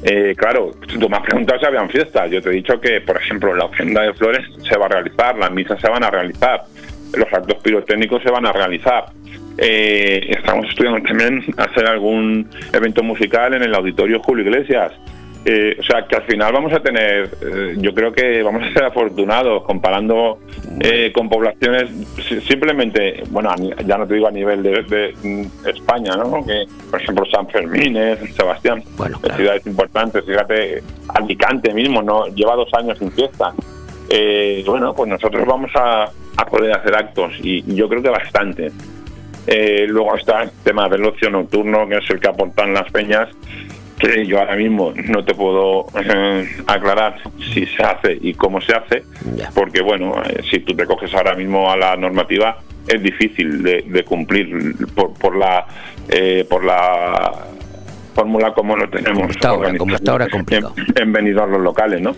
Eh, 0.03 0.35
claro, 0.37 0.73
tú 0.99 1.09
me 1.09 1.17
has 1.17 1.23
preguntado 1.25 1.59
si 1.59 1.67
habían 1.67 1.89
fiestas. 1.91 2.31
Yo 2.31 2.41
te 2.41 2.51
he 2.51 2.53
dicho 2.53 2.81
que, 2.81 3.01
por 3.01 3.17
ejemplo, 3.17 3.55
la 3.55 3.65
ofrenda 3.65 4.03
de 4.03 4.15
flores 4.15 4.47
se 4.69 4.77
va 4.77 4.87
a 4.87 4.89
realizar, 4.89 5.37
las 5.37 5.51
misas 5.51 5.81
se 5.81 5.89
van 5.89 6.05
a 6.05 6.11
realizar, 6.11 6.63
los 7.15 7.33
actos 7.33 7.57
pirotécnicos 7.63 8.23
se 8.23 8.31
van 8.31 8.47
a 8.47 8.53
realizar. 8.53 9.07
Eh, 9.59 10.21
estamos 10.29 10.69
estudiando 10.69 11.01
también 11.03 11.43
hacer 11.57 11.87
algún 11.87 12.49
evento 12.73 13.03
musical 13.03 13.55
en 13.55 13.63
el 13.63 13.75
auditorio 13.75 14.21
Julio 14.21 14.45
Iglesias. 14.45 14.93
Eh, 15.49 15.77
o 15.79 15.83
sea, 15.85 16.05
que 16.09 16.17
al 16.17 16.25
final 16.25 16.53
vamos 16.53 16.73
a 16.73 16.81
tener, 16.81 17.31
eh, 17.41 17.77
yo 17.79 17.95
creo 17.95 18.13
que 18.13 18.43
vamos 18.43 18.65
a 18.65 18.73
ser 18.73 18.83
afortunados 18.83 19.63
comparando 19.63 20.41
eh, 20.81 21.13
con 21.15 21.29
poblaciones 21.29 21.89
simplemente, 22.49 23.23
bueno, 23.31 23.55
ya 23.87 23.97
no 23.97 24.09
te 24.09 24.15
digo 24.15 24.27
a 24.27 24.33
nivel 24.33 24.65
de, 24.65 25.15
mm, 25.23 25.69
España, 25.69 26.17
¿no? 26.17 26.45
Que, 26.45 26.65
por 26.91 27.01
ejemplo, 27.01 27.25
San 27.27 27.47
Fermín, 27.47 27.95
San 27.95 28.27
Sebastián, 28.33 28.83
bueno, 28.97 29.21
ciudades 29.37 29.65
importantes, 29.69 30.25
fíjate, 30.25 30.83
Alicante 31.15 31.73
mismo, 31.73 32.03
¿no? 32.03 32.27
Lleva 32.27 32.57
dos 32.57 32.75
años 32.75 32.99
sin 32.99 33.13
fiesta. 33.13 33.55
bueno, 34.67 34.95
pues 34.97 35.09
nosotros 35.09 35.47
vamos 35.47 35.71
a, 35.77 36.11
poder 36.51 36.73
hacer 36.73 36.93
actos 36.97 37.35
y, 37.41 37.63
yo 37.73 37.89
creo 37.89 38.03
que 38.03 38.11
bastante. 38.11 38.73
luego 39.87 40.17
está 40.17 40.43
el 40.43 40.51
tema 40.65 40.89
del 40.89 41.05
ocio 41.05 41.31
nocturno, 41.31 41.87
que 41.87 41.99
es 41.99 42.11
el 42.11 42.19
que 42.19 42.29
aportan 42.29 42.75
las 42.75 42.91
peñas 42.91 43.29
que 43.99 44.27
yo 44.27 44.39
ahora 44.39 44.57
mismo 44.57 44.93
no 45.09 45.25
te 45.25 45.35
puedo 45.35 45.87
eh, 45.99 46.47
aclarar 46.67 47.17
si 47.53 47.67
se 47.67 47.83
hace 47.83 48.19
y 48.21 48.35
cómo 48.35 48.61
se 48.61 48.75
hace, 48.75 49.03
porque 49.55 49.81
bueno, 49.83 50.15
eh, 50.29 50.43
si 50.51 50.61
tú 50.61 50.75
te 50.75 50.85
coges 50.87 51.13
ahora 51.15 51.35
mismo 51.35 51.71
a 51.71 51.77
la 51.77 51.97
normativa 51.97 52.59
es 52.87 53.03
difícil 53.03 53.63
de, 53.63 53.83
de 53.87 54.05
cumplir 54.05 54.75
por, 54.95 55.13
por 55.15 55.37
la 55.37 55.67
eh, 56.09 56.47
por 56.49 56.65
la 56.65 57.47
fórmula 58.15 58.53
como 58.55 58.77
lo 58.77 58.89
tenemos 58.89 59.31
está 59.31 59.51
ahora, 59.51 59.77
como 59.77 59.95
está 59.95 60.13
ahora 60.13 60.29
complicado. 60.29 60.75
en, 60.95 61.17
en 61.17 61.35
los 61.35 61.61
locales, 61.61 62.01
¿no? 62.01 62.17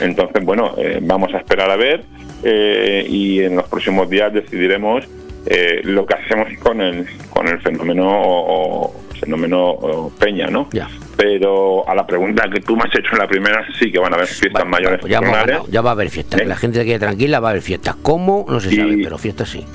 Entonces, 0.00 0.44
bueno, 0.44 0.74
eh, 0.76 0.98
vamos 1.00 1.32
a 1.34 1.38
esperar 1.38 1.70
a 1.70 1.76
ver 1.76 2.04
eh, 2.42 3.06
y 3.08 3.40
en 3.40 3.56
los 3.56 3.66
próximos 3.68 4.10
días 4.10 4.32
decidiremos 4.32 5.04
eh, 5.46 5.80
lo 5.84 6.04
que 6.04 6.14
hacemos 6.14 6.48
con 6.58 6.80
el 6.82 7.06
con 7.30 7.48
el 7.48 7.58
fenómeno 7.60 8.06
o, 8.08 8.88
o 8.88 8.94
fenómeno 9.18 10.10
Peña, 10.18 10.48
¿no? 10.48 10.68
Ya. 10.72 10.88
Pero 11.18 11.88
a 11.88 11.96
la 11.96 12.06
pregunta 12.06 12.48
que 12.48 12.60
tú 12.60 12.76
me 12.76 12.84
has 12.84 12.94
hecho 12.94 13.10
en 13.12 13.18
la 13.18 13.26
primera, 13.26 13.66
sí 13.76 13.90
que 13.90 13.98
van 13.98 14.12
a 14.12 14.16
haber 14.16 14.28
fiestas 14.28 14.64
mayores. 14.64 15.00
Pues 15.00 15.10
ya, 15.10 15.20
ganado, 15.20 15.66
va 15.82 15.90
a 15.90 15.92
haber 15.92 16.10
fiestas. 16.10 16.40
Que 16.40 16.46
la 16.46 16.56
gente 16.56 16.84
quede 16.84 17.00
tranquila, 17.00 17.40
va 17.40 17.48
a 17.48 17.50
haber 17.50 17.62
fiestas. 17.62 17.96
¿Cómo? 18.02 18.46
No 18.48 18.60
se 18.60 18.74
sabe, 18.74 19.00
pero 19.02 19.18
fiestas 19.18 19.48
sí. 19.48 19.66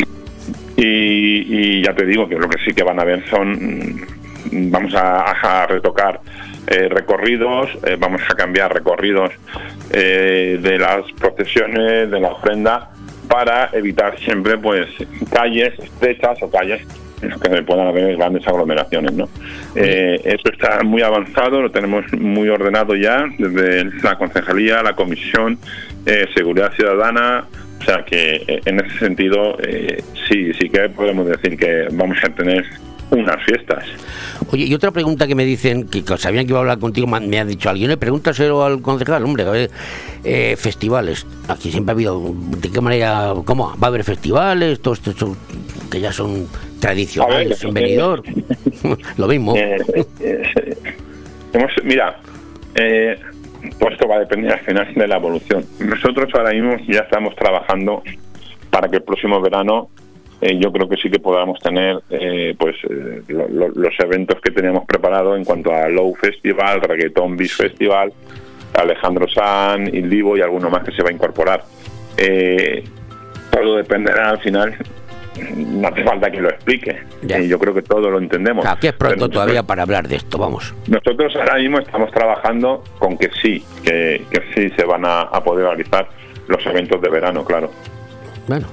Y, 0.77 0.85
y 0.85 1.83
ya 1.83 1.93
te 1.93 2.05
digo 2.05 2.29
que 2.29 2.35
lo 2.35 2.47
que 2.47 2.57
sí 2.63 2.73
que 2.73 2.83
van 2.83 2.97
a 2.97 3.03
ver 3.03 3.25
son, 3.29 3.51
mm, 3.51 4.71
vamos 4.71 4.95
a, 4.95 5.31
a 5.31 5.67
retocar 5.67 6.21
eh, 6.65 6.87
recorridos, 6.87 7.69
eh, 7.85 7.97
vamos 7.99 8.21
a 8.29 8.35
cambiar 8.35 8.73
recorridos 8.73 9.33
eh, 9.91 10.57
de 10.61 10.77
las 10.79 11.11
procesiones, 11.19 12.09
de 12.09 12.19
la 12.21 12.29
ofrenda, 12.29 12.89
para 13.27 13.69
evitar 13.73 14.17
siempre 14.19 14.57
pues 14.57 14.87
calles 15.29 15.77
estrechas 15.77 16.41
o 16.41 16.49
calles 16.49 16.81
que 17.41 17.61
puedan 17.63 17.87
haber 17.87 18.15
grandes 18.17 18.47
aglomeraciones. 18.47 19.13
¿no? 19.13 19.29
Eh, 19.75 20.19
eso 20.23 20.49
está 20.51 20.83
muy 20.83 21.01
avanzado, 21.01 21.61
lo 21.61 21.71
tenemos 21.71 22.05
muy 22.13 22.49
ordenado 22.49 22.95
ya 22.95 23.25
desde 23.37 23.85
la 24.01 24.17
concejalía, 24.17 24.81
la 24.83 24.93
comisión, 24.93 25.57
eh, 26.05 26.25
seguridad 26.35 26.71
ciudadana, 26.73 27.45
o 27.79 27.83
sea 27.83 28.03
que 28.05 28.43
eh, 28.47 28.61
en 28.65 28.79
ese 28.79 28.97
sentido 28.99 29.57
eh, 29.61 30.03
sí, 30.29 30.53
sí 30.59 30.69
que 30.69 30.89
podemos 30.89 31.27
decir 31.27 31.57
que 31.57 31.87
vamos 31.91 32.17
a 32.23 32.29
tener 32.29 32.65
unas 33.11 33.43
fiestas. 33.43 33.83
Oye, 34.51 34.65
y 34.65 34.73
otra 34.73 34.89
pregunta 34.89 35.27
que 35.27 35.35
me 35.35 35.45
dicen, 35.45 35.87
que 35.87 36.03
que 36.03 36.17
sabían 36.17 36.45
que 36.45 36.51
iba 36.51 36.59
a 36.59 36.61
hablar 36.61 36.79
contigo, 36.79 37.05
me 37.05 37.39
ha 37.39 37.45
dicho 37.45 37.69
alguien, 37.69 37.91
"Eh, 37.91 37.97
pregúntaselo 37.97 38.63
al 38.65 38.81
concejal, 38.81 39.23
hombre, 39.23 39.43
a 39.43 39.51
ver, 39.51 39.69
eh, 40.23 40.55
festivales. 40.57 41.27
Aquí 41.47 41.69
siempre 41.69 41.91
ha 41.91 41.95
habido, 41.95 42.19
¿de 42.57 42.71
qué 42.71 42.81
manera, 42.81 43.33
cómo? 43.45 43.75
¿Va 43.81 43.87
a 43.87 43.89
haber 43.89 44.03
festivales? 44.03 44.79
Todos 44.81 44.97
estos 44.99 45.15
son- 45.15 45.37
que 45.93 45.99
ya 46.01 46.11
son 46.11 46.47
tradicionales 46.79 47.59
ver, 47.61 47.67
en 47.69 47.73
Benidorm. 47.73 48.23
Lo 49.17 49.27
mismo. 49.27 49.55
Eh, 49.55 49.77
eh, 50.19 50.75
hemos, 51.53 51.71
mira, 51.83 52.17
eh, 52.75 53.15
pues 53.79 53.93
esto 53.93 54.07
va 54.07 54.15
a 54.15 54.19
depender 54.19 54.51
al 54.53 54.59
final 54.61 54.91
de 54.93 55.07
la 55.07 55.17
evolución. 55.17 55.63
Nosotros 55.79 56.29
ahora 56.33 56.51
mismo 56.51 56.75
ya 56.87 57.01
estamos 57.01 57.35
trabajando 57.35 58.01
para 58.71 58.89
que 58.89 58.97
el 58.97 59.03
próximo 59.03 59.39
verano 59.39 59.89
eh, 60.41 60.57
yo 60.59 60.71
creo 60.71 60.89
que 60.89 60.97
sí 60.97 61.09
que 61.11 61.19
podamos 61.19 61.59
tener 61.59 61.99
eh, 62.09 62.55
pues 62.57 62.75
eh, 62.89 63.21
lo- 63.27 63.47
lo- 63.47 63.69
los 63.69 63.93
eventos 63.99 64.41
que 64.41 64.49
teníamos 64.51 64.85
preparados 64.85 65.37
en 65.37 65.45
cuanto 65.45 65.71
a 65.73 65.87
Low 65.89 66.13
Festival, 66.15 66.81
Reggaeton 66.81 67.37
Beach 67.37 67.53
Festival, 67.55 68.11
Alejandro 68.73 69.27
San, 69.29 69.87
Il 69.95 70.09
Divo 70.09 70.35
y 70.35 70.41
alguno 70.41 70.69
más 70.71 70.83
que 70.83 70.91
se 70.91 71.03
va 71.03 71.09
a 71.09 71.13
incorporar. 71.13 71.63
Todo 73.51 73.77
dependerá 73.77 74.31
al 74.31 74.39
final, 74.39 74.75
no 75.55 75.87
hace 75.87 76.03
falta 76.03 76.29
que 76.31 76.41
lo 76.41 76.49
explique. 76.49 76.97
Eh, 77.27 77.47
yo 77.47 77.57
creo 77.59 77.73
que 77.73 77.81
todo 77.81 78.09
lo 78.09 78.17
entendemos. 78.19 78.65
Aquí 78.65 78.87
es 78.87 78.93
pronto 78.93 79.29
todavía 79.29 79.63
para 79.63 79.83
hablar 79.83 80.07
de 80.07 80.15
esto, 80.17 80.37
vamos. 80.37 80.73
nosotros 80.87 81.33
ahora 81.35 81.55
mismo 81.57 81.79
estamos 81.79 82.11
trabajando 82.11 82.83
con 82.99 83.17
que 83.17 83.29
sí, 83.41 83.63
que, 83.83 84.23
que 84.29 84.41
sí 84.53 84.69
se 84.75 84.83
van 84.85 85.05
a, 85.05 85.21
a 85.21 85.43
poder 85.43 85.65
realizar 85.65 86.07
los 86.47 86.65
eventos 86.65 87.01
de 87.01 87.09
verano, 87.09 87.43
claro. 87.45 87.71
Bueno, 88.47 88.67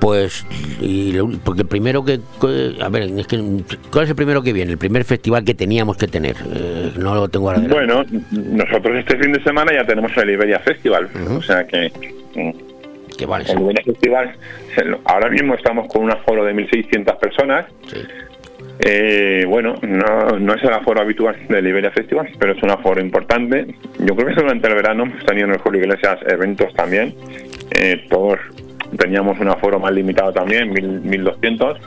pues, 0.00 0.46
y 0.80 1.12
lo- 1.12 1.30
porque 1.42 1.62
el 1.62 1.68
primero 1.68 2.04
que, 2.04 2.20
a 2.82 2.88
ver, 2.90 3.04
es 3.04 3.26
que, 3.26 3.38
¿cuál 3.90 4.04
es 4.04 4.10
el 4.10 4.16
primero 4.16 4.42
que 4.42 4.52
viene? 4.52 4.72
El 4.72 4.78
primer 4.78 5.04
festival 5.04 5.42
que 5.44 5.54
teníamos 5.54 5.96
que 5.96 6.06
tener. 6.06 6.36
Eh, 6.54 6.92
no 6.98 7.14
lo 7.14 7.28
tengo 7.28 7.50
ahora. 7.50 7.62
Bueno, 7.66 8.04
nosotros 8.30 8.96
este 8.98 9.16
fin 9.18 9.32
de 9.32 9.42
semana 9.42 9.72
ya 9.72 9.86
tenemos 9.86 10.14
el 10.16 10.30
Iberia 10.30 10.58
Festival, 10.60 11.08
o 11.30 11.42
sea 11.42 11.66
que... 11.66 11.90
Que 13.16 13.26
vale, 13.26 13.44
el 13.50 13.84
Festival, 13.84 14.36
ahora 15.04 15.30
mismo 15.30 15.54
estamos 15.54 15.88
con 15.88 16.04
un 16.04 16.10
aforo 16.10 16.44
de 16.44 16.54
1.600 16.54 17.18
personas. 17.18 17.66
Eh, 18.78 19.44
bueno, 19.48 19.74
no, 19.82 20.38
no 20.38 20.54
es 20.54 20.62
el 20.62 20.72
aforo 20.72 21.00
habitual 21.00 21.36
del 21.48 21.66
Iberia 21.66 21.90
Festival, 21.90 22.28
pero 22.38 22.52
es 22.52 22.62
un 22.62 22.70
aforo 22.70 23.00
importante. 23.00 23.66
Yo 23.98 24.14
creo 24.14 24.34
que 24.34 24.42
durante 24.42 24.68
el 24.68 24.74
verano 24.74 25.04
hemos 25.04 25.24
tenido 25.24 25.46
en 25.46 25.54
el 25.54 25.58
Julio 25.60 25.80
Iglesias 25.80 26.18
eventos 26.26 26.74
también. 26.74 27.14
Eh, 27.70 28.04
todos 28.10 28.38
teníamos 28.98 29.38
un 29.40 29.48
aforo 29.48 29.80
más 29.80 29.92
limitado 29.92 30.32
también, 30.32 30.70
1.000, 30.74 31.02
1.200, 31.40 31.78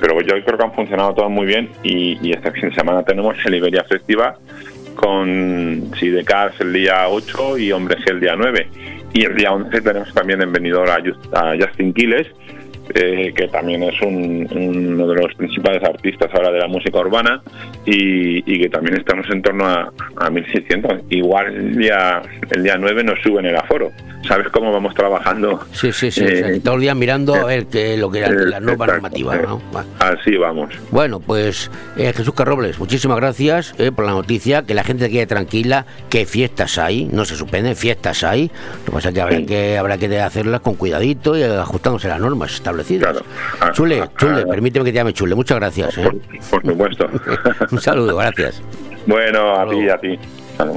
pero 0.00 0.20
yo 0.20 0.44
creo 0.44 0.58
que 0.58 0.64
han 0.64 0.72
funcionado 0.72 1.14
todos 1.14 1.30
muy 1.30 1.46
bien 1.46 1.70
y, 1.82 2.18
y 2.26 2.32
este 2.32 2.50
fin 2.50 2.70
de 2.70 2.74
semana 2.74 3.04
tenemos 3.04 3.36
el 3.44 3.54
Iberia 3.54 3.84
Festival 3.84 4.34
con 4.94 5.90
Sidecars 5.98 6.60
el 6.60 6.72
día 6.72 7.08
8 7.08 7.58
y 7.58 7.72
Hombre 7.72 7.96
G 7.98 8.10
el 8.10 8.20
día 8.20 8.34
9. 8.36 8.68
Y 9.12 9.24
el 9.24 9.36
día 9.36 9.52
11 9.52 9.80
tenemos 9.80 10.12
también 10.14 10.40
en 10.42 10.52
venidor 10.52 10.88
a, 10.88 10.96
a 11.38 11.54
Justin 11.58 11.92
Quiles, 11.92 12.28
eh, 12.94 13.32
que 13.34 13.48
también 13.48 13.82
es 13.82 14.00
un- 14.02 14.48
uno 14.52 15.06
de 15.06 15.14
los 15.22 15.34
principales 15.34 15.82
artistas 15.82 16.30
ahora 16.34 16.50
de 16.50 16.58
la 16.58 16.68
música 16.68 16.98
urbana 16.98 17.42
y, 17.84 18.38
y 18.52 18.60
que 18.60 18.68
también 18.68 18.96
estamos 18.98 19.26
en 19.30 19.42
torno 19.42 19.66
a, 19.66 19.92
a 20.16 20.30
1.600. 20.30 21.02
Igual 21.10 21.46
el 21.54 21.76
día, 21.76 22.22
el 22.50 22.62
día 22.62 22.76
9 22.78 23.04
nos 23.04 23.20
suben 23.20 23.46
el 23.46 23.56
aforo. 23.56 23.90
¿Sabes 24.28 24.46
cómo 24.50 24.70
vamos 24.72 24.94
trabajando? 24.94 25.60
Sí, 25.72 25.90
sí, 25.92 26.12
sí. 26.12 26.22
Eh, 26.24 26.42
o 26.44 26.48
sea, 26.48 26.60
todo 26.62 26.74
el 26.76 26.82
día 26.82 26.94
mirando 26.94 27.34
a 27.34 27.44
ver 27.44 27.66
qué, 27.66 27.96
lo 27.96 28.08
que 28.08 28.20
era 28.20 28.28
eh, 28.28 28.46
la 28.46 28.60
nueva 28.60 28.84
exacto, 28.86 28.92
normativa, 28.92 29.36
eh, 29.36 29.42
¿no? 29.42 29.60
Así 29.98 30.36
vamos. 30.36 30.70
Bueno, 30.92 31.18
pues 31.18 31.70
eh, 31.96 32.12
Jesús 32.16 32.32
Carrobles, 32.32 32.78
muchísimas 32.78 33.16
gracias 33.16 33.74
eh, 33.78 33.90
por 33.90 34.04
la 34.04 34.12
noticia, 34.12 34.62
que 34.62 34.74
la 34.74 34.84
gente 34.84 35.10
quede 35.10 35.26
tranquila, 35.26 35.86
que 36.08 36.24
fiestas 36.24 36.78
hay, 36.78 37.06
no 37.12 37.24
se 37.24 37.34
suspenden, 37.34 37.74
fiestas 37.74 38.22
hay, 38.22 38.50
lo 38.80 38.84
que 38.86 38.92
pasa 38.92 39.08
es 39.08 39.14
que 39.14 39.20
habrá 39.20 39.42
que, 39.44 39.76
habrá 39.76 39.98
que 39.98 40.20
hacerlas 40.20 40.60
con 40.60 40.74
cuidadito 40.74 41.36
y 41.36 41.42
ajustándose 41.42 42.06
a 42.06 42.10
las 42.10 42.20
normas 42.20 42.52
establecidas. 42.80 43.22
Chule, 43.72 44.08
Chule, 44.18 44.46
permíteme 44.46 44.84
que 44.84 44.92
te 44.92 44.96
llame 44.98 45.12
Chule, 45.12 45.34
muchas 45.34 45.58
gracias. 45.58 45.98
eh. 45.98 46.10
Por 46.50 46.62
supuesto. 46.64 47.08
Un 47.70 47.80
saludo, 47.80 48.16
gracias. 48.16 48.62
Bueno, 49.06 49.60
a 49.60 49.68
ti, 49.68 49.88
a 49.88 49.98
ti. 49.98 50.18
Salud. 50.56 50.76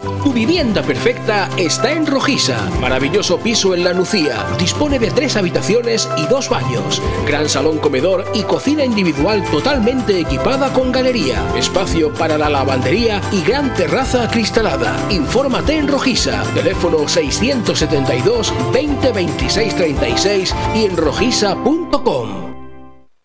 Tu 0.00 0.32
vivienda 0.32 0.82
perfecta 0.82 1.48
está 1.56 1.90
en 1.90 2.06
Rojisa. 2.06 2.70
Maravilloso 2.80 3.38
piso 3.38 3.74
en 3.74 3.82
La 3.82 3.92
Nucía. 3.92 4.46
Dispone 4.58 4.98
de 4.98 5.10
tres 5.10 5.36
habitaciones 5.36 6.08
y 6.16 6.26
dos 6.26 6.48
baños. 6.48 7.02
Gran 7.26 7.48
salón 7.48 7.78
comedor 7.78 8.24
y 8.34 8.42
cocina 8.42 8.84
individual 8.84 9.42
totalmente 9.50 10.20
equipada 10.20 10.72
con 10.72 10.92
galería. 10.92 11.42
Espacio 11.56 12.12
para 12.12 12.38
la 12.38 12.48
lavandería 12.48 13.20
y 13.32 13.42
gran 13.42 13.74
terraza 13.74 14.24
acristalada. 14.24 14.94
Infórmate 15.10 15.76
en 15.76 15.88
Rojisa. 15.88 16.42
Teléfono 16.54 17.08
672 17.08 18.52
20 18.72 19.12
26 19.12 19.74
36 19.76 20.54
y 20.76 20.84
en 20.84 20.96
rojisa.com. 20.96 22.47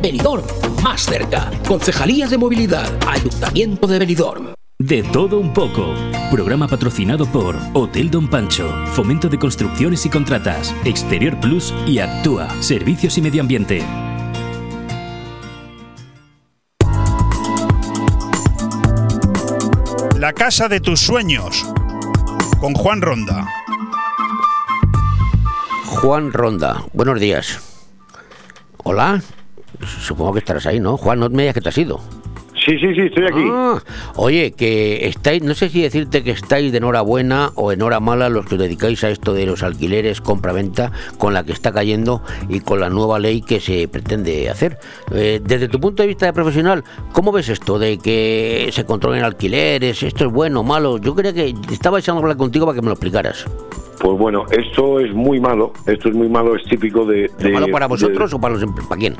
Benidorm, 0.00 0.44
más 0.82 1.02
cerca. 1.02 1.50
Concejalía 1.68 2.26
de 2.26 2.38
Movilidad, 2.38 2.88
Ayuntamiento 3.06 3.86
de 3.86 3.98
Benidorm. 3.98 4.54
De 4.78 5.02
todo 5.02 5.38
un 5.38 5.52
poco. 5.52 5.94
Programa 6.30 6.66
patrocinado 6.66 7.26
por 7.26 7.56
Hotel 7.74 8.10
Don 8.10 8.28
Pancho, 8.28 8.66
Fomento 8.94 9.28
de 9.28 9.38
Construcciones 9.38 10.06
y 10.06 10.08
Contratas, 10.08 10.74
Exterior 10.86 11.38
Plus 11.38 11.74
y 11.86 11.98
Actúa, 11.98 12.48
Servicios 12.62 13.18
y 13.18 13.22
Medio 13.22 13.42
Ambiente. 13.42 13.84
La 20.18 20.32
casa 20.32 20.68
de 20.68 20.80
tus 20.80 21.00
sueños. 21.00 21.66
Con 22.58 22.72
Juan 22.72 23.02
Ronda. 23.02 23.46
Juan 25.84 26.32
Ronda, 26.32 26.84
buenos 26.94 27.20
días. 27.20 27.60
Hola. 28.82 29.20
Supongo 29.84 30.34
que 30.34 30.40
estarás 30.40 30.66
ahí, 30.66 30.80
¿no? 30.80 30.96
Juan, 30.96 31.20
no 31.20 31.28
me 31.28 31.42
digas 31.42 31.54
que 31.54 31.60
te 31.60 31.68
has 31.68 31.78
ido. 31.78 32.00
Sí, 32.64 32.78
sí, 32.78 32.94
sí, 32.94 33.00
estoy 33.00 33.24
aquí. 33.24 33.42
Ah, 33.50 33.82
oye, 34.16 34.52
que 34.52 35.08
estáis, 35.08 35.42
no 35.42 35.54
sé 35.54 35.70
si 35.70 35.80
decirte 35.80 36.22
que 36.22 36.32
estáis 36.32 36.72
de 36.72 36.78
enhorabuena 36.78 37.52
o 37.54 37.72
en 37.72 37.80
hora 37.80 38.00
mala 38.00 38.28
los 38.28 38.44
que 38.44 38.56
os 38.56 38.60
dedicáis 38.60 39.02
a 39.02 39.08
esto 39.08 39.32
de 39.32 39.46
los 39.46 39.62
alquileres, 39.62 40.20
compra-venta, 40.20 40.92
con 41.16 41.32
la 41.32 41.42
que 41.42 41.52
está 41.52 41.72
cayendo 41.72 42.22
y 42.50 42.60
con 42.60 42.80
la 42.80 42.90
nueva 42.90 43.18
ley 43.18 43.40
que 43.40 43.60
se 43.60 43.88
pretende 43.88 44.50
hacer. 44.50 44.78
Eh, 45.10 45.40
desde 45.42 45.68
tu 45.68 45.80
punto 45.80 46.02
de 46.02 46.08
vista 46.08 46.26
de 46.26 46.34
profesional, 46.34 46.84
¿cómo 47.12 47.32
ves 47.32 47.48
esto 47.48 47.78
de 47.78 47.96
que 47.96 48.68
se 48.72 48.84
controlen 48.84 49.24
alquileres? 49.24 50.02
¿Esto 50.02 50.26
es 50.26 50.32
bueno 50.32 50.60
o 50.60 50.62
malo? 50.62 50.98
Yo 50.98 51.14
creía 51.14 51.32
que 51.32 51.54
estaba 51.72 51.98
echando 51.98 52.20
a 52.20 52.22
hablar 52.22 52.36
contigo 52.36 52.66
para 52.66 52.76
que 52.76 52.82
me 52.82 52.88
lo 52.88 52.92
explicaras. 52.92 53.46
Pues 54.00 54.18
bueno, 54.18 54.46
esto 54.50 54.98
es 54.98 55.12
muy 55.14 55.38
malo, 55.40 55.72
esto 55.86 56.08
es 56.08 56.14
muy 56.14 56.28
malo, 56.28 56.56
es 56.56 56.64
típico 56.64 57.04
de... 57.04 57.26
¿Es 57.38 57.52
malo 57.52 57.68
para 57.70 57.84
de- 57.86 57.90
vosotros 57.90 58.32
o 58.32 58.40
para 58.40 58.54
los 58.54 58.64
para 58.88 58.98
quién? 58.98 59.14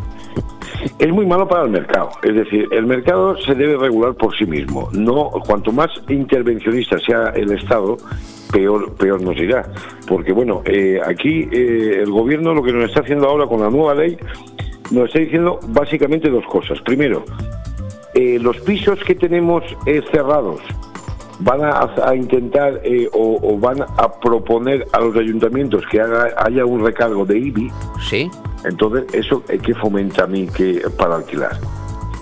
Es 0.99 1.13
muy 1.13 1.27
malo 1.27 1.47
para 1.47 1.65
el 1.65 1.71
mercado. 1.71 2.09
Es 2.23 2.35
decir, 2.35 2.67
el 2.71 2.87
mercado 2.87 3.37
se 3.43 3.55
debe 3.55 3.77
regular 3.77 4.15
por 4.15 4.35
sí 4.37 4.47
mismo. 4.47 4.89
No, 4.93 5.31
cuanto 5.47 5.71
más 5.71 5.91
intervencionista 6.09 6.99
sea 6.99 7.29
el 7.37 7.53
Estado, 7.53 7.99
peor, 8.51 8.95
peor 8.95 9.21
nos 9.21 9.37
irá. 9.37 9.71
Porque 10.09 10.33
bueno, 10.33 10.63
eh, 10.65 10.99
aquí 11.07 11.47
eh, 11.53 12.01
el 12.03 12.11
gobierno 12.11 12.55
lo 12.55 12.63
que 12.63 12.73
nos 12.73 12.85
está 12.85 13.01
haciendo 13.01 13.29
ahora 13.29 13.47
con 13.47 13.61
la 13.61 13.69
nueva 13.69 13.95
ley 13.95 14.17
nos 14.91 15.09
está 15.09 15.19
diciendo 15.19 15.61
básicamente 15.69 16.31
dos 16.31 16.45
cosas. 16.47 16.81
Primero, 16.81 17.25
eh, 18.15 18.39
los 18.41 18.59
pisos 18.61 18.99
que 19.05 19.15
tenemos 19.15 19.63
eh, 19.85 20.03
cerrados 20.11 20.61
van 21.41 21.65
a, 21.65 21.91
a 22.05 22.15
intentar 22.15 22.81
eh, 22.85 23.09
o, 23.13 23.39
o 23.43 23.59
van 23.59 23.83
a 23.83 24.21
proponer 24.21 24.87
a 24.93 25.01
los 25.01 25.17
ayuntamientos 25.17 25.85
que 25.91 26.01
haga, 26.01 26.29
haya 26.37 26.65
un 26.65 26.85
recargo 26.85 27.25
de 27.25 27.39
IBI. 27.39 27.71
Sí. 28.09 28.31
Entonces, 28.65 29.05
eso 29.13 29.43
eh, 29.49 29.59
que 29.59 29.75
fomenta 29.75 30.25
a 30.25 30.27
mí 30.27 30.47
que, 30.47 30.83
para 30.99 31.17
alquilar. 31.17 31.59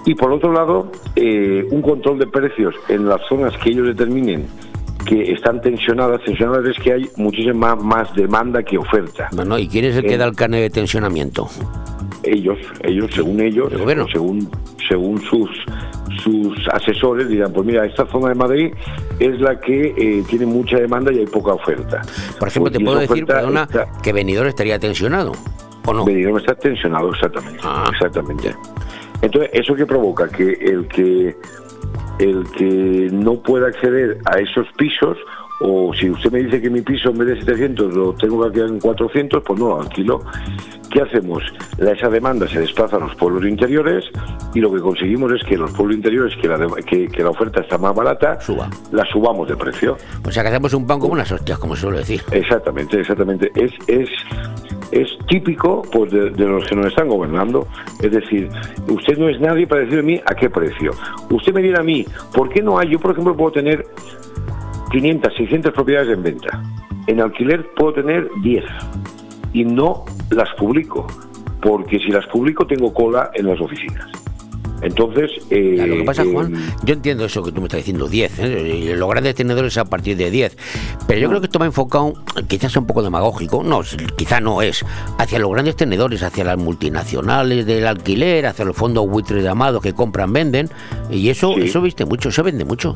Y 0.07 0.15
por 0.15 0.33
otro 0.33 0.53
lado, 0.53 0.91
eh, 1.17 1.67
un 1.71 1.83
control 1.83 2.19
de 2.19 2.27
precios 2.27 2.75
en 2.89 3.09
las 3.09 3.21
zonas 3.29 3.57
que 3.59 3.71
ellos 3.71 3.87
determinen 3.87 4.47
que 5.05 5.33
están 5.33 5.61
tensionadas. 5.61 6.23
Tensionadas 6.25 6.67
es 6.67 6.83
que 6.83 6.93
hay 6.93 7.11
muchísima 7.17 7.77
más 7.77 8.15
demanda 8.15 8.63
que 8.63 8.79
oferta. 8.79 9.29
Bueno, 9.33 9.59
¿y 9.59 9.69
quién 9.69 9.85
es 9.87 9.97
el 9.97 10.05
que 10.05 10.17
da 10.17 10.27
el 10.27 10.35
carnet 10.35 10.61
de 10.61 10.71
tensionamiento? 10.71 11.49
ellos, 12.23 12.59
ellos 12.83 13.11
según 13.15 13.41
ellos, 13.41 13.73
o 13.73 14.09
según 14.09 14.51
según 14.89 15.21
sus 15.23 15.51
sus 16.23 16.57
asesores 16.73 17.29
dirán, 17.29 17.53
pues 17.53 17.67
mira, 17.67 17.85
esta 17.85 18.07
zona 18.07 18.29
de 18.31 18.35
Madrid 18.35 18.75
es 19.19 19.41
la 19.41 19.59
que 19.61 19.95
eh, 19.97 20.25
tiene 20.29 20.47
mucha 20.47 20.79
demanda 20.79 21.13
y 21.13 21.19
hay 21.19 21.27
poca 21.27 21.53
oferta. 21.55 22.03
Por 22.39 22.49
ejemplo, 22.49 22.71
Pues, 22.71 22.79
te 22.79 22.85
puedo 22.85 22.99
decir, 22.99 23.27
perdona, 23.27 23.63
está- 23.65 23.87
que 24.03 24.13
Benidorm 24.13 24.49
estaría 24.49 24.79
tensionado, 24.79 25.33
¿o 25.87 25.93
no? 25.93 26.03
Ah. 26.03 26.07
Benidorm 26.07 26.39
está 26.39 26.55
tensionado, 26.55 27.11
exactamente. 27.13 27.61
Exactamente. 27.93 28.55
Entonces, 29.23 29.51
¿eso 29.53 29.75
qué 29.75 29.85
provoca? 29.87 30.29
Que 30.29 30.53
el 30.53 30.87
que 30.89 31.37
el 32.19 32.45
que 32.57 33.09
no 33.13 33.35
pueda 33.35 33.69
acceder 33.69 34.19
a 34.25 34.39
esos 34.41 34.67
pisos, 34.77 35.17
o 35.61 35.93
si 35.95 36.11
usted 36.11 36.31
me 36.31 36.39
dice 36.43 36.61
que 36.63 36.71
mi 36.71 36.81
piso 36.83 37.11
en 37.11 37.19
vez 37.19 37.29
de 37.29 37.41
700 37.41 37.95
lo 37.95 38.13
tengo 38.15 38.41
que 38.41 38.47
alquilar 38.47 38.69
en 38.71 38.81
400, 38.81 39.43
pues 39.45 39.59
no 39.59 39.69
lo 39.69 39.81
alquilo. 39.83 40.21
¿Qué 40.91 41.03
hacemos? 41.03 41.43
La- 41.79 41.93
esa 41.93 42.09
demanda 42.09 42.47
se 42.49 42.61
desplaza 42.61 42.97
a 42.97 43.01
los 43.01 43.15
pueblos 43.17 43.45
interiores 43.45 44.05
y 44.55 44.61
lo 44.61 44.73
que 44.73 44.81
conseguimos 44.81 45.33
es 45.33 45.43
que 45.47 45.57
los 45.59 45.71
pueblos 45.73 45.97
interiores, 45.97 46.35
que 46.41 46.49
la, 46.49 46.59
que, 46.87 47.09
que 47.09 47.23
la 47.23 47.31
oferta 47.31 47.61
está 47.61 47.77
más 47.77 47.95
barata, 47.95 48.39
la 48.93 49.05
subamos 49.13 49.49
de 49.49 49.57
precio. 49.57 49.97
O 50.27 50.31
sea, 50.31 50.43
que 50.43 50.49
hacemos 50.51 50.73
un 50.75 50.87
pan 50.87 50.99
como 50.99 51.13
unas 51.13 51.31
hostias, 51.31 51.59
como 51.59 51.77
suelo 51.77 51.99
decir. 51.99 52.23
Exactamente, 52.31 53.01
exactamente. 53.01 53.51
Es, 53.55 53.73
es, 53.87 54.09
es 54.93 55.09
típico 55.27 55.83
pues, 55.93 56.11
de, 56.11 56.31
de 56.31 56.47
los 56.47 56.65
que 56.67 56.75
nos 56.77 56.87
están 56.87 57.09
gobernando. 57.09 57.67
Es 58.01 58.11
decir, 58.13 58.49
usted 58.89 59.19
no 59.19 59.29
es 59.29 59.39
nadie 59.41 59.67
para 59.67 59.83
decirme 59.83 60.01
a 60.01 60.05
mí 60.17 60.21
a 60.25 60.35
qué 60.35 60.49
precio. 60.49 60.93
Usted 61.31 61.53
me 61.53 61.61
dirá 61.63 61.81
a 61.81 61.85
mí, 61.85 62.07
¿por 62.33 62.49
qué 62.49 62.63
no 62.63 62.79
hay? 62.79 62.89
Yo, 62.91 62.99
por 62.99 63.11
ejemplo, 63.11 63.37
puedo 63.37 63.53
tener 63.53 63.85
500, 64.91 65.35
600 65.37 65.73
propiedades 65.73 66.17
en 66.17 66.23
venta. 66.23 66.63
En 67.07 67.21
alquiler 67.21 67.67
puedo 67.77 67.95
tener 67.95 68.29
10 68.43 68.65
y 69.53 69.65
no 69.65 70.05
las 70.31 70.49
publico, 70.55 71.07
porque 71.63 71.99
si 71.99 72.09
las 72.09 72.27
publico 72.27 72.67
tengo 72.67 72.93
cola 72.93 73.31
en 73.35 73.47
las 73.47 73.61
oficinas. 73.61 74.07
Entonces, 74.81 75.31
eh, 75.51 75.85
lo 75.87 75.97
que 75.97 76.05
pasa, 76.05 76.23
eh, 76.23 76.33
Juan, 76.33 76.55
yo 76.85 76.95
entiendo 76.95 77.25
eso 77.25 77.43
que 77.43 77.51
tú 77.51 77.61
me 77.61 77.67
estás 77.67 77.79
diciendo, 77.79 78.09
10, 78.09 78.39
¿eh? 78.39 78.95
los 78.97 79.11
grandes 79.11 79.35
tenedores 79.35 79.77
a 79.77 79.85
partir 79.85 80.17
de 80.17 80.31
10, 80.31 80.57
pero 81.07 81.19
yo 81.19 81.29
creo 81.29 81.41
que 81.41 81.47
esto 81.47 81.59
va 81.59 81.67
enfocado, 81.67 82.13
quizás 82.47 82.77
un 82.77 82.87
poco 82.87 83.03
demagógico, 83.03 83.63
no, 83.65 83.81
quizá 84.17 84.41
no 84.41 84.63
es, 84.63 84.85
hacia 85.19 85.39
los 85.41 85.51
grandes 85.51 85.75
tenedores, 85.75 86.23
hacia 86.23 86.45
las 86.45 86.59
multinacionales 86.59 87.67
del 87.67 87.87
alquiler, 87.87 88.47
hacia 88.47 88.65
los 88.65 88.77
fondos 88.77 89.09
buitres 89.09 89.43
llamados 89.43 89.83
que 89.83 89.95
compran, 89.95 90.33
venden, 90.33 90.71
y 91.11 91.29
eso, 91.29 91.57
eso 91.57 91.81
viste 91.81 92.05
mucho, 92.05 92.31
se 92.31 92.43
vende 92.43 92.65
mucho. 92.65 92.95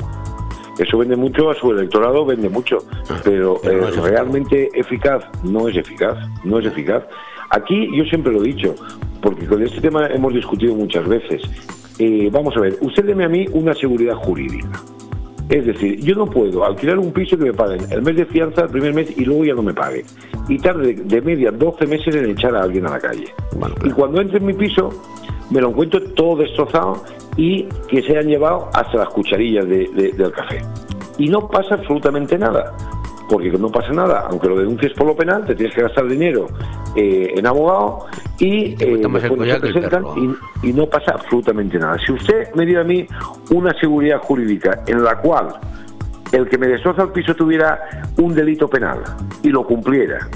Eso 0.77 0.97
vende 0.97 1.15
mucho, 1.15 1.51
a 1.51 1.55
su 1.55 1.71
electorado 1.71 2.25
vende 2.25 2.49
mucho, 2.49 2.79
pero, 3.23 3.59
pero 3.61 3.81
no 3.81 4.07
eh, 4.07 4.09
realmente 4.09 4.69
eficaz 4.73 5.23
no 5.43 5.67
es 5.67 5.77
eficaz, 5.77 6.17
no 6.43 6.59
es 6.59 6.65
eficaz. 6.65 7.03
Aquí 7.51 7.87
yo 7.95 8.03
siempre 8.05 8.33
lo 8.33 8.43
he 8.43 8.47
dicho, 8.47 8.73
porque 9.21 9.45
con 9.45 9.61
este 9.61 9.79
tema 9.81 10.07
hemos 10.07 10.33
discutido 10.33 10.73
muchas 10.73 11.07
veces. 11.07 11.41
Eh, 11.99 12.29
vamos 12.31 12.57
a 12.57 12.61
ver, 12.61 12.77
usted 12.81 13.05
deme 13.05 13.25
a 13.25 13.29
mí 13.29 13.45
una 13.53 13.75
seguridad 13.75 14.15
jurídica. 14.15 14.67
Es 15.49 15.65
decir, 15.65 15.99
yo 15.99 16.15
no 16.15 16.25
puedo 16.25 16.65
alquilar 16.65 16.97
un 16.97 17.11
piso 17.11 17.37
que 17.37 17.45
me 17.45 17.53
paguen 17.53 17.81
el 17.91 18.01
mes 18.01 18.15
de 18.15 18.25
fianza 18.25 18.63
el 18.63 18.69
primer 18.69 18.93
mes 18.93 19.15
y 19.15 19.25
luego 19.25 19.45
ya 19.45 19.53
no 19.53 19.61
me 19.61 19.73
pague. 19.73 20.03
Y 20.47 20.57
tarde 20.57 20.93
de 20.95 21.21
media 21.21 21.51
12 21.51 21.85
meses 21.85 22.15
en 22.15 22.31
echar 22.31 22.55
a 22.55 22.63
alguien 22.63 22.87
a 22.87 22.91
la 22.91 22.99
calle. 22.99 23.25
Y 23.83 23.89
cuando 23.91 24.21
entre 24.21 24.37
en 24.37 24.45
mi 24.45 24.53
piso, 24.53 24.89
me 25.53 25.61
lo 25.61 25.69
encuentro 25.69 26.01
todo 26.13 26.37
destrozado 26.37 27.03
y 27.37 27.63
que 27.87 28.01
se 28.01 28.17
han 28.17 28.27
llevado 28.27 28.69
hasta 28.73 28.97
las 28.97 29.09
cucharillas 29.09 29.67
de- 29.67 29.89
de- 29.93 30.11
del 30.13 30.31
café. 30.31 30.61
Y 31.17 31.29
no 31.29 31.47
pasa 31.47 31.75
absolutamente 31.75 32.37
nada. 32.37 32.73
Porque 33.29 33.49
no 33.51 33.69
pasa 33.69 33.93
nada, 33.93 34.27
aunque 34.29 34.47
lo 34.49 34.57
denuncies 34.57 34.91
por 34.93 35.07
lo 35.07 35.15
penal, 35.15 35.45
te 35.45 35.55
tienes 35.55 35.73
que 35.73 35.81
gastar 35.81 36.05
dinero 36.07 36.47
eh, 36.95 37.33
en 37.35 37.47
abogado 37.47 38.05
y, 38.37 38.75
eh, 38.83 38.97
después 39.21 39.49
se 39.49 39.59
presentan 39.61 40.03
y, 40.61 40.69
y 40.69 40.73
no 40.73 40.85
pasa 40.87 41.13
absolutamente 41.13 41.79
nada. 41.79 41.97
Si 42.05 42.11
usted 42.11 42.53
me 42.53 42.65
diera 42.65 42.81
a 42.81 42.83
mí 42.83 43.07
una 43.51 43.73
seguridad 43.79 44.19
jurídica 44.19 44.83
en 44.87 45.03
la 45.03 45.15
cual 45.19 45.47
el 46.33 46.47
que 46.49 46.57
me 46.57 46.67
destroza 46.67 47.03
el 47.03 47.09
piso 47.09 47.33
tuviera 47.33 47.79
un 48.17 48.35
delito 48.35 48.67
penal 48.67 48.99
y 49.41 49.49
lo 49.49 49.65
cumpliera, 49.65 50.27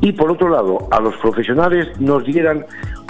y 0.00 0.12
por 0.12 0.30
otro 0.32 0.48
lado 0.48 0.88
a 0.90 0.98
los 0.98 1.14
profesionales 1.18 1.88
nos 2.00 2.24
dieran 2.24 2.64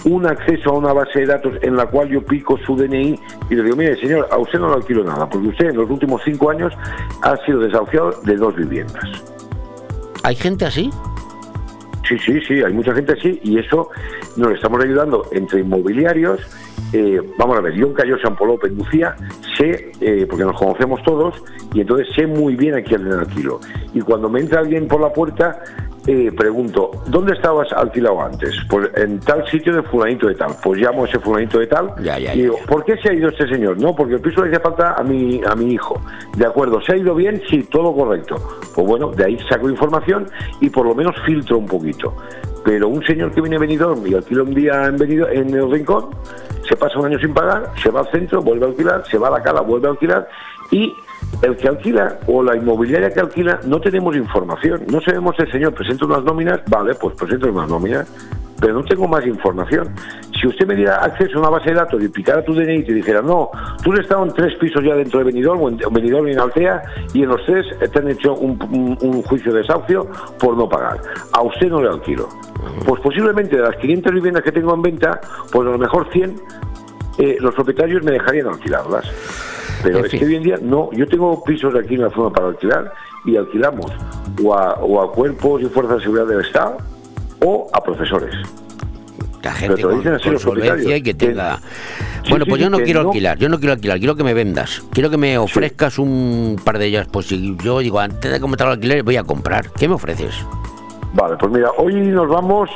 un 0.05 0.27
acceso 0.27 0.71
a 0.71 0.73
una 0.73 0.93
base 0.93 1.21
de 1.21 1.27
datos 1.27 1.55
en 1.63 1.77
la 1.77 1.87
cual 1.87 2.09
yo 2.09 2.25
pico 2.25 2.59
su 2.67 2.77
DNI 2.77 3.19
y 3.51 3.55
le 3.55 3.63
digo, 3.63 3.77
mire 3.77 3.97
señor, 4.01 4.27
a 4.31 4.39
usted 4.39 4.59
no 4.59 4.69
le 4.69 4.75
alquilo 4.75 5.05
nada, 5.05 5.29
porque 5.29 5.49
usted 5.49 5.71
en 5.71 5.77
los 5.77 5.89
últimos 5.89 6.23
cinco 6.25 6.51
años 6.51 6.73
ha 7.23 7.37
sido 7.45 7.61
desahuciado 7.61 8.13
de 8.25 8.37
dos 8.37 8.55
viviendas. 8.57 9.05
¿Hay 10.25 10.35
gente 10.35 10.65
así? 10.65 10.91
Sí, 12.09 12.19
sí, 12.19 12.41
sí, 12.47 12.63
hay 12.63 12.73
mucha 12.73 12.95
gente 12.95 13.13
así 13.13 13.41
y 13.43 13.59
eso 13.59 13.89
nos 14.37 14.53
estamos 14.53 14.83
ayudando 14.83 15.25
entre 15.33 15.61
inmobiliarios. 15.61 16.41
eh, 16.93 17.21
vamos 17.39 17.57
a 17.57 17.61
ver, 17.61 17.75
yo 17.75 17.87
en 17.87 17.95
Cayo 17.95 18.19
San 18.19 18.37
Polope, 18.37 18.67
en 18.67 18.77
Lucía, 18.77 19.17
sé, 19.57 19.93
eh, 20.01 20.27
porque 20.29 20.45
nos 20.45 20.59
conocemos 20.59 21.03
todos, 21.05 21.43
y 21.73 21.81
entonces 21.81 22.09
sé 22.15 22.27
muy 22.27 22.55
bien 22.55 22.75
a 22.75 22.83
quién 22.83 23.09
le 23.09 23.15
alquilo. 23.15 23.61
Y 23.95 24.01
cuando 24.01 24.29
me 24.29 24.41
entra 24.41 24.61
alguien 24.61 24.89
por 24.89 25.01
la 25.01 25.13
puerta, 25.13 25.63
eh, 26.07 26.31
pregunto, 26.37 26.91
¿dónde 27.07 27.33
estabas 27.35 27.73
alquilado 27.73 28.21
antes? 28.23 28.55
Pues 28.69 28.91
en 28.97 29.21
tal 29.21 29.47
sitio 29.49 29.75
de 29.75 29.83
fulanito 29.83 30.27
de 30.29 30.35
tal. 30.35 30.51
Pues 30.63 30.81
llamo 30.81 31.05
a 31.05 31.09
ese 31.09 31.19
fulanito 31.21 31.59
de 31.59 31.67
tal 31.69 31.93
y 32.35 32.39
digo, 32.43 32.57
¿por 32.67 32.85
qué 32.85 32.97
se 32.99 33.11
ha 33.11 33.15
ido 33.15 33.29
este 33.29 33.47
señor? 33.49 33.81
No, 33.81 33.95
porque 33.95 34.15
el 34.15 34.21
piso 34.21 34.45
le 34.45 34.51
hace 34.51 34.61
falta 34.61 34.95
a 34.95 35.03
mi, 35.03 35.41
a 35.47 35.55
mi 35.55 35.73
hijo. 35.75 36.01
De 36.37 36.45
acuerdo, 36.47 36.81
¿se 36.83 36.93
ha 36.93 36.97
ido 36.97 37.15
bien? 37.15 37.41
Sí, 37.49 37.63
todo 37.71 37.95
correcto. 37.95 38.37
Pues 38.75 38.87
bueno, 38.87 39.11
de 39.13 39.25
ahí 39.25 39.39
saco 39.49 39.69
información 39.71 40.27
y 40.61 40.71
por 40.71 40.87
lo 40.87 40.95
menos 40.95 41.15
filtro 41.25 41.59
un 41.59 41.67
poquito. 41.67 42.15
Pero 42.65 42.89
un 42.89 43.05
señor 43.05 43.33
que 43.33 43.41
viene 43.41 43.59
venido 43.59 43.97
y 44.07 44.15
alquila 44.15 44.43
un 44.45 44.55
día 44.55 44.85
en, 44.87 44.97
Benidorm- 44.99 45.33
en 45.33 45.55
el 45.55 45.71
rincón, 45.71 46.11
se 46.69 46.77
pasa 46.77 46.99
un 46.99 47.07
año 47.07 47.19
sin 47.19 47.35
pagar, 47.35 47.73
se 47.83 47.91
va 47.91 48.01
al 48.01 48.11
centro, 48.13 48.41
vuelve 48.41 48.67
a 48.67 48.69
alquilar, 48.69 49.05
se 49.11 49.19
va 49.19 49.29
a 49.29 49.31
la 49.33 49.43
cala, 49.43 49.61
vuelve 49.63 49.89
a 49.89 49.91
alquilar 49.91 50.29
y 50.71 50.95
el 51.43 51.57
que 51.57 51.69
alquila 51.69 52.19
o 52.27 52.43
la 52.43 52.57
inmobiliaria 52.57 53.11
que 53.13 53.21
alquila 53.21 53.61
no 53.67 53.81
tenemos 53.81 54.15
información. 54.17 54.83
No 54.89 55.01
sabemos 55.01 55.35
si 55.37 55.43
el 55.43 55.53
señor 55.53 55.75
presenta 55.75 56.05
unas 56.07 56.23
nóminas, 56.25 56.61
vale, 56.69 56.95
pues 56.95 57.17
presenta 57.17 57.49
unas 57.49 57.69
nóminas, 57.69 58.07
pero 58.61 58.75
no 58.75 58.85
tengo 58.85 59.09
más 59.09 59.27
información. 59.27 59.89
Si 60.41 60.47
usted 60.49 60.67
me 60.67 60.75
diera 60.77 60.97
acceso 60.97 61.37
a 61.39 61.41
una 61.41 61.51
base 61.51 61.71
de 61.71 61.77
datos 61.77 62.03
y 62.03 62.09
picara 62.09 62.45
tu 62.45 62.53
DNI 62.55 62.75
y 62.77 62.85
te 62.85 62.93
dijera, 62.95 63.23
no, 63.23 63.51
tú 63.83 63.93
has 63.93 64.01
estado 64.01 64.25
en 64.25 64.33
tres 64.35 64.55
pisos 64.57 64.83
ya 64.85 64.95
dentro 64.95 65.19
de 65.21 65.25
Benidorm, 65.27 65.63
o 65.63 65.69
en 65.69 65.79
Benidorm 65.93 66.29
y 66.29 66.33
en 66.33 66.41
Altea, 66.41 66.83
y 67.15 67.23
en 67.23 67.29
los 67.29 67.45
tres 67.47 67.65
te 67.93 67.99
han 67.99 68.09
hecho 68.09 68.35
un, 68.35 68.59
un- 68.71 68.99
un 69.01 69.23
juicio 69.23 69.53
de 69.53 69.61
desahucio 69.61 70.07
por 70.39 70.57
no 70.57 70.69
pagar. 70.69 71.01
A 71.33 71.43
usted 71.43 71.69
no 71.69 71.81
le 71.83 71.89
alquilo. 71.89 72.29
Pues 72.87 73.01
posiblemente 73.01 73.57
de 73.57 73.63
las 73.63 73.77
500 73.77 74.13
viviendas 74.13 74.43
que 74.45 74.53
tengo 74.53 74.75
en 74.75 74.83
venta, 74.83 75.21
pues 75.53 75.67
a 75.67 75.71
lo 75.71 75.79
mejor 75.79 76.09
100 76.13 76.37
eh, 77.19 77.37
los 77.41 77.55
propietarios 77.55 78.03
me 78.05 78.13
dejarían 78.13 78.47
alquilarlas. 78.49 79.05
Pero 79.83 79.99
En 79.99 80.05
es 80.05 80.11
fin. 80.11 80.21
que 80.21 80.27
hoy 80.27 80.37
en 80.37 80.43
día 80.43 80.59
no, 80.63 80.91
yo 80.93 81.07
tengo 81.07 81.43
pisos 81.45 81.75
aquí 81.75 81.95
en 81.95 82.03
la 82.03 82.11
zona 82.11 82.31
para 82.31 82.49
alquilar 82.49 82.93
y 83.25 83.37
alquilamos 83.37 83.87
o 84.45 84.55
a, 84.55 84.75
o 84.75 85.03
a 85.03 85.13
cuerpos 85.13 85.63
y 85.63 85.67
fuerzas 85.67 85.97
de 85.99 86.03
seguridad 86.03 86.27
del 86.27 86.41
Estado 86.41 86.77
o 87.45 87.69
a 87.73 87.83
profesores. 87.83 88.35
La 89.43 89.53
gente 89.53 89.83
con, 89.83 90.39
solvencia 90.39 90.97
y 90.97 91.03
que 91.03 91.15
tenga... 91.15 91.59
Sí, 92.23 92.31
bueno, 92.31 92.45
sí, 92.45 92.51
pues 92.51 92.63
yo 92.63 92.71
no 92.71 92.79
quiero 92.79 93.03
no- 93.03 93.09
alquilar, 93.09 93.37
yo 93.39 93.49
no 93.49 93.59
quiero 93.59 93.73
alquilar, 93.73 93.99
quiero 93.99 94.15
que 94.15 94.23
me 94.23 94.33
vendas, 94.35 94.85
quiero 94.93 95.11
que 95.11 95.17
me 95.17 95.37
ofrezcas 95.39 95.99
un 95.99 96.61
par 96.65 96.79
de 96.79 96.87
ellas, 96.87 97.09
pues 97.11 97.27
si 97.27 97.57
yo 97.61 97.81
digo, 97.81 97.99
antes 97.99 98.31
de 98.31 98.39
comentar 98.39 98.69
el 98.69 98.75
alquiler 98.75 99.03
voy 99.03 99.17
a 99.17 99.25
comprar, 99.25 99.69
¿qué 99.73 99.89
me 99.89 99.95
ofreces? 99.95 100.33
Vale, 101.15 101.37
pues 101.37 101.51
mira, 101.53 101.71
hoy 101.77 101.95
nos 101.95 102.29
vamos 102.29 102.71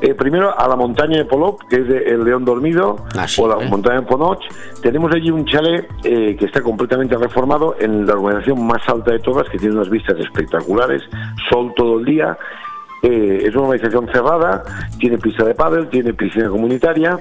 eh, 0.00 0.14
primero 0.14 0.58
a 0.58 0.68
la 0.68 0.76
montaña 0.76 1.16
de 1.16 1.24
Polop, 1.24 1.62
que 1.68 1.76
es 1.76 1.88
de 1.88 1.98
El 1.98 2.24
León 2.24 2.44
Dormido, 2.44 2.96
o 3.38 3.48
la 3.48 3.56
montaña 3.68 4.00
de 4.00 4.06
Ponoch. 4.06 4.40
Tenemos 4.82 5.12
allí 5.14 5.30
un 5.30 5.46
chalet 5.46 5.88
eh, 6.04 6.36
que 6.38 6.44
está 6.44 6.60
completamente 6.60 7.16
reformado 7.16 7.76
en 7.78 8.06
la 8.06 8.14
urbanización 8.14 8.66
más 8.66 8.86
alta 8.88 9.12
de 9.12 9.20
todas, 9.20 9.48
que 9.48 9.58
tiene 9.58 9.74
unas 9.74 9.88
vistas 9.88 10.18
espectaculares, 10.18 11.02
sol 11.50 11.72
todo 11.74 11.98
el 11.98 12.04
día. 12.04 12.36
Eh, 13.02 13.44
es 13.46 13.54
una 13.54 13.68
urbanización 13.68 14.08
cerrada, 14.12 14.62
tiene 14.98 15.18
pista 15.18 15.44
de 15.44 15.54
pádel, 15.54 15.88
tiene 15.88 16.12
piscina 16.12 16.48
comunitaria 16.48 17.18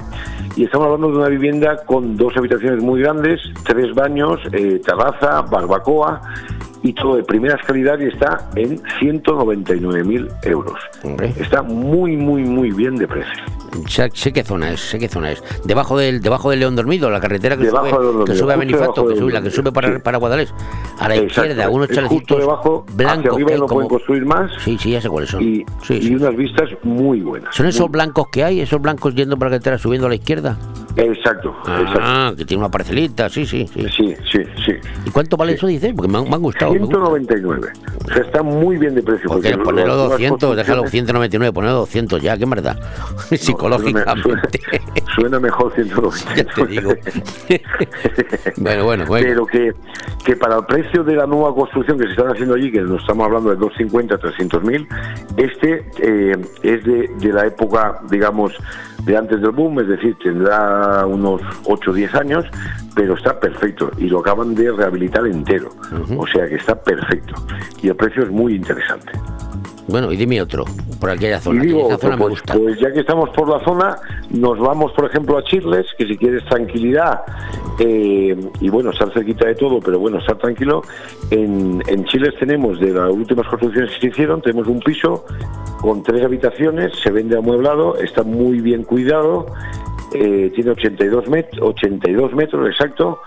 y 0.56 0.64
estamos 0.64 0.88
hablando 0.88 1.12
de 1.12 1.18
una 1.18 1.28
vivienda 1.28 1.78
con 1.86 2.16
dos 2.16 2.36
habitaciones 2.38 2.82
muy 2.82 3.02
grandes, 3.02 3.42
tres 3.66 3.94
baños, 3.94 4.40
eh, 4.52 4.82
terraza, 4.84 5.42
barbacoa 5.44 6.22
y 6.84 6.94
todo 6.94 7.16
de 7.16 7.24
primeras 7.24 7.62
calidad 7.66 8.00
y 8.00 8.06
está 8.06 8.50
en 8.56 8.80
199.000 9.00 10.30
euros. 10.44 10.80
Está 11.40 11.62
muy, 11.62 12.16
muy, 12.18 12.44
muy 12.44 12.72
bien 12.72 12.96
de 12.96 13.08
precio. 13.08 13.32
Sé, 13.88 14.10
sé 14.14 14.32
qué 14.32 14.44
zona 14.44 14.72
es, 14.72 14.80
sé 14.80 14.98
qué 15.00 15.10
zona 15.10 15.32
es. 15.32 15.44
Debajo 15.66 15.98
del, 15.98 16.22
debajo 16.22 16.50
del 16.50 16.60
León 16.62 16.76
Dormido, 16.78 17.10
la 17.10 17.20
carretera 17.20 17.58
que 17.58 17.66
Debajo 17.66 18.02
sube, 18.14 18.26
que 18.26 18.36
sube 18.36 18.54
a 18.54 18.56
Benifato, 18.56 19.06
que 19.08 19.16
sube, 19.18 19.34
la 19.34 19.42
que 19.42 19.52
sube 19.52 19.72
para, 19.72 19.94
sí. 19.96 20.00
para 20.02 20.18
Guadalés. 20.18 20.54
A 21.00 21.10
la 21.10 21.16
Exacto, 21.16 21.42
izquierda, 21.52 21.70
unos 21.70 21.90
chalecitos 21.90 22.38
debajo, 22.40 22.86
blancos 22.96 23.18
hacia 23.20 23.32
arriba 23.34 23.48
que 23.48 23.54
hay 23.54 23.60
no 23.60 23.66
como... 23.68 23.76
pueden 23.76 23.90
construir 23.90 24.26
más. 24.26 24.52
Sí, 24.64 24.78
sí, 24.80 24.92
ya 24.92 25.02
sé 25.02 25.10
cuáles 25.10 25.30
son. 25.30 25.44
Y, 25.44 25.66
Sí, 25.84 26.00
y 26.02 26.16
unas 26.16 26.36
vistas 26.38 26.70
muy 26.84 27.20
buenas. 27.22 27.54
¿Son 27.54 27.66
esos 27.66 27.82
Muy- 27.82 27.90
blancos 27.92 28.28
que 28.30 28.44
hay? 28.44 28.62
¿Esos 28.62 28.82
blancos 28.82 29.14
yendo 29.14 29.38
por 29.38 29.48
la 29.48 29.52
carretera 29.52 29.78
subiendo 29.78 30.06
a 30.08 30.10
la 30.10 30.16
izquierda? 30.16 30.58
Exacto, 30.96 31.54
Ah, 31.66 32.32
que 32.38 32.46
tiene 32.46 32.62
una 32.64 32.72
parcelita, 32.72 33.28
sí, 33.30 33.46
sí. 33.46 33.68
Sí, 33.68 33.86
sí, 33.98 34.16
sí. 34.32 34.40
sí. 34.66 34.72
¿Y 35.06 35.10
cuánto 35.10 35.36
vale 35.36 35.54
eso, 35.54 35.68
dices? 35.68 35.92
Porque 35.94 36.10
me 36.10 36.20
han, 36.20 36.30
me 36.30 36.36
han 36.36 36.42
gustado. 36.42 36.74
Me 36.80 36.86
gusta. 36.86 36.98
199. 36.98 37.68
O 38.06 38.14
sea, 38.14 38.24
está 38.24 38.44
muy 38.44 38.78
bien 38.78 38.96
de 38.96 39.02
precio. 39.04 39.28
Porque 39.28 39.52
porque 39.52 39.64
ponerlo 39.64 39.94
las- 39.94 40.02
las 40.04 40.10
200, 40.12 40.56
déjalo 40.58 40.82
construcciones- 40.84 40.92
199, 40.92 41.54
ponerlo 41.54 41.78
200 41.80 42.22
ya, 42.22 42.38
qué 42.38 42.46
verdad. 42.46 42.78
Psicológicamente. 43.32 44.60
Suena 45.16 45.40
mejor 45.40 45.74
199. 45.76 46.48
te 46.56 46.66
digo. 46.68 46.94
bueno, 48.58 48.84
bueno, 48.86 49.06
bueno. 49.06 49.28
Pero 49.28 49.46
que, 49.46 49.74
que 50.26 50.36
para 50.36 50.58
el 50.58 50.66
precio 50.66 51.04
de 51.04 51.16
la 51.16 51.26
nueva 51.26 51.54
construcción 51.54 51.98
que 51.98 52.06
se 52.06 52.12
están 52.12 52.28
haciendo 52.30 52.56
allí, 52.56 52.72
que 52.72 52.82
nos 52.82 53.02
estamos 53.02 53.26
hablando 53.26 53.50
de 53.50 53.56
250, 53.58 54.18
300 54.18 54.64
mil, 54.64 54.88
este 55.38 55.86
eh, 56.00 56.36
es 56.64 56.84
de, 56.84 57.10
de 57.20 57.34
la 57.34 57.46
época, 57.46 58.00
digamos, 58.10 58.54
de 59.06 59.18
antes 59.18 59.42
del 59.42 59.52
boom, 59.52 59.80
es 59.80 59.88
decir, 59.88 60.18
tendrá 60.22 61.06
unos 61.06 61.42
8 61.66 61.92
o 61.92 61.94
10 61.94 62.16
años, 62.16 62.46
pero 62.96 63.14
está 63.14 63.40
perfecto 63.40 63.92
y 63.98 64.08
lo 64.08 64.20
acaban 64.20 64.56
de 64.56 64.72
rehabilitar 64.72 65.26
entero. 65.28 65.70
O 66.18 66.26
sea 66.28 66.48
que 66.48 66.56
está 66.56 66.76
perfecto. 66.82 67.36
Y 67.82 67.90
el 67.90 67.96
precio 67.96 68.24
es 68.24 68.32
muy 68.32 68.56
interesante. 68.56 69.12
Bueno, 69.88 70.12
y 70.12 70.18
dime 70.18 70.42
otro, 70.42 70.66
por 71.00 71.12
aquella 71.12 71.40
zona. 71.40 71.64
Y 71.64 71.68
digo, 71.68 71.96
zona 71.98 72.16
me 72.16 72.24
pues, 72.24 72.30
gusta. 72.32 72.56
pues 72.56 72.80
ya 72.80 72.92
que 72.92 73.02
estamos 73.02 73.30
por 73.30 73.48
la 73.48 73.64
zona, 73.64 73.98
nos 74.32 74.58
vamos, 74.58 74.92
por 74.94 75.06
ejemplo, 75.06 75.38
a 75.38 75.44
Chirles, 75.44 75.86
que 75.98 76.08
si 76.08 76.18
quieres 76.18 76.44
tranquilidad, 76.46 77.22
eh, 77.80 78.36
y 78.60 78.70
bueno, 78.70 78.90
estar 78.90 79.14
cerquita 79.14 79.46
de 79.46 79.56
todo, 79.56 79.80
pero 79.80 80.00
bueno, 80.00 80.18
estar 80.18 80.38
tranquilo. 80.38 80.82
En, 81.30 81.84
en 81.88 82.06
Chirles 82.06 82.36
tenemos, 82.40 82.80
de 82.80 82.94
las 82.94 83.12
últimas 83.12 83.48
construcciones 83.48 83.92
que 83.94 84.02
se 84.02 84.08
hicieron, 84.08 84.42
tenemos 84.42 84.68
un 84.68 84.80
piso 84.80 85.26
con 85.82 86.02
tres 86.02 86.24
habitaciones, 86.24 86.94
se 87.04 87.12
vende 87.12 87.38
amueblado, 87.38 87.98
está 87.98 88.24
muy 88.24 88.62
bien 88.62 88.84
cuidado, 88.84 89.46
eh, 90.14 90.52
tiene 90.56 90.72
82, 90.72 91.28
met 91.28 91.48
82 91.60 92.34
metros 92.34 92.68
exacto, 92.70 93.20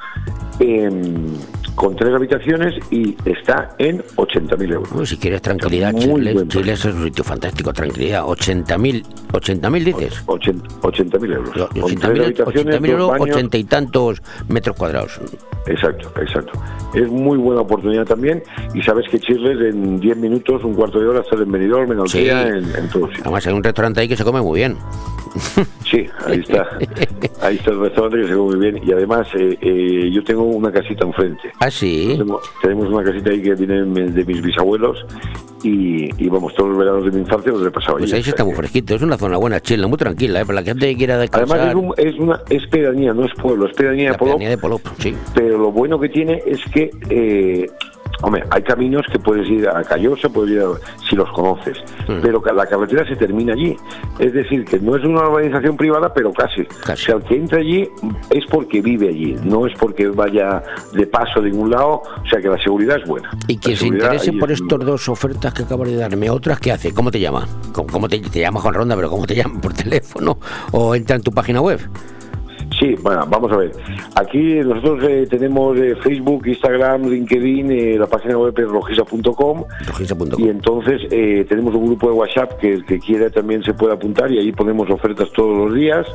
em, 0.59 1.36
con 1.78 1.94
tres 1.94 2.12
habitaciones 2.12 2.74
y 2.90 3.16
está 3.24 3.70
en 3.78 4.02
80.000 4.16 4.72
euros. 4.72 4.90
Bueno, 4.90 5.06
si 5.06 5.16
quieres 5.16 5.40
tranquilidad, 5.42 5.94
Chile, 5.96 6.34
Chile 6.48 6.72
es 6.72 6.84
un 6.84 7.04
sitio 7.04 7.22
fantástico, 7.22 7.72
tranquilidad. 7.72 8.24
80.000 8.24 9.04
80.000 9.32 9.84
dices. 9.84 10.26
80.000 10.26 11.34
euros. 11.34 11.54
Yo- 11.54 11.68
Con 11.68 11.92
80.000 11.92 12.00
tres 12.00 12.20
habitaciones, 12.26 12.76
80.000 12.80 12.90
euros, 12.90 12.98
dos 13.08 13.18
baños. 13.18 13.36
80 13.36 13.56
y 13.58 13.64
tantos 13.64 14.22
metros 14.48 14.76
cuadrados. 14.76 15.20
Exacto, 15.66 16.10
exacto. 16.20 16.52
Es 16.94 17.08
muy 17.08 17.38
buena 17.38 17.60
oportunidad 17.60 18.04
también 18.06 18.42
y 18.74 18.82
sabes 18.82 19.06
que 19.10 19.18
Chirles 19.20 19.72
en 19.74 20.00
10 20.00 20.16
minutos, 20.16 20.64
un 20.64 20.74
cuarto 20.74 20.98
de 20.98 21.06
hora 21.06 21.20
estás 21.20 21.40
en 21.40 21.52
Benidorm, 21.52 21.92
en 21.92 22.08
Sí. 22.08 22.18
Altea, 22.30 22.48
en, 22.48 22.56
en 22.74 22.88
todos 22.88 23.08
sitios. 23.10 23.20
Además, 23.26 23.46
hay 23.46 23.52
un 23.54 23.62
restaurante 23.62 24.00
ahí 24.00 24.08
que 24.08 24.16
se 24.16 24.24
come 24.24 24.40
muy 24.40 24.58
bien. 24.58 24.76
Sí, 25.88 26.04
ahí 26.26 26.40
está. 26.40 26.66
Ahí 27.40 27.56
está 27.56 27.70
el 27.70 27.80
restaurante 27.80 28.18
que 28.20 28.26
se 28.28 28.34
come 28.34 28.56
muy 28.56 28.70
bien 28.70 28.80
y 28.86 28.92
además 28.92 29.26
eh, 29.34 29.56
eh, 29.60 30.10
yo 30.12 30.22
tengo 30.22 30.42
una 30.42 30.70
casita 30.70 31.06
enfrente. 31.06 31.50
Ah, 31.60 31.67
sí. 31.70 32.08
Tenemos, 32.12 32.42
tenemos 32.62 32.88
una 32.88 33.04
casita 33.04 33.30
ahí 33.30 33.42
que 33.42 33.54
viene 33.54 33.82
de 34.10 34.24
mis 34.24 34.42
bisabuelos 34.42 35.04
y, 35.62 36.08
y 36.22 36.28
vamos, 36.28 36.54
todos 36.54 36.70
los 36.70 36.78
veranos 36.78 37.04
de 37.04 37.10
mi 37.10 37.20
infancia 37.20 37.50
los 37.52 37.66
he 37.66 37.70
pasado 37.70 37.98
Pues 37.98 38.12
ahí 38.12 38.22
se 38.22 38.30
está 38.30 38.44
muy 38.44 38.54
fresquito. 38.54 38.94
Es 38.94 39.02
una 39.02 39.16
zona 39.16 39.36
buena, 39.38 39.60
Chile, 39.60 39.86
muy 39.86 39.98
tranquila, 39.98 40.40
¿eh? 40.40 40.46
Para 40.46 40.60
la 40.60 40.66
gente 40.66 40.86
que 40.88 40.96
quiera 40.96 41.18
descansar. 41.18 41.58
Además 41.60 41.94
es, 41.96 42.06
un- 42.08 42.08
es 42.14 42.18
una 42.20 42.40
es 42.50 42.66
pedanía, 42.68 43.12
no 43.12 43.24
es 43.24 43.32
pueblo, 43.34 43.66
es 43.66 43.76
pedanía 43.76 44.12
de 44.12 44.18
Polop. 44.18 44.34
pedanía 44.36 44.50
de 44.50 44.58
Polop, 44.58 44.80
sí. 44.98 45.14
Pero 45.34 45.58
lo 45.58 45.72
bueno 45.72 45.98
que 45.98 46.08
tiene 46.08 46.42
es 46.46 46.60
que, 46.72 46.90
eh, 47.10 47.66
hombre, 48.22 48.44
hay 48.50 48.62
caminos 48.62 49.02
que 49.11 49.18
puedes 49.18 49.48
ir 49.48 49.68
a 49.68 49.82
Callosa, 49.84 50.28
puedes 50.28 50.52
ir 50.52 50.61
a- 50.62 51.06
si 51.09 51.16
los 51.16 51.30
conoces, 51.32 51.78
pero 52.22 52.42
la 52.54 52.66
carretera 52.66 53.06
se 53.06 53.16
termina 53.16 53.52
allí. 53.52 53.76
Es 54.18 54.32
decir, 54.32 54.64
que 54.64 54.78
no 54.80 54.96
es 54.96 55.04
una 55.04 55.20
organización 55.28 55.76
privada, 55.76 56.12
pero 56.12 56.32
casi. 56.32 56.62
O 56.62 56.96
sea, 56.96 57.16
el 57.16 57.22
que 57.22 57.36
entra 57.36 57.59
allí 57.59 57.88
es 58.30 58.44
porque 58.50 58.80
vive 58.82 59.09
allí, 59.09 59.36
no 59.44 59.66
es 59.66 59.72
porque 59.78 60.09
vaya 60.09 60.62
de 60.92 61.06
paso 61.06 61.40
de 61.40 61.50
ningún 61.50 61.70
lado, 61.70 62.02
o 62.02 62.28
sea 62.30 62.40
que 62.40 62.48
la 62.48 62.59
seguridad 62.62 62.98
es 63.00 63.09
buena. 63.09 63.30
Y 63.46 63.56
quien 63.59 63.76
se 63.76 63.86
interese 63.86 64.32
por 64.32 64.50
es- 64.52 64.61
estas 64.61 64.80
dos 64.80 65.09
ofertas 65.09 65.54
que 65.54 65.62
acabas 65.62 65.88
de 65.88 65.96
darme, 65.96 66.28
otras, 66.30 66.59
¿qué 66.61 66.72
hace? 66.72 66.92
¿Cómo 66.92 67.11
te 67.11 67.20
llama? 67.20 67.46
¿Cómo, 67.72 67.88
cómo 67.88 68.09
te, 68.09 68.18
te 68.20 68.40
llama 68.40 68.61
Juan 68.61 68.74
Ronda, 68.74 68.96
pero 68.96 69.09
cómo 69.11 69.26
te 69.26 69.34
llama? 69.34 69.61
¿Por 69.61 69.72
teléfono? 69.74 70.38
¿O 70.72 70.94
entra 70.94 71.16
en 71.16 71.22
tu 71.22 71.32
página 71.32 71.61
web? 71.61 71.80
Sí, 72.78 72.94
bueno, 73.02 73.26
vamos 73.28 73.50
a 73.50 73.56
ver. 73.56 73.72
Aquí 74.14 74.54
nosotros 74.60 75.02
eh, 75.08 75.26
tenemos 75.28 75.76
eh, 75.78 75.96
Facebook, 75.96 76.46
Instagram, 76.46 77.08
LinkedIn, 77.08 77.70
eh, 77.72 77.98
la 77.98 78.06
página 78.06 78.38
web 78.38 78.54
es 78.56 78.68
rojisa.com 78.68 79.64
y 80.38 80.48
entonces 80.48 81.08
tenemos 81.48 81.74
un 81.74 81.86
grupo 81.86 82.08
de 82.08 82.12
WhatsApp 82.12 82.58
que 82.60 82.74
el 82.74 82.84
que 82.84 83.00
quiera 83.00 83.30
también 83.30 83.62
se 83.64 83.74
puede 83.74 83.94
apuntar 83.94 84.30
y 84.30 84.38
ahí 84.38 84.52
ponemos 84.52 84.88
ofertas 84.90 85.28
todos 85.32 85.56
los 85.56 85.74
días 85.74 86.06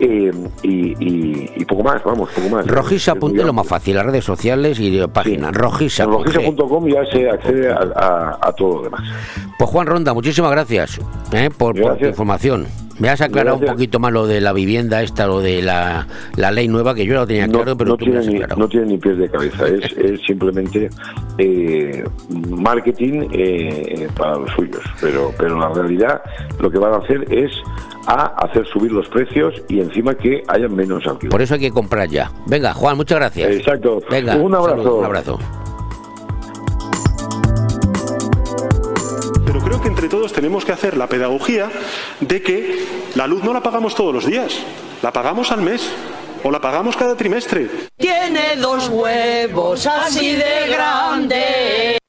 eh, 0.00 0.32
y, 0.62 0.68
y- 0.98 1.50
y 1.56 1.64
poco 1.64 1.82
más, 1.82 2.02
vamos, 2.04 2.30
poco 2.30 2.48
más. 2.48 2.66
Rojisa, 2.66 3.12
apunte 3.12 3.44
lo 3.44 3.52
más 3.52 3.66
fácil, 3.66 3.96
las 3.96 4.06
redes 4.06 4.24
sociales 4.24 4.78
y 4.80 5.00
página. 5.12 5.50
Rojisa. 5.52 6.04
Con 6.06 6.24
G. 6.24 6.32
rojisa.com 6.34 6.88
ya 6.88 7.04
se 7.12 7.28
accede 7.30 7.70
a, 7.72 7.78
a- 7.94 8.38
a 8.40 8.52
todo 8.52 8.76
lo 8.78 8.82
demás. 8.84 9.02
Pues 9.58 9.70
Juan 9.70 9.86
Ronda, 9.86 10.14
muchísimas 10.14 10.50
gracias 10.50 11.00
¿eh? 11.32 11.50
por, 11.56 11.80
por 11.80 11.96
tu 11.98 12.06
información. 12.06 12.66
Me 12.98 13.08
has 13.08 13.22
aclarado 13.22 13.56
un 13.56 13.60
Gracias. 13.62 13.76
poquito 13.76 13.98
más 13.98 14.12
lo 14.12 14.26
de 14.26 14.42
la 14.42 14.52
vivienda 14.52 15.02
esta, 15.02 15.26
lo 15.26 15.40
de 15.40 15.62
la, 15.62 16.06
la 16.36 16.50
ley 16.50 16.68
nueva, 16.68 16.94
que 16.94 17.06
yo 17.06 17.14
ya 17.14 17.20
lo 17.20 17.26
tenía 17.26 17.48
claro, 17.48 17.74
pero 17.74 17.92
no 17.92 17.96
tú 17.96 18.04
me 18.04 18.20
tiene, 18.20 18.44
has 18.44 18.50
ni, 18.50 18.60
no 18.60 18.68
tiene 18.68 18.86
ni 18.88 18.98
pies 18.98 19.16
de 19.16 19.30
cabeza, 19.30 19.66
es, 19.68 19.90
es 19.96 20.20
simplemente 20.26 20.90
eh, 21.38 22.04
marketing 22.50 23.28
eh, 23.32 24.06
para 24.16 24.36
los 24.38 24.50
suyos. 24.50 24.82
Pero, 25.00 25.32
pero 25.38 25.58
la 25.58 25.70
realidad 25.70 26.20
lo 26.58 26.70
que 26.70 26.78
van 26.78 26.92
a 26.92 26.96
hacer 26.98 27.24
es 27.32 27.50
a 28.06 28.26
hacer 28.44 28.66
subir 28.66 28.90
los 28.92 29.08
precios 29.08 29.54
y 29.68 29.80
encima 29.80 30.14
que 30.14 30.42
haya 30.48 30.68
menos 30.68 31.06
alquiler. 31.06 31.30
Por 31.30 31.42
eso 31.42 31.54
hay 31.54 31.60
que 31.60 31.70
comprar 31.70 32.08
ya. 32.08 32.30
Venga, 32.46 32.72
Juan, 32.74 32.96
muchas 32.96 33.18
gracias. 33.18 33.50
Exacto. 33.50 34.00
Venga, 34.10 34.36
Un 34.36 34.54
abrazo. 34.54 34.76
saludos, 34.78 34.98
un 34.98 35.04
abrazo. 35.04 35.38
Pero 39.46 39.60
creo 39.60 39.80
que 39.82 39.88
entre 39.88 40.08
todos 40.08 40.32
tenemos 40.32 40.64
que 40.64 40.72
hacer 40.72 40.96
la 40.96 41.06
pedagogía 41.08 41.70
de 42.20 42.42
que 42.42 42.84
la 43.14 43.26
luz 43.26 43.42
no 43.44 43.52
la 43.52 43.62
pagamos 43.62 43.94
todos 43.94 44.14
los 44.14 44.26
días, 44.26 44.58
la 45.02 45.12
pagamos 45.12 45.50
al 45.52 45.60
mes 45.62 45.90
o 46.42 46.50
la 46.50 46.60
pagamos 46.60 46.96
cada 46.96 47.16
trimestre. 47.16 47.68
Tiene 47.96 48.56
dos 48.56 48.88
huevos 48.88 49.86
así 49.86 50.34
de 50.36 50.68
grandes. 50.70 51.99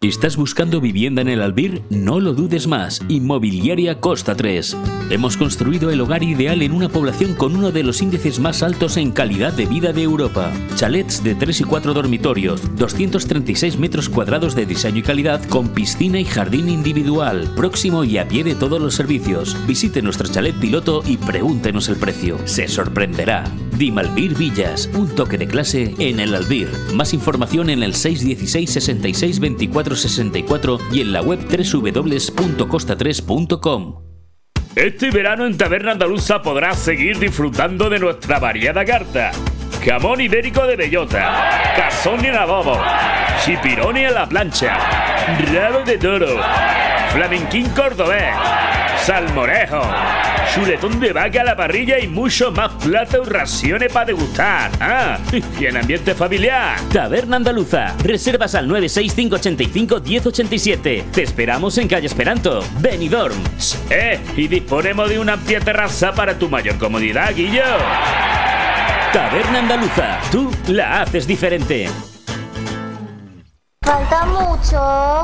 ¿Estás 0.00 0.36
buscando 0.36 0.80
vivienda 0.80 1.22
en 1.22 1.28
el 1.28 1.42
Albir? 1.42 1.82
No 1.90 2.20
lo 2.20 2.32
dudes 2.32 2.68
más. 2.68 3.00
Inmobiliaria 3.08 3.98
Costa 3.98 4.36
3. 4.36 4.76
Hemos 5.10 5.36
construido 5.36 5.90
el 5.90 6.00
hogar 6.00 6.22
ideal 6.22 6.62
en 6.62 6.70
una 6.70 6.88
población 6.88 7.34
con 7.34 7.56
uno 7.56 7.72
de 7.72 7.82
los 7.82 8.00
índices 8.00 8.38
más 8.38 8.62
altos 8.62 8.96
en 8.96 9.10
calidad 9.10 9.52
de 9.52 9.66
vida 9.66 9.92
de 9.92 10.04
Europa. 10.04 10.52
Chalets 10.76 11.24
de 11.24 11.34
3 11.34 11.62
y 11.62 11.64
4 11.64 11.94
dormitorios, 11.94 12.76
236 12.76 13.76
metros 13.80 14.08
cuadrados 14.08 14.54
de 14.54 14.66
diseño 14.66 14.98
y 14.98 15.02
calidad 15.02 15.42
con 15.46 15.70
piscina 15.70 16.20
y 16.20 16.24
jardín 16.24 16.68
individual, 16.68 17.52
próximo 17.56 18.04
y 18.04 18.18
a 18.18 18.28
pie 18.28 18.44
de 18.44 18.54
todos 18.54 18.80
los 18.80 18.94
servicios. 18.94 19.56
Visite 19.66 20.00
nuestro 20.00 20.28
chalet 20.28 20.54
piloto 20.60 21.02
y 21.08 21.16
pregúntenos 21.16 21.88
el 21.88 21.96
precio. 21.96 22.38
Se 22.44 22.68
sorprenderá. 22.68 23.50
Dimalbir 23.76 24.36
Villas, 24.36 24.90
un 24.94 25.08
toque 25.14 25.38
de 25.38 25.46
clase 25.46 25.94
en 25.98 26.20
el 26.20 26.34
Albir. 26.34 26.68
Más 26.94 27.14
información 27.14 27.70
en 27.70 27.82
el 27.82 27.94
616 27.94 28.70
66 28.70 29.40
24 29.40 29.87
64 29.96 30.78
y 30.92 31.00
en 31.00 31.12
la 31.12 31.22
web 31.22 31.40
www.costa3.com. 31.40 34.08
Este 34.74 35.10
verano 35.10 35.46
en 35.46 35.56
Taberna 35.56 35.92
Andaluza 35.92 36.40
podrás 36.40 36.78
seguir 36.78 37.18
disfrutando 37.18 37.90
de 37.90 37.98
nuestra 37.98 38.38
variada 38.38 38.84
carta. 38.84 39.32
Jamón 39.84 40.20
ibérico 40.20 40.66
de 40.66 40.76
bellota, 40.76 41.72
cazón 41.74 42.24
en 42.24 42.36
adobo, 42.36 42.78
chipironi 43.44 44.04
a 44.04 44.10
la 44.10 44.28
plancha, 44.28 44.76
rabo 45.52 45.80
de 45.84 45.98
toro, 45.98 46.40
flamenquín 47.12 47.68
cordobés, 47.70 48.34
salmorejo, 49.02 49.80
chuletón 50.54 51.00
de 51.00 51.12
vaca 51.12 51.40
a 51.40 51.44
la 51.44 51.56
parrilla 51.56 51.98
y 51.98 52.06
mucho 52.08 52.52
más 52.52 52.72
platos 52.74 53.26
raciones 53.28 53.90
para 53.92 54.06
degustar. 54.06 54.70
Ah, 54.80 55.18
y 55.58 55.66
en 55.66 55.76
ambiente 55.76 56.14
familiar. 56.14 56.78
Taberna 56.92 57.36
Andaluza. 57.36 57.94
Reservas 58.02 58.54
al 58.54 58.68
965851087. 58.68 61.10
Te 61.10 61.22
esperamos 61.22 61.76
en 61.78 61.88
calle 61.88 62.06
Esperanto, 62.06 62.62
Benidorm. 62.80 63.36
Eh, 63.90 64.20
y 64.36 64.46
disponemos 64.48 65.08
de 65.08 65.18
una 65.18 65.32
amplia 65.34 65.60
terraza 65.60 66.12
para 66.12 66.38
tu 66.38 66.48
mayor 66.48 66.78
comodidad, 66.78 67.34
Guillo. 67.34 67.64
Taberna 69.12 69.58
Andaluza. 69.60 70.18
Tú 70.30 70.50
la 70.68 71.02
haces 71.02 71.26
diferente. 71.26 71.88
Falta 73.88 74.26
mucho. 74.26 74.76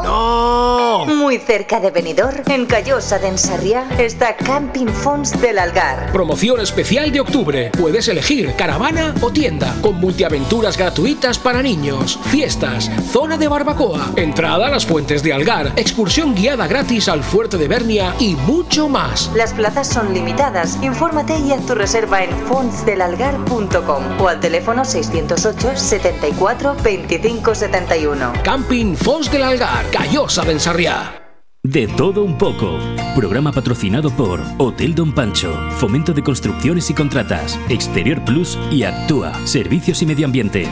¡No! 0.04 1.04
Muy 1.04 1.36
cerca 1.36 1.80
de 1.80 1.90
Benidorm, 1.90 2.44
en 2.46 2.64
Callosa 2.64 3.18
de 3.18 3.28
Ensarriá, 3.28 3.86
está 3.98 4.36
Camping 4.36 4.86
Fons 4.86 5.38
del 5.38 5.58
Algar. 5.58 6.10
Promoción 6.12 6.60
especial 6.62 7.12
de 7.12 7.20
octubre. 7.20 7.70
Puedes 7.78 8.08
elegir 8.08 8.54
caravana 8.56 9.14
o 9.20 9.30
tienda, 9.30 9.76
con 9.82 9.96
multiaventuras 9.96 10.78
gratuitas 10.78 11.38
para 11.38 11.60
niños, 11.60 12.18
fiestas, 12.24 12.90
zona 13.12 13.36
de 13.36 13.48
barbacoa, 13.48 14.12
entrada 14.16 14.68
a 14.68 14.70
las 14.70 14.86
fuentes 14.86 15.22
de 15.22 15.34
Algar, 15.34 15.72
excursión 15.76 16.34
guiada 16.34 16.66
gratis 16.66 17.10
al 17.10 17.22
fuerte 17.22 17.58
de 17.58 17.68
Bernia 17.68 18.14
y 18.18 18.34
mucho 18.34 18.88
más. 18.88 19.30
Las 19.34 19.52
plazas 19.52 19.88
son 19.88 20.14
limitadas. 20.14 20.78
Infórmate 20.82 21.36
y 21.36 21.52
haz 21.52 21.66
tu 21.66 21.74
reserva 21.74 22.24
en 22.24 22.30
fontsdelalgar.com 22.46 24.22
o 24.22 24.28
al 24.28 24.40
teléfono 24.40 24.86
608 24.86 25.72
74 25.76 26.76
25 26.82 27.54
71. 27.54 28.32
Camping 28.54 28.94
Fons 28.94 29.28
del 29.32 29.42
Algar, 29.42 29.84
Callosa 29.90 30.44
de 30.44 30.52
Ensarriá. 30.52 31.20
De 31.64 31.88
todo 31.88 32.22
un 32.22 32.38
poco. 32.38 32.78
Programa 33.16 33.50
patrocinado 33.50 34.12
por 34.12 34.40
Hotel 34.58 34.94
Don 34.94 35.12
Pancho, 35.12 35.52
Fomento 35.72 36.12
de 36.12 36.22
Construcciones 36.22 36.88
y 36.88 36.94
Contratas, 36.94 37.58
Exterior 37.68 38.24
Plus 38.24 38.56
y 38.70 38.84
Actúa, 38.84 39.32
Servicios 39.44 40.02
y 40.02 40.06
Medio 40.06 40.26
Ambiente. 40.26 40.68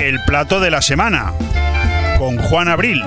El 0.00 0.20
plato 0.28 0.60
de 0.60 0.70
la 0.70 0.80
semana 0.80 1.32
con 2.20 2.38
Juan 2.38 2.68
Abril. 2.68 3.02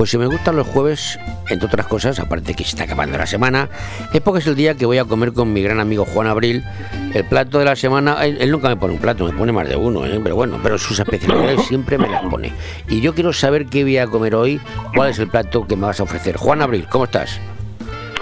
Pues 0.00 0.08
si 0.08 0.16
me 0.16 0.24
gustan 0.24 0.56
los 0.56 0.66
jueves, 0.66 1.18
entre 1.50 1.66
otras 1.66 1.86
cosas, 1.86 2.18
aparte 2.20 2.54
que 2.54 2.64
se 2.64 2.70
está 2.70 2.84
acabando 2.84 3.18
la 3.18 3.26
semana, 3.26 3.68
es 4.14 4.22
porque 4.22 4.38
es 4.38 4.46
el 4.46 4.54
día 4.54 4.74
que 4.74 4.86
voy 4.86 4.96
a 4.96 5.04
comer 5.04 5.34
con 5.34 5.52
mi 5.52 5.60
gran 5.62 5.78
amigo 5.78 6.06
Juan 6.06 6.26
Abril. 6.26 6.64
El 7.12 7.24
plato 7.24 7.58
de 7.58 7.66
la 7.66 7.76
semana, 7.76 8.24
él, 8.24 8.38
él 8.40 8.50
nunca 8.50 8.70
me 8.70 8.76
pone 8.76 8.94
un 8.94 8.98
plato, 8.98 9.26
me 9.26 9.36
pone 9.36 9.52
más 9.52 9.68
de 9.68 9.76
uno, 9.76 10.06
¿eh? 10.06 10.18
pero 10.22 10.36
bueno, 10.36 10.58
pero 10.62 10.78
sus 10.78 10.98
especialidades 10.98 11.60
siempre 11.68 11.98
me 11.98 12.08
las 12.08 12.22
pone. 12.22 12.50
Y 12.88 13.02
yo 13.02 13.14
quiero 13.14 13.34
saber 13.34 13.66
qué 13.66 13.82
voy 13.82 13.98
a 13.98 14.06
comer 14.06 14.34
hoy, 14.34 14.58
cuál 14.94 15.10
es 15.10 15.18
el 15.18 15.28
plato 15.28 15.66
que 15.66 15.76
me 15.76 15.82
vas 15.82 16.00
a 16.00 16.04
ofrecer. 16.04 16.38
Juan 16.38 16.62
Abril, 16.62 16.86
¿cómo 16.88 17.04
estás? 17.04 17.38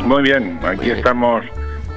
Muy 0.00 0.24
bien, 0.24 0.58
aquí 0.64 0.90
estamos 0.90 1.44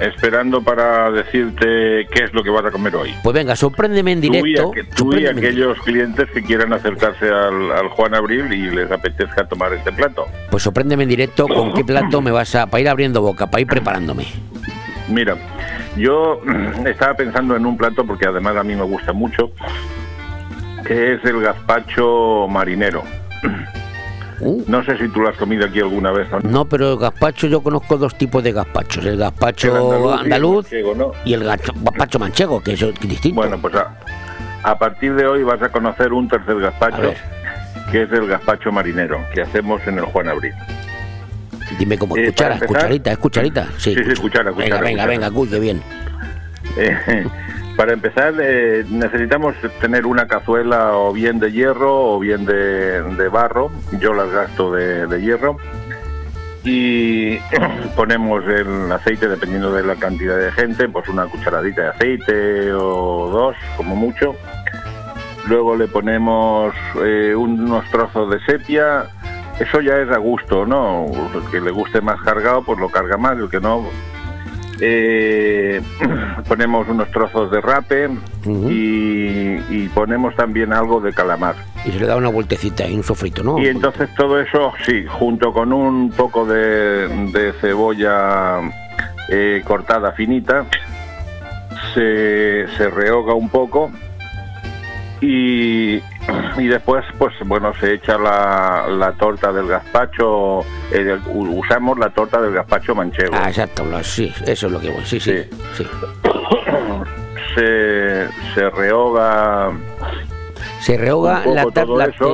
esperando 0.02 0.62
para 0.64 1.12
decirte 1.12 2.08
qué 2.12 2.24
es 2.24 2.34
lo 2.34 2.44
que 2.44 2.50
vas 2.50 2.66
a 2.66 2.72
comer 2.72 2.96
hoy. 2.96 3.14
Pues 3.24 3.34
venga, 3.34 3.56
sorpréndeme 3.56 4.14
en 4.14 4.22
Tú 4.22 4.28
y, 4.28 4.30
directo. 4.32 4.72
tú 4.96 5.16
y 5.16 5.26
aquellos 5.28 5.78
clientes 5.80 6.30
que 6.32 6.42
quieran 6.42 6.74
acercarse 6.74 7.30
al, 7.30 7.72
al 7.72 7.88
Juan 7.90 8.16
Abril 8.16 8.52
y 8.52 8.72
les 8.72 8.92
apetezca 8.92 9.48
tomar 9.48 9.74
este 9.74 9.92
plato. 9.92 10.26
Pues 10.50 10.64
sorpréndeme 10.64 11.04
en 11.04 11.10
directo 11.10 11.48
con 11.48 11.74
qué 11.74 11.84
plato 11.86 12.22
me 12.22 12.32
vas 12.32 12.56
a. 12.56 12.68
para 12.68 12.82
ir 12.82 12.90
abriendo 12.90 13.22
boca, 13.22 13.48
para 13.50 13.62
ir 13.62 13.68
preparándome. 13.68 14.26
Mira, 15.08 15.36
yo 15.98 16.42
estaba 16.86 17.14
pensando 17.16 17.56
en 17.56 17.66
un 17.66 17.78
plato 17.78 18.06
porque 18.06 18.26
además 18.28 18.56
a 18.58 18.64
mí 18.64 18.76
me 18.76 18.84
gusta 18.84 19.14
mucho, 19.14 19.52
que 20.86 21.14
es 21.14 21.26
el 21.26 21.42
gazpacho 21.42 22.48
marinero. 22.50 23.04
No 24.68 24.84
sé 24.84 24.98
si 24.98 25.08
tú 25.10 25.22
lo 25.22 25.30
has 25.30 25.38
comido 25.38 25.66
aquí 25.66 25.80
alguna 25.80 26.12
vez 26.12 26.28
o 26.34 26.40
no. 26.40 26.50
No, 26.50 26.66
pero 26.66 26.94
el 26.94 26.98
gazpacho 27.00 27.48
yo 27.48 27.62
conozco 27.62 27.98
dos 27.98 28.16
tipos 28.18 28.44
de 28.44 28.52
gazpachos. 28.52 29.06
El 29.06 29.18
gazpacho 29.18 29.68
El 29.94 30.20
andaluz 30.20 30.72
y 30.72 30.76
el 30.76 30.84
manchego, 30.86 30.96
¿no? 30.96 31.12
y 31.26 31.34
el 31.34 31.44
gacho- 31.44 31.74
gazpacho 31.82 32.20
manchego, 32.20 32.62
que 32.62 32.74
es 32.74 32.80
distinto. 33.02 33.36
Bueno, 33.42 33.58
pues 33.60 33.74
a, 33.76 33.96
a 34.64 34.78
partir 34.78 35.14
de 35.16 35.26
hoy 35.28 35.44
vas 35.44 35.62
a 35.62 35.70
conocer 35.70 36.12
un 36.14 36.28
tercer 36.28 36.60
gazpacho, 36.60 37.14
que 37.92 38.04
es 38.04 38.12
el 38.12 38.28
gazpacho 38.28 38.72
marinero, 38.72 39.20
que 39.34 39.42
hacemos 39.42 39.82
en 39.88 39.98
el 40.00 40.06
Juan 40.06 40.30
Abril. 40.30 40.54
Dime 41.80 41.98
como 41.98 42.18
Eh, 42.18 42.26
cuchara, 42.28 42.60
cucharita, 42.60 43.12
es 43.12 43.18
cucharita. 43.18 43.68
Sí, 43.78 43.94
Sí, 43.96 44.02
sí, 44.16 44.22
cuchara, 44.22 44.52
Venga, 44.52 44.64
cuchara, 44.64 44.82
venga, 44.82 45.04
cuchara. 45.04 45.08
venga, 45.30 45.40
uy, 45.40 45.48
qué 45.50 45.60
bien. 45.60 45.82
Eh, 46.78 47.26
para 47.76 47.94
empezar, 47.94 48.34
eh, 48.40 48.86
necesitamos 48.90 49.56
tener 49.80 50.06
una 50.06 50.28
cazuela 50.28 50.94
o 50.98 51.14
bien 51.14 51.40
de 51.40 51.52
hierro 51.52 52.14
o 52.14 52.20
bien 52.20 52.46
de, 52.46 53.30
barro. 53.32 53.72
Yo 54.00 54.14
las 54.14 54.30
gasto 54.32 54.72
de, 54.72 55.08
de 55.08 55.22
hierro. 55.22 55.58
Y 56.64 57.38
ponemos 57.96 58.44
el 58.48 58.92
aceite, 58.92 59.28
dependiendo 59.28 59.72
de 59.74 59.84
la 59.84 59.96
cantidad 59.96 60.38
de 60.38 60.52
gente, 60.52 60.88
pues 60.90 61.08
una 61.10 61.26
cucharadita 61.26 61.82
de 61.82 61.90
aceite 61.90 62.74
o 62.74 63.30
dos, 63.30 63.56
como 63.78 63.96
mucho. 63.96 64.36
Luego 65.48 65.76
le 65.76 65.88
ponemos 65.88 66.74
eh, 67.04 67.34
unos 67.36 67.90
trozos 67.90 68.30
de 68.30 68.40
sepia. 68.46 69.06
Eso 69.60 69.82
ya 69.82 69.98
es 69.98 70.10
a 70.10 70.18
gusto, 70.18 70.66
¿no? 70.66 71.06
El 71.34 71.52
que 71.52 71.62
le 71.62 71.72
guste 71.72 72.02
más 72.02 72.22
cargado, 72.22 72.64
pues 72.64 72.80
lo 72.80 72.90
carga 72.90 73.18
más, 73.18 73.38
el 73.38 73.50
que 73.50 73.60
no, 73.60 73.86
eh, 74.82 75.82
ponemos 76.48 76.88
unos 76.90 77.10
trozos 77.12 77.52
de 77.52 77.62
rape 77.62 78.10
y, 78.46 79.56
y 79.70 79.90
ponemos 79.94 80.36
también 80.36 80.74
algo 80.74 81.00
de 81.00 81.14
calamar. 81.14 81.56
Y 81.86 81.92
se 81.92 82.00
le 82.00 82.08
da 82.08 82.16
una 82.18 82.30
vueltecita 82.30 82.88
y 82.88 82.96
un 82.96 83.04
sofrito, 83.04 83.44
¿no? 83.44 83.60
Y 83.60 83.68
entonces 83.68 84.10
todo 84.16 84.40
eso, 84.40 84.74
sí, 84.86 85.06
junto 85.08 85.54
con 85.54 85.72
un 85.72 86.12
poco 86.12 86.46
de, 86.46 87.08
de 87.32 87.54
cebolla 87.62 88.60
eh, 89.30 89.62
cortada 89.66 90.12
finita, 90.14 90.66
se, 91.94 92.68
se 92.78 92.90
rehoga 92.90 93.34
un 93.34 93.50
poco 93.50 93.92
y, 95.22 95.96
y 96.58 96.68
después, 96.68 97.06
pues 97.18 97.34
bueno, 97.46 97.72
se 97.80 97.94
echa 97.94 98.18
la, 98.18 98.88
la 98.90 99.12
torta 99.14 99.52
del 99.54 99.68
gazpacho, 99.68 100.62
eh, 100.92 101.18
usamos 101.28 101.98
la 102.00 102.10
torta 102.10 102.42
del 102.42 102.54
gazpacho 102.54 102.96
manchego. 102.96 103.34
Ah, 103.36 103.50
exacto, 103.50 103.84
sí, 104.04 104.34
eso 104.46 104.66
es 104.68 104.72
lo 104.74 104.80
que 104.80 104.90
voy. 104.90 105.06
Sí, 105.06 105.20
sí, 105.20 105.44
sí. 105.78 105.86
se, 107.56 108.28
se 108.56 108.70
rehoga 108.72 109.72
Se 110.80 110.98
rehoga 110.98 111.44
la, 111.46 111.66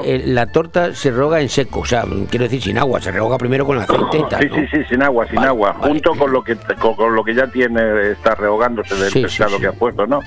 eh, 0.05 0.21
la 0.25 0.45
torta 0.47 0.93
se 0.93 1.11
rehoga 1.11 1.41
en 1.41 1.49
seco, 1.49 1.81
o 1.81 1.85
sea, 1.85 2.05
quiero 2.29 2.43
decir 2.43 2.61
sin 2.61 2.77
agua, 2.77 3.01
se 3.01 3.11
rehoga 3.11 3.37
primero 3.37 3.65
con 3.65 3.77
aceite 3.77 4.19
y 4.19 4.23
tal. 4.29 4.41
Sí, 4.41 4.47
¿no? 4.49 4.55
sí, 4.55 4.67
sí, 4.71 4.83
sin 4.89 5.03
agua, 5.03 5.27
sin 5.27 5.39
agua, 5.39 5.73
junto 5.73 6.11
con 6.15 6.31
lo 6.31 6.41
que 6.43 6.55
con, 6.79 6.95
con 6.95 7.13
lo 7.15 7.23
que 7.23 7.33
ya 7.35 7.47
tiene, 7.47 8.11
está 8.11 8.35
rehogándose 8.35 8.95
del 8.95 9.11
Sí, 9.11 9.21
pescado 9.23 9.55
sí. 9.57 9.61
que 9.61 9.67
ha 9.67 9.73
puesto, 9.73 10.07
¿no? 10.07 10.21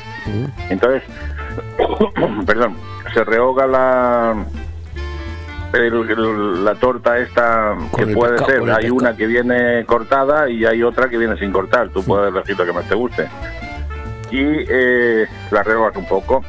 Entonces, 0.68 1.02
perdón, 2.46 2.76
se 3.14 3.24
rehoga 3.24 3.66
la 3.66 4.34
el- 5.72 6.10
el- 6.10 6.64
la 6.64 6.74
torta 6.74 7.18
esta 7.18 7.76
que 7.96 8.06
puede 8.08 8.38
ser, 8.38 8.60
hay 8.72 8.90
una 8.90 9.16
que 9.16 9.26
viene 9.26 9.84
cortada 9.86 10.48
y 10.50 10.64
hay 10.64 10.82
otra 10.82 11.08
que 11.08 11.16
viene 11.18 11.36
sin 11.38 11.52
cortar, 11.52 11.90
tú 11.90 12.02
puedes 12.04 12.32
elegir 12.34 12.58
lo 12.58 12.64
que 12.66 12.72
más 12.72 12.84
te 12.88 12.94
guste. 12.94 13.28
Y 14.32 14.40
eh, 14.68 15.26
la 15.50 15.62
rehogas 15.62 15.96
un 15.96 16.06
poco. 16.06 16.44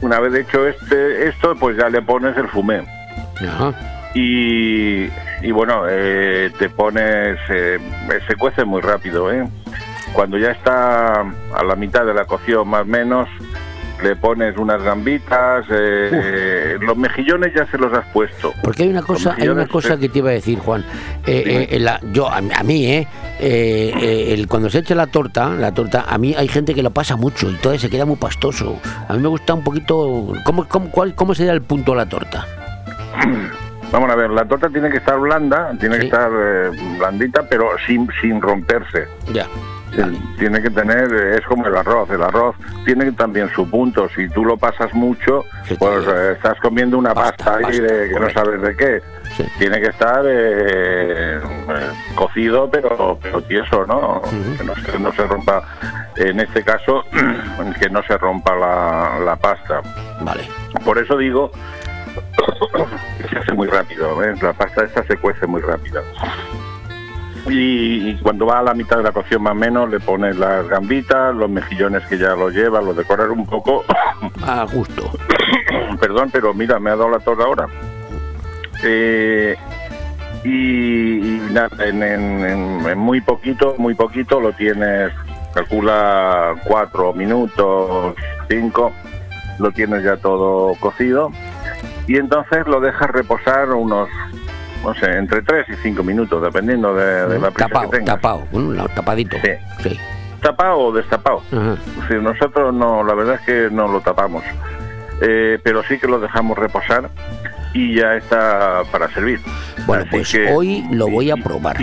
Una 0.00 0.20
vez 0.20 0.34
hecho 0.34 0.66
este 0.66 1.28
esto, 1.28 1.54
pues 1.56 1.76
ya 1.76 1.88
le 1.88 2.02
pones 2.02 2.36
el 2.36 2.48
fumé. 2.48 2.84
Y, 4.14 5.04
y 5.42 5.50
bueno, 5.52 5.84
eh, 5.88 6.52
te 6.58 6.68
pones, 6.68 7.38
eh, 7.48 7.78
se 8.28 8.36
cuece 8.36 8.64
muy 8.64 8.80
rápido, 8.80 9.32
¿eh? 9.32 9.48
cuando 10.12 10.38
ya 10.38 10.52
está 10.52 11.20
a 11.22 11.64
la 11.66 11.74
mitad 11.74 12.04
de 12.06 12.14
la 12.14 12.24
cocción 12.24 12.68
más 12.68 12.82
o 12.82 12.86
menos, 12.86 13.28
le 14.04 14.14
pones 14.16 14.56
unas 14.58 14.80
gambitas, 14.82 15.64
eh, 15.70 16.76
los 16.80 16.96
mejillones 16.96 17.52
ya 17.54 17.66
se 17.70 17.78
los 17.78 17.92
has 17.92 18.06
puesto. 18.12 18.52
Porque 18.62 18.84
hay 18.84 18.90
una 18.90 19.02
cosa, 19.02 19.34
hay 19.38 19.48
una 19.48 19.66
cosa 19.66 19.94
eh, 19.94 19.98
que 19.98 20.08
te 20.10 20.18
iba 20.18 20.30
a 20.30 20.34
decir, 20.34 20.58
Juan. 20.58 20.84
Eh, 21.26 21.68
eh, 21.70 21.78
la- 21.80 21.98
yo 22.12 22.28
a, 22.28 22.36
a 22.36 22.62
mí, 22.62 22.86
eh, 22.86 23.08
eh, 23.40 23.92
eh, 24.00 24.34
el, 24.34 24.46
cuando 24.46 24.68
se 24.70 24.78
echa 24.80 24.94
la 24.94 25.06
torta, 25.08 25.48
la 25.48 25.72
torta, 25.72 26.04
a 26.08 26.18
mí 26.18 26.34
hay 26.36 26.46
gente 26.48 26.74
que 26.74 26.82
lo 26.82 26.90
pasa 26.90 27.16
mucho 27.16 27.50
y 27.50 27.54
todo 27.54 27.76
se 27.78 27.88
queda 27.90 28.04
muy 28.04 28.16
pastoso. 28.16 28.78
A 29.08 29.14
mí 29.14 29.20
me 29.20 29.28
gusta 29.28 29.54
un 29.54 29.64
poquito. 29.64 30.32
¿Cómo, 30.44 30.68
cómo, 30.68 30.90
cuál, 30.90 31.14
cómo 31.14 31.34
sería 31.34 31.52
el 31.52 31.62
punto 31.62 31.92
de 31.92 31.96
la 31.96 32.06
torta? 32.06 32.46
Vamos 33.92 34.10
a 34.10 34.16
ver, 34.16 34.30
la 34.30 34.44
torta 34.44 34.68
tiene 34.70 34.90
que 34.90 34.96
estar 34.96 35.18
blanda, 35.20 35.72
tiene 35.78 35.98
que 35.98 36.04
estar 36.06 36.30
eh, 36.36 36.70
blandita, 36.98 37.46
pero 37.48 37.68
sin, 37.86 38.08
sin 38.20 38.40
romperse. 38.42 39.06
Ya. 39.32 39.46
Tiene 40.38 40.62
que 40.62 40.70
tener, 40.70 41.12
eh, 41.12 41.36
es 41.36 41.46
como 41.46 41.66
el 41.66 41.76
arroz, 41.76 42.10
el 42.10 42.22
arroz 42.22 42.56
tiene 42.84 43.10
también 43.12 43.48
su 43.54 43.68
punto. 43.68 44.08
Si 44.14 44.28
tú 44.28 44.44
lo 44.44 44.56
pasas 44.56 44.92
mucho, 44.94 45.44
pues 45.78 46.06
eh, 46.06 46.32
estás 46.32 46.58
comiendo 46.60 46.98
una 46.98 47.14
pasta, 47.14 47.56
ahí 47.56 47.80
de, 47.80 48.08
que 48.08 48.20
no 48.20 48.30
sabes 48.30 48.60
de 48.60 48.76
qué. 48.76 49.02
Tiene 49.58 49.80
que 49.80 49.88
estar 49.88 50.24
eh, 50.26 51.38
eh, 51.38 51.40
cocido, 52.14 52.70
pero, 52.70 53.18
pero 53.20 53.42
tieso, 53.42 53.86
¿no? 53.86 54.22
Que 54.58 54.64
no 54.64 54.74
se, 54.76 54.98
no 54.98 55.12
se 55.12 55.26
rompa, 55.26 55.64
en 56.16 56.40
este 56.40 56.62
caso, 56.62 57.04
que 57.80 57.88
no 57.90 58.02
se 58.02 58.16
rompa 58.18 58.54
la, 58.54 59.18
la 59.24 59.36
pasta. 59.36 59.80
Vale. 60.20 60.48
Por 60.84 60.98
eso 60.98 61.16
digo 61.16 61.50
que 63.18 63.28
se 63.28 63.38
hace 63.38 63.52
muy 63.52 63.68
rápido. 63.68 64.20
La 64.40 64.52
pasta 64.52 64.84
esta 64.84 65.04
se 65.04 65.16
cuece 65.16 65.46
muy 65.46 65.62
rápido. 65.62 66.02
Y, 67.48 68.08
y 68.10 68.18
cuando 68.22 68.46
va 68.46 68.60
a 68.60 68.62
la 68.62 68.74
mitad 68.74 68.96
de 68.96 69.02
la 69.02 69.12
cocción 69.12 69.42
más 69.42 69.52
o 69.52 69.56
menos 69.56 69.90
le 69.90 70.00
pones 70.00 70.36
las 70.36 70.66
gambitas, 70.68 71.34
los 71.34 71.50
mejillones 71.50 72.02
que 72.06 72.16
ya 72.16 72.34
los 72.34 72.54
lleva, 72.54 72.80
los 72.80 72.96
decoras 72.96 73.28
un 73.28 73.46
poco. 73.46 73.84
A 74.46 74.64
gusto. 74.64 75.10
Perdón, 76.00 76.30
pero 76.32 76.54
mira, 76.54 76.78
me 76.78 76.90
ha 76.90 76.96
dado 76.96 77.10
la 77.10 77.18
tos 77.18 77.38
ahora. 77.38 77.66
Eh, 78.82 79.56
y, 80.42 81.18
y 81.18 81.40
nada, 81.52 81.70
en, 81.86 82.02
en- 82.02 82.44
en- 82.44 82.86
en 82.88 82.98
muy 82.98 83.20
poquito, 83.20 83.74
muy 83.78 83.94
poquito 83.94 84.40
lo 84.40 84.52
tienes, 84.52 85.10
calcula 85.54 86.54
cuatro 86.66 87.12
minutos, 87.14 88.14
cinco, 88.48 88.92
lo 89.58 89.70
tienes 89.70 90.02
ya 90.02 90.16
todo 90.16 90.74
cocido. 90.80 91.30
Y 92.06 92.16
entonces 92.16 92.66
lo 92.66 92.80
dejas 92.80 93.10
reposar 93.10 93.70
unos, 93.72 94.08
no 94.84 94.94
sé, 94.94 95.10
entre 95.16 95.42
tres 95.42 95.66
y 95.68 95.74
cinco 95.82 96.02
minutos, 96.04 96.42
dependiendo 96.42 96.94
de, 96.94 97.26
de 97.26 97.38
la 97.40 97.50
prisa 97.50 97.68
Tapado, 97.68 97.90
que 97.90 97.96
tengas. 97.98 98.14
tapado, 98.16 98.44
tapadito. 98.94 99.36
Sí. 99.82 99.98
Tapado 100.42 100.78
o 100.78 100.92
destapado. 100.92 101.42
Nosotros 102.20 102.74
no, 102.74 103.02
la 103.02 103.14
verdad 103.14 103.36
es 103.36 103.40
que 103.42 103.68
no 103.74 103.88
lo 103.88 104.00
tapamos. 104.00 104.44
Eh, 105.22 105.58
pero 105.62 105.82
sí 105.84 105.98
que 105.98 106.06
lo 106.06 106.18
dejamos 106.20 106.58
reposar 106.58 107.08
y 107.72 107.96
ya 107.96 108.14
está 108.16 108.82
para 108.92 109.08
servir. 109.14 109.40
Bueno, 109.86 110.02
Así 110.02 110.10
pues 110.10 110.32
que- 110.32 110.52
hoy 110.52 110.84
lo 110.90 111.08
voy 111.08 111.30
a 111.30 111.36
probar. 111.36 111.76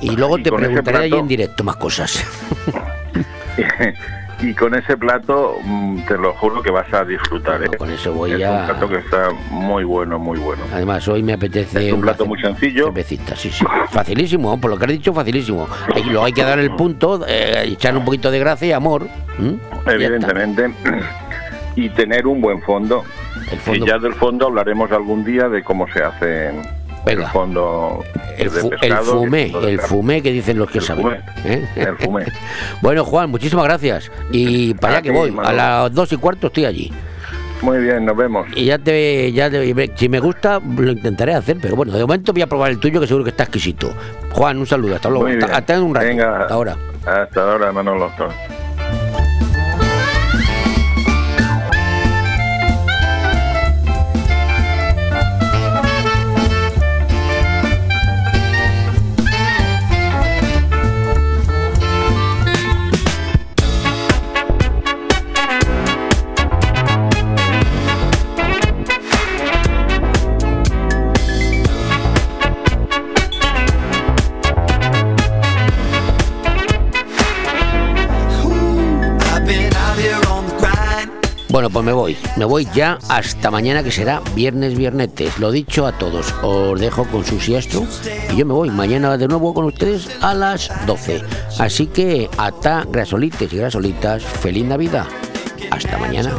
Y 0.00 0.16
luego 0.16 0.38
y 0.38 0.42
te 0.42 0.50
preguntaré 0.50 0.98
ahí 0.98 1.12
en 1.12 1.28
directo 1.28 1.62
más 1.62 1.76
cosas. 1.76 2.24
y 4.42 4.54
con 4.54 4.74
ese 4.74 4.96
plato 4.96 5.56
mm, 5.64 6.02
te 6.06 6.16
lo 6.16 6.32
juro 6.34 6.62
que 6.62 6.70
vas 6.70 6.92
a 6.94 7.04
disfrutar. 7.04 7.62
¿eh? 7.62 7.68
con 7.76 7.90
eso 7.90 8.12
voy 8.12 8.32
es 8.32 8.42
a- 8.44 8.50
un 8.60 8.66
plato 8.66 8.88
que 8.88 8.96
está 8.96 9.28
muy 9.50 9.84
bueno, 9.84 10.18
muy 10.18 10.38
bueno. 10.38 10.62
Además, 10.72 11.06
hoy 11.08 11.22
me 11.22 11.32
apetece 11.34 11.88
Es 11.88 11.92
un 11.92 12.00
plato 12.00 12.24
muy 12.26 12.40
sencillo. 12.40 12.86
cervecita, 12.86 13.36
sí, 13.36 13.50
sí. 13.50 13.64
Facilísimo, 13.90 14.60
por 14.60 14.70
lo 14.70 14.78
que 14.78 14.84
has 14.86 14.90
dicho, 14.92 15.12
facilísimo. 15.12 15.68
Hay- 15.94 16.04
luego 16.04 16.24
hay 16.24 16.32
que 16.32 16.42
dar 16.42 16.58
el 16.58 16.70
punto, 16.72 17.24
eh, 17.28 17.62
echar 17.66 17.96
un 17.96 18.04
poquito 18.04 18.30
de 18.30 18.38
gracia 18.38 18.68
y 18.68 18.72
amor. 18.72 19.06
Evidentemente. 19.86 20.70
Y 21.76 21.88
tener 21.90 22.26
un 22.26 22.40
buen 22.40 22.60
fondo. 22.62 23.04
fondo- 23.64 23.84
Y 23.84 23.88
ya 23.88 23.98
del 23.98 24.14
fondo 24.14 24.46
hablaremos 24.48 24.90
algún 24.92 25.24
día 25.24 25.48
de 25.48 25.62
cómo 25.62 25.86
se 25.92 26.02
hace 27.02 27.12
el 27.12 27.26
fondo 27.28 28.04
El, 28.36 28.50
fu- 28.50 28.70
el 28.80 28.92
fumé, 28.98 29.52
el 29.68 29.80
fumé 29.80 30.22
que 30.22 30.32
dicen 30.32 30.58
los 30.58 30.70
que 30.70 30.80
saben. 30.80 31.02
fumé, 31.04 31.20
¿eh? 31.44 31.68
el 31.76 31.96
fumé. 31.96 32.24
bueno, 32.82 33.04
Juan, 33.04 33.30
muchísimas 33.30 33.64
gracias. 33.64 34.10
Y 34.30 34.74
para 34.74 34.94
allá 34.94 35.02
que 35.02 35.10
voy, 35.10 35.34
a 35.42 35.52
las 35.52 35.92
dos 35.94 36.12
y 36.12 36.16
cuarto 36.16 36.48
estoy 36.48 36.64
allí. 36.66 36.92
Muy 37.62 37.78
bien, 37.78 38.06
nos 38.06 38.16
vemos. 38.16 38.46
Y 38.54 38.64
ya 38.66 38.78
te, 38.78 39.30
ya 39.32 39.50
te- 39.50 39.90
si 39.94 40.08
me 40.08 40.18
gusta, 40.18 40.60
lo 40.60 40.92
intentaré 40.92 41.34
hacer, 41.34 41.58
pero 41.60 41.76
bueno, 41.76 41.92
de 41.92 42.00
momento 42.00 42.32
voy 42.32 42.40
a 42.42 42.46
probar 42.46 42.70
el 42.70 42.78
tuyo 42.80 43.00
que 43.00 43.06
seguro 43.06 43.24
que 43.24 43.30
está 43.30 43.42
exquisito. 43.44 43.92
Juan, 44.32 44.56
un 44.58 44.66
saludo, 44.66 44.94
hasta 44.94 45.10
luego. 45.10 45.26
Hasta 45.52 45.74
en 45.74 45.82
un 45.82 45.94
rato. 45.94 46.06
Venga. 46.06 46.40
Hasta 46.40 46.54
ahora. 46.54 46.76
Hasta 47.04 47.40
ahora, 47.52 47.70
Manolo. 47.72 48.10
Bueno, 81.60 81.74
pues 81.74 81.84
me 81.84 81.92
voy. 81.92 82.16
Me 82.38 82.46
voy 82.46 82.66
ya 82.74 82.98
hasta 83.10 83.50
mañana 83.50 83.82
que 83.82 83.90
será 83.90 84.22
viernes 84.34 84.74
viernetes. 84.74 85.38
Lo 85.38 85.50
dicho 85.50 85.86
a 85.86 85.92
todos. 85.92 86.34
Os 86.42 86.80
dejo 86.80 87.04
con 87.04 87.22
su 87.22 87.38
siestro 87.38 87.86
y 88.32 88.36
yo 88.36 88.46
me 88.46 88.54
voy 88.54 88.70
mañana 88.70 89.18
de 89.18 89.28
nuevo 89.28 89.52
con 89.52 89.66
ustedes 89.66 90.08
a 90.22 90.32
las 90.32 90.70
12. 90.86 91.22
Así 91.58 91.88
que 91.88 92.30
hasta 92.38 92.86
grasolites 92.90 93.52
y 93.52 93.58
grasolitas, 93.58 94.22
feliz 94.22 94.64
Navidad. 94.64 95.04
Hasta 95.70 95.98
mañana. 95.98 96.32